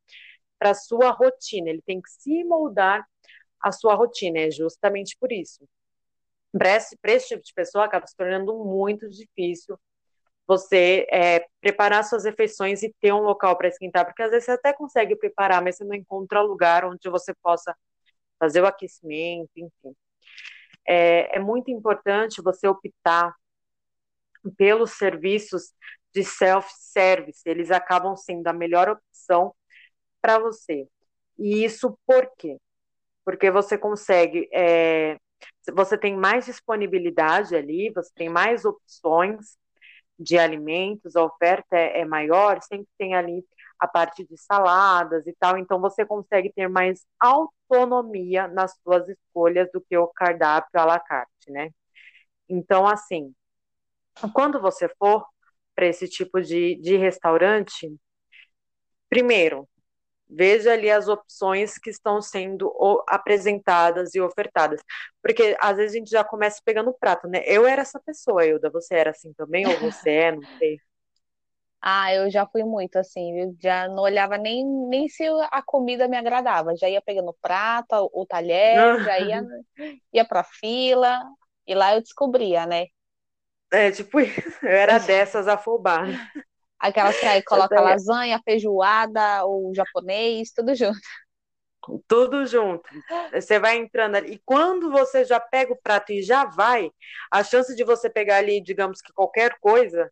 para 0.59 0.75
sua 0.75 1.11
rotina. 1.11 1.71
Ele 1.71 1.83
tem 1.83 2.01
que 2.01 2.11
se 2.11 2.45
moldar 2.45 3.07
a 3.61 3.73
sua 3.73 3.95
rotina. 3.95 4.41
É 4.41 4.51
justamente 4.51 5.17
por 5.19 5.33
isso 5.33 5.67
para 6.59 6.77
esse, 6.77 6.97
esse, 7.05 7.29
tipo 7.29 7.43
de 7.43 7.53
pessoa 7.53 7.85
acaba 7.85 8.07
se 8.07 8.17
tornando 8.17 8.55
muito 8.65 9.09
difícil 9.09 9.79
você 10.47 11.07
é, 11.11 11.47
preparar 11.61 12.05
suas 12.05 12.25
refeições 12.25 12.83
e 12.83 12.95
ter 13.01 13.13
um 13.13 13.23
local 13.23 13.57
para 13.57 13.69
esquentar, 13.69 14.05
porque 14.05 14.23
às 14.23 14.31
vezes 14.31 14.45
você 14.45 14.53
até 14.53 14.75
consegue 14.75 15.17
preparar, 15.17 15.63
mas 15.63 15.77
você 15.77 15.85
não 15.85 15.95
encontra 15.95 16.43
lugar 16.43 16.85
onde 16.85 17.09
você 17.09 17.35
possa 17.43 17.75
fazer 18.39 18.61
o 18.61 18.67
aquecimento, 18.67 19.51
enfim. 19.57 19.97
É, 20.87 21.37
é 21.37 21.41
muito 21.41 21.71
importante 21.71 22.43
você 22.43 22.69
optar 22.69 23.35
pelos 24.57 24.93
serviços 24.93 25.73
de 26.13 26.23
self-service, 26.23 27.43
eles 27.47 27.71
acabam 27.71 28.17
sendo 28.17 28.47
a 28.47 28.53
melhor 28.53 28.89
opção 28.89 29.55
para 30.21 30.39
você. 30.39 30.87
E 31.39 31.65
isso 31.65 31.99
por 32.07 32.31
quê? 32.37 32.59
porque 33.25 33.51
você 33.51 33.79
consegue, 33.79 34.49
é, 34.53 35.17
você 35.75 35.97
tem 35.97 36.17
mais 36.17 36.45
disponibilidade 36.47 37.57
ali, 37.57 37.91
você 37.91 38.11
tem 38.15 38.29
mais 38.29 38.65
opções 38.65 39.57
de 40.19 40.39
alimentos, 40.39 41.17
a 41.17 41.25
oferta 41.25 41.77
é, 41.77 42.01
é 42.01 42.05
maior, 42.05 42.63
sempre 42.63 42.89
tem 42.99 43.15
ali 43.15 43.45
a 43.85 43.89
parte 43.89 44.27
de 44.27 44.37
saladas 44.37 45.27
e 45.27 45.35
tal, 45.39 45.59
então 45.59 45.81
você 45.81 46.05
consegue 46.05 46.53
ter 46.53 46.69
mais 46.69 47.07
autonomia 47.21 48.49
nas 48.49 48.75
suas 48.83 49.09
escolhas 49.09 49.69
do 49.73 49.81
que 49.81 49.97
o 49.97 50.09
cardápio 50.09 50.81
à 50.81 50.85
la 50.85 51.01
carte, 51.01 51.51
né? 51.51 51.71
Então, 52.49 52.87
assim, 52.87 53.35
quando 54.33 54.61
você 54.61 54.89
for 54.99 55.25
para 55.75 55.87
esse 55.87 56.09
tipo 56.09 56.41
de, 56.41 56.77
de 56.77 56.97
restaurante, 56.97 57.93
primeiro, 59.09 59.69
veja 60.29 60.73
ali 60.73 60.91
as 60.91 61.09
opções 61.09 61.79
que 61.79 61.91
estão 61.91 62.21
sendo 62.21 62.73
apresentadas 63.09 64.15
e 64.15 64.21
ofertadas. 64.21 64.81
Porque 65.23 65.57
às 65.61 65.77
vezes 65.77 65.95
a 65.95 65.99
gente 65.99 66.11
já 66.11 66.25
começa 66.25 66.61
pegando 66.65 66.91
o 66.91 66.95
prato, 66.99 67.29
né? 67.29 67.43
Eu 67.47 67.67
era 67.67 67.83
essa 67.83 68.01
pessoa, 68.01 68.45
Euda, 68.47 68.71
você 68.71 68.95
era 68.95 69.11
assim 69.11 69.33
também, 69.35 69.67
ou 69.67 69.79
você 69.81 70.11
é, 70.11 70.33
não 70.33 70.45
sei. 70.59 70.79
Ah, 71.87 72.13
eu 72.15 72.31
já 72.31 72.47
fui 72.47 72.65
muito 72.65 72.97
assim, 72.99 73.39
eu 73.41 73.57
já 73.63 73.87
não 73.89 74.03
olhava 74.05 74.39
nem, 74.39 74.65
nem 74.89 75.07
se 75.09 75.23
a 75.51 75.63
comida 75.63 76.09
me 76.09 76.17
agradava, 76.17 76.75
já 76.77 76.89
ia 76.89 77.03
pegando 77.03 77.29
o 77.31 77.37
prato, 77.43 78.11
o 78.15 78.25
talher, 78.27 78.99
já 79.03 79.19
ia, 79.21 79.43
ia 80.13 80.25
pra 80.27 80.45
fila, 80.45 81.23
e 81.67 81.75
lá 81.75 81.95
eu 81.95 82.01
descobria, 82.03 82.67
né? 82.67 82.87
É, 83.73 83.91
tipo, 83.91 84.21
eu 84.63 84.69
era 84.69 84.99
dessas 84.99 85.49
afobadas. 85.49 86.17
Aquelas 86.79 87.19
que 87.19 87.27
aí 87.27 87.43
coloca 87.43 87.81
lasanha, 87.81 88.41
feijoada, 88.45 89.45
ou 89.45 89.75
japonês, 89.75 90.53
tudo 90.53 90.75
junto. 90.75 90.99
Tudo 92.09 92.47
junto. 92.47 92.89
Você 93.33 93.59
vai 93.59 93.77
entrando 93.77 94.17
ali. 94.17 94.35
E 94.35 94.43
quando 94.45 94.91
você 94.91 95.25
já 95.25 95.39
pega 95.41 95.73
o 95.73 95.77
prato 95.77 96.13
e 96.13 96.23
já 96.23 96.45
vai, 96.45 96.91
a 97.31 97.43
chance 97.45 97.75
de 97.75 97.85
você 97.85 98.09
pegar 98.09 98.37
ali, 98.39 98.61
digamos 98.63 99.01
que 99.03 99.13
qualquer 99.13 99.59
coisa, 99.61 100.11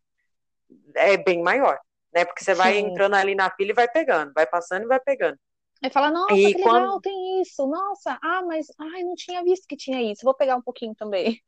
é 0.95 1.16
bem 1.16 1.43
maior. 1.43 1.79
Né? 2.12 2.25
Porque 2.25 2.45
você 2.45 2.55
Sim. 2.55 2.59
vai 2.59 2.79
entrando 2.79 3.14
ali 3.14 3.35
na 3.35 3.51
fila 3.51 3.70
e 3.70 3.75
vai 3.75 3.89
pegando, 3.89 4.33
vai 4.35 4.47
passando 4.47 4.85
e 4.85 4.89
vai 4.89 5.01
pegando. 5.01 5.39
Aí 5.83 5.91
fala, 5.91 6.11
nossa, 6.11 6.35
e 6.35 6.55
que 6.55 6.62
quando... 6.62 6.83
legal, 6.83 7.01
tem 7.01 7.43
isso. 7.43 7.66
Nossa, 7.66 8.18
ah, 8.23 8.43
mas 8.43 8.66
ai, 8.79 9.03
não 9.03 9.14
tinha 9.14 9.43
visto 9.43 9.66
que 9.66 9.77
tinha 9.77 10.01
isso. 10.01 10.23
Vou 10.23 10.35
pegar 10.35 10.57
um 10.57 10.62
pouquinho 10.62 10.95
também. 10.95 11.43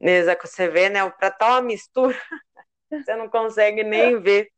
Exato, 0.00 0.46
você 0.46 0.68
vê, 0.68 0.88
né? 0.88 1.08
Para 1.10 1.30
tal 1.30 1.52
uma 1.52 1.62
mistura, 1.62 2.16
você 2.90 3.16
não 3.16 3.28
consegue 3.28 3.82
nem 3.82 4.20
ver 4.20 4.50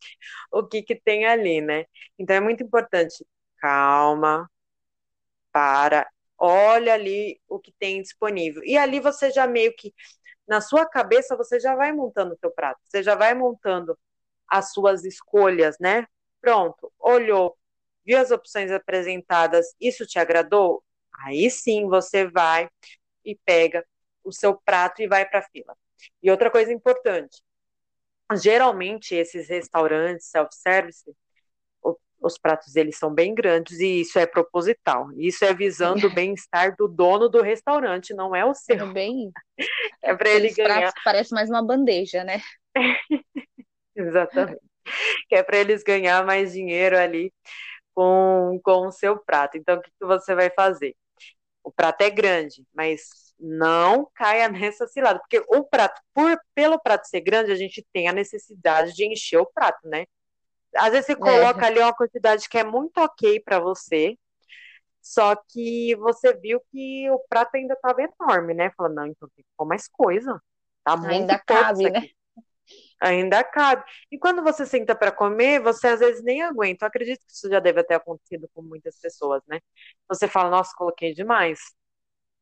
o 0.51 0.63
que, 0.63 0.83
que 0.83 0.95
tem 0.95 1.25
ali, 1.27 1.61
né? 1.61 1.85
Então 2.19 2.37
é 2.37 2.41
muito 2.41 2.63
importante, 2.63 3.25
calma, 3.59 4.51
para, 5.53 6.07
olha 6.39 6.93
ali 6.93 7.41
o 7.49 7.59
que 7.59 7.73
tem 7.79 8.03
disponível. 8.03 8.63
E 8.65 8.77
ali 8.77 9.01
você 9.01 9.31
já 9.31 9.47
meio 9.47 9.75
que, 9.75 9.95
na 10.49 10.61
sua 10.61 10.87
cabeça, 10.87 11.37
você 11.37 11.59
já 11.61 11.75
vai 11.75 11.93
montando 11.93 12.35
o 12.35 12.39
seu 12.39 12.51
prato, 12.51 12.81
você 12.85 13.03
já 13.03 13.15
vai 13.15 13.35
montando 13.35 13.99
as 14.49 14.73
suas 14.73 15.05
escolhas, 15.05 15.77
né? 15.81 16.07
Pronto, 16.41 16.93
olhou, 16.99 17.57
viu 18.05 18.19
as 18.19 18.31
opções 18.31 18.71
apresentadas, 18.71 19.75
isso 19.81 20.07
te 20.07 20.19
agradou? 20.19 20.85
Aí 21.25 21.51
sim 21.51 21.87
você 21.89 22.27
vai 22.29 22.69
e 23.25 23.35
pega 23.45 23.85
o 24.23 24.33
seu 24.33 24.57
prato 24.57 25.03
e 25.03 25.09
vai 25.09 25.29
para 25.29 25.41
a 25.41 25.43
fila. 25.43 25.77
E 26.23 26.31
outra 26.31 26.51
coisa 26.51 26.73
importante, 26.73 27.43
geralmente 28.35 29.15
esses 29.15 29.49
restaurantes 29.49 30.27
self-service, 30.27 31.15
os 32.27 32.39
pratos 32.39 32.75
eles 32.77 32.99
são 32.99 33.13
bem 33.13 33.35
grandes 33.35 33.79
e 33.79 34.01
isso 34.01 34.19
é 34.19 34.27
proposital. 34.27 35.09
Isso 35.17 35.45
é 35.45 35.55
visando 35.55 36.07
o 36.07 36.15
bem-estar 36.15 36.75
do 36.77 36.89
dono 36.89 37.29
do 37.29 37.41
restaurante, 37.41 38.15
não 38.15 38.35
é 38.35 38.45
o 38.45 38.55
seu. 38.55 38.77
É 38.77 38.93
bem. 38.93 39.31
É 40.03 40.15
para 40.15 40.31
ele 40.31 40.53
ganhar. 40.53 40.93
Parece 41.05 41.33
mais 41.33 41.49
uma 41.49 41.65
bandeja, 41.65 42.25
né? 42.25 42.41
Exatamente. 43.95 44.61
Que 45.29 45.37
é 45.37 45.43
para 45.43 45.59
eles 45.59 45.83
ganhar 45.83 46.25
mais 46.25 46.53
dinheiro 46.53 46.99
ali 46.99 47.33
com, 47.95 48.61
com 48.63 48.87
o 48.87 48.93
seu 48.93 49.19
prato. 49.19 49.57
Então, 49.57 49.79
o 49.79 49.81
que, 49.81 49.91
que 49.91 50.07
você 50.07 50.35
vai 50.35 50.51
fazer? 50.51 50.95
O 51.65 51.73
prato 51.73 52.03
é 52.03 52.11
grande, 52.11 52.65
mas 52.75 53.35
não 53.41 54.09
caia 54.15 54.49
nessa 54.51 54.87
cilada, 54.87 55.19
porque 55.19 55.43
o 55.49 55.65
prato, 55.65 56.01
por, 56.15 56.39
pelo 56.55 56.79
prato 56.79 57.07
ser 57.09 57.21
grande, 57.21 57.51
a 57.51 57.57
gente 57.57 57.85
tem 57.93 58.09
a 58.09 58.13
necessidade 58.13 58.93
de 58.93 59.07
encher 59.07 59.39
o 59.39 59.47
prato, 59.47 59.89
né? 59.89 60.05
Às 60.79 60.91
vezes 60.91 61.07
você 61.07 61.13
é. 61.13 61.17
coloca 61.17 61.65
é. 61.65 61.67
ali 61.67 61.81
uma 61.81 61.95
quantidade 61.95 62.49
que 62.49 62.59
é 62.59 62.65
muito 62.65 62.99
ok 62.99 63.41
para 63.41 63.59
você, 63.59 64.17
só 65.01 65.37
que 65.37 65.95
você 65.97 66.35
viu 66.37 66.61
que 66.73 67.09
o 67.11 67.21
prato 67.29 67.55
ainda 67.55 67.75
estava 67.75 68.01
enorme, 68.03 68.55
né? 68.55 68.71
Falando, 68.77 68.95
não, 68.97 69.07
então 69.07 69.29
tem 69.37 69.45
que 69.45 69.51
pôr 69.57 69.65
mais 69.65 69.87
coisa. 69.89 70.43
Tá 70.83 70.97
muito 70.97 71.13
ainda 71.13 71.39
cabe, 71.39 71.91
né? 71.91 72.09
Ainda 73.01 73.45
cabe. 73.45 73.85
E 74.11 74.19
quando 74.19 74.43
você 74.43 74.67
senta 74.67 74.97
para 74.97 75.13
comer, 75.13 75.61
você 75.61 75.89
às 75.89 76.01
vezes 76.01 76.25
nem 76.25 76.43
aguenta. 76.43 76.85
Eu 76.85 76.89
acredito 76.89 77.21
que 77.25 77.33
isso 77.33 77.49
já 77.49 77.61
deve 77.61 77.85
ter 77.85 77.95
acontecido 77.95 78.49
com 78.53 78.63
muitas 78.63 78.99
pessoas, 78.99 79.43
né? 79.47 79.61
Você 80.09 80.27
fala, 80.27 80.51
nossa, 80.51 80.75
coloquei 80.77 81.15
demais. 81.15 81.61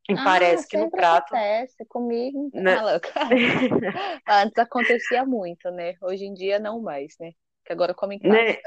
E 0.09 0.13
ah, 0.13 0.23
parece 0.23 0.67
que 0.67 0.77
no 0.77 0.89
prato. 0.89 1.35
Acontece 1.35 1.85
comigo. 1.85 2.49
Né? 2.53 2.77
Antes 4.27 4.57
acontecia 4.57 5.25
muito, 5.25 5.69
né? 5.71 5.95
Hoje 6.01 6.25
em 6.25 6.33
dia 6.33 6.57
não 6.57 6.81
mais, 6.81 7.15
né? 7.19 7.31
Que 7.65 7.73
agora 7.73 7.93
come 7.93 8.17
em. 8.17 8.29
Né? 8.29 8.59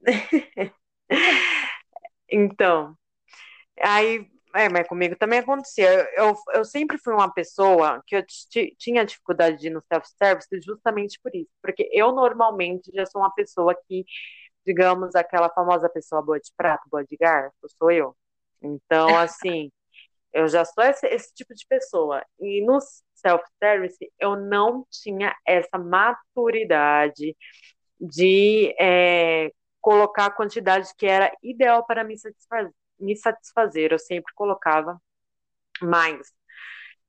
então, 2.30 2.96
aí, 3.80 4.28
é, 4.54 4.68
mas 4.68 4.86
comigo 4.86 5.16
também 5.16 5.38
acontecia. 5.38 6.08
Eu, 6.14 6.34
eu 6.54 6.64
sempre 6.64 6.98
fui 6.98 7.14
uma 7.14 7.32
pessoa 7.32 8.02
que 8.06 8.16
eu 8.16 8.24
tinha 8.78 9.04
dificuldade 9.04 9.58
de 9.58 9.68
ir 9.68 9.70
no 9.70 9.82
self-service 9.82 10.48
justamente 10.62 11.18
por 11.22 11.34
isso. 11.34 11.50
Porque 11.62 11.88
eu 11.92 12.12
normalmente 12.12 12.90
já 12.94 13.06
sou 13.06 13.22
uma 13.22 13.32
pessoa 13.34 13.74
que, 13.88 14.04
digamos, 14.66 15.14
aquela 15.14 15.48
famosa 15.50 15.88
pessoa 15.88 16.22
boa 16.22 16.38
de 16.38 16.52
prato, 16.56 16.88
boa 16.90 17.04
de 17.04 17.16
garfo, 17.16 17.56
sou 17.78 17.90
eu. 17.90 18.16
Então, 18.60 19.08
assim. 19.18 19.70
Eu 20.32 20.48
já 20.48 20.64
sou 20.64 20.82
esse, 20.84 21.06
esse 21.08 21.34
tipo 21.34 21.54
de 21.54 21.66
pessoa. 21.66 22.24
E 22.40 22.64
no 22.64 22.78
self-service, 23.14 24.10
eu 24.18 24.34
não 24.36 24.86
tinha 24.90 25.36
essa 25.46 25.78
maturidade 25.78 27.36
de 28.02 28.74
é, 28.80 29.52
colocar 29.80 30.26
a 30.26 30.30
quantidade 30.30 30.90
que 30.98 31.06
era 31.06 31.32
ideal 31.42 31.86
para 31.86 32.02
me 32.04 32.18
satisfazer, 32.18 32.72
me 32.98 33.16
satisfazer. 33.16 33.92
Eu 33.92 33.98
sempre 33.98 34.34
colocava 34.34 35.00
mais. 35.80 36.32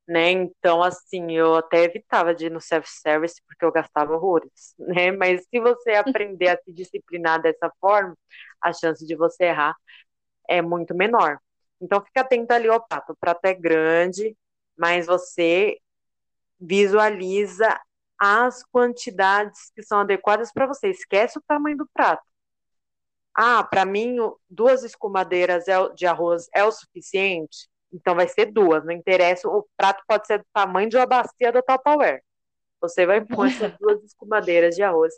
Né? 0.07 0.31
Então, 0.31 0.83
assim, 0.83 1.31
eu 1.31 1.55
até 1.55 1.83
evitava 1.83 2.35
de 2.35 2.47
ir 2.47 2.51
no 2.51 2.61
self-service 2.61 3.41
porque 3.47 3.65
eu 3.65 3.71
gastava 3.71 4.13
horrores, 4.13 4.75
né? 4.79 5.11
Mas 5.11 5.45
se 5.49 5.59
você 5.59 5.93
aprender 5.95 6.49
a 6.49 6.57
se 6.61 6.73
disciplinar 6.73 7.41
dessa 7.41 7.71
forma, 7.79 8.15
a 8.61 8.73
chance 8.73 9.05
de 9.05 9.15
você 9.15 9.45
errar 9.45 9.75
é 10.49 10.61
muito 10.61 10.95
menor. 10.95 11.39
Então 11.81 12.01
fica 12.03 12.21
atento 12.21 12.53
ali 12.53 12.67
prato. 12.89 13.13
O 13.13 13.17
prato 13.17 13.45
é 13.45 13.53
grande, 13.53 14.37
mas 14.77 15.05
você 15.07 15.77
visualiza 16.59 17.79
as 18.25 18.63
quantidades 18.63 19.69
que 19.75 19.83
são 19.83 19.99
adequadas 19.99 20.51
para 20.53 20.65
você. 20.65 20.89
Esquece 20.89 21.37
o 21.37 21.43
tamanho 21.45 21.75
do 21.75 21.89
prato. 21.93 22.23
Ah, 23.35 23.63
para 23.63 23.83
mim, 23.85 24.15
duas 24.49 24.83
escumadeiras 24.83 25.67
é 25.67 25.89
de 25.89 26.05
arroz 26.05 26.47
é 26.53 26.63
o 26.63 26.71
suficiente? 26.71 27.67
Então 27.91 28.15
vai 28.15 28.27
ser 28.27 28.45
duas, 28.45 28.85
não 28.85 28.93
interessa. 28.93 29.49
O 29.49 29.67
prato 29.75 30.01
pode 30.07 30.25
ser 30.25 30.39
do 30.39 30.45
tamanho 30.53 30.89
de 30.89 30.95
uma 30.95 31.05
bacia 31.05 31.51
da 31.51 31.61
Tupperware. 31.61 32.23
Você 32.79 33.05
vai 33.05 33.19
pôr 33.25 33.47
essas 33.47 33.75
duas 33.79 34.01
escumadeiras 34.03 34.75
de 34.75 34.83
arroz, 34.83 35.13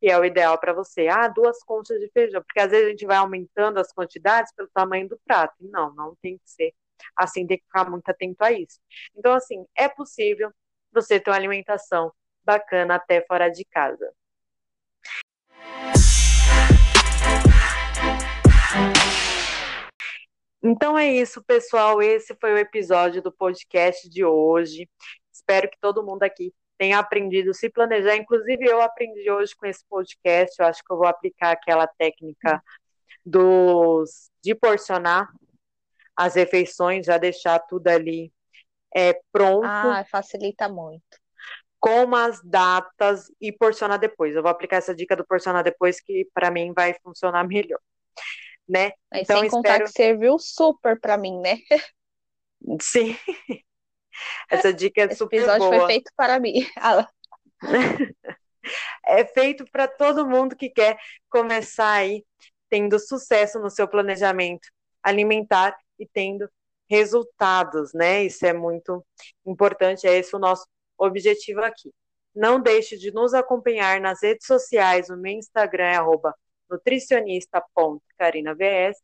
que 0.00 0.10
é 0.10 0.18
o 0.18 0.24
ideal 0.24 0.58
para 0.58 0.72
você. 0.72 1.06
Ah, 1.08 1.28
duas 1.28 1.62
conchas 1.64 2.00
de 2.00 2.10
feijão, 2.12 2.42
porque 2.42 2.60
às 2.60 2.70
vezes 2.70 2.86
a 2.86 2.90
gente 2.90 3.06
vai 3.06 3.18
aumentando 3.18 3.78
as 3.78 3.92
quantidades 3.92 4.52
pelo 4.54 4.68
tamanho 4.72 5.08
do 5.08 5.20
prato. 5.26 5.54
Não, 5.60 5.92
não 5.94 6.16
tem 6.22 6.38
que 6.38 6.50
ser 6.50 6.72
assim, 7.16 7.46
tem 7.46 7.58
que 7.58 7.64
ficar 7.64 7.90
muito 7.90 8.08
atento 8.08 8.42
a 8.42 8.52
isso. 8.52 8.80
Então, 9.16 9.34
assim, 9.34 9.64
é 9.76 9.88
possível 9.88 10.50
você 10.92 11.20
ter 11.20 11.30
uma 11.30 11.36
alimentação 11.36 12.12
bacana 12.44 12.96
até 12.96 13.24
fora 13.26 13.48
de 13.48 13.64
casa. 13.64 14.12
Então 20.62 20.98
é 20.98 21.08
isso, 21.08 21.42
pessoal. 21.44 22.02
Esse 22.02 22.34
foi 22.40 22.52
o 22.52 22.58
episódio 22.58 23.22
do 23.22 23.32
podcast 23.32 24.08
de 24.08 24.24
hoje. 24.24 24.88
Espero 25.32 25.70
que 25.70 25.78
todo 25.80 26.04
mundo 26.04 26.24
aqui 26.24 26.52
tenha 26.76 26.98
aprendido 26.98 27.54
se 27.54 27.70
planejar. 27.70 28.16
Inclusive, 28.16 28.64
eu 28.64 28.80
aprendi 28.80 29.30
hoje 29.30 29.54
com 29.56 29.66
esse 29.66 29.84
podcast, 29.88 30.54
eu 30.58 30.66
acho 30.66 30.82
que 30.82 30.92
eu 30.92 30.96
vou 30.96 31.06
aplicar 31.06 31.52
aquela 31.52 31.86
técnica 31.86 32.62
dos 33.24 34.30
de 34.42 34.54
porcionar 34.54 35.28
as 36.16 36.34
refeições, 36.34 37.06
já 37.06 37.18
deixar 37.18 37.58
tudo 37.60 37.88
ali 37.88 38.32
é, 38.94 39.20
pronto. 39.30 39.66
Ah, 39.66 40.04
facilita 40.10 40.68
muito. 40.68 41.18
Com 41.80 42.14
as 42.14 42.42
datas 42.42 43.30
e 43.40 43.52
porcionar 43.52 43.98
depois. 43.98 44.34
Eu 44.34 44.42
vou 44.42 44.50
aplicar 44.50 44.76
essa 44.76 44.94
dica 44.94 45.14
do 45.14 45.26
porcionar 45.26 45.62
depois, 45.62 46.00
que 46.00 46.28
para 46.34 46.50
mim 46.50 46.72
vai 46.74 46.94
funcionar 47.02 47.46
melhor. 47.48 47.80
né? 48.68 48.92
E 49.14 49.20
então, 49.20 49.40
sem 49.40 49.50
contar 49.50 49.70
espero... 49.70 49.84
que 49.84 49.92
serviu 49.92 50.38
super 50.38 50.98
para 51.00 51.16
mim, 51.16 51.40
né? 51.40 51.58
Sim. 52.82 53.16
Essa 54.50 54.72
dica 54.72 55.02
é 55.02 55.04
Esse 55.06 55.16
super 55.16 55.36
episódio 55.36 55.66
boa. 55.66 55.78
foi 55.78 55.86
feito 55.86 56.10
para 56.16 56.40
mim. 56.40 56.66
é 59.06 59.24
feito 59.24 59.64
para 59.70 59.86
todo 59.86 60.26
mundo 60.26 60.56
que 60.56 60.68
quer 60.68 60.98
começar 61.30 61.92
aí 61.92 62.24
tendo 62.68 62.98
sucesso 62.98 63.58
no 63.58 63.70
seu 63.70 63.88
planejamento 63.88 64.68
alimentar 65.02 65.76
e 65.98 66.06
tendo 66.06 66.50
resultados, 66.90 67.92
né? 67.92 68.24
Isso 68.24 68.44
é 68.46 68.52
muito 68.52 69.04
importante, 69.46 70.06
é 70.06 70.16
esse 70.16 70.34
o 70.34 70.38
nosso 70.38 70.66
objetivo 70.98 71.62
aqui. 71.62 71.92
Não 72.34 72.60
deixe 72.60 72.96
de 72.98 73.12
nos 73.12 73.34
acompanhar 73.34 74.00
nas 74.00 74.22
redes 74.22 74.46
sociais, 74.46 75.08
o 75.10 75.16
meu 75.16 75.32
Instagram 75.32 75.84
é 75.84 75.96
arroba 75.96 76.34
nutricionista.carinavs 76.70 78.98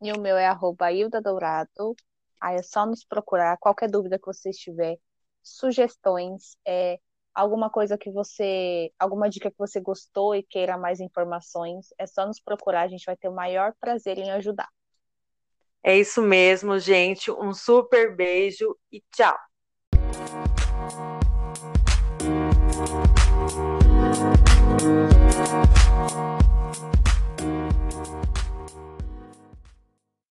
e 0.00 0.12
o 0.12 0.20
meu 0.20 0.36
é 0.36 0.46
arroba 0.46 0.92
Hilda 0.92 1.20
Dourado. 1.20 1.94
Aí 2.40 2.56
é 2.56 2.62
só 2.62 2.86
nos 2.86 3.04
procurar. 3.04 3.56
Qualquer 3.58 3.90
dúvida 3.90 4.18
que 4.18 4.26
você 4.26 4.50
tiver, 4.50 4.98
sugestões, 5.42 6.56
é, 6.66 6.98
alguma 7.34 7.70
coisa 7.70 7.98
que 7.98 8.10
você, 8.10 8.90
alguma 8.98 9.28
dica 9.28 9.50
que 9.50 9.58
você 9.58 9.80
gostou 9.80 10.34
e 10.34 10.42
queira 10.42 10.76
mais 10.76 11.00
informações, 11.00 11.88
é 11.98 12.06
só 12.06 12.26
nos 12.26 12.40
procurar. 12.40 12.82
A 12.82 12.88
gente 12.88 13.04
vai 13.04 13.16
ter 13.16 13.28
o 13.28 13.34
maior 13.34 13.74
prazer 13.80 14.18
em 14.18 14.30
ajudar. 14.32 14.68
É 15.82 15.98
isso 15.98 16.22
mesmo, 16.22 16.78
gente. 16.78 17.30
Um 17.30 17.52
super 17.52 18.14
beijo 18.14 18.76
e 18.90 19.02
tchau. 19.12 19.36
We'll 20.12 20.42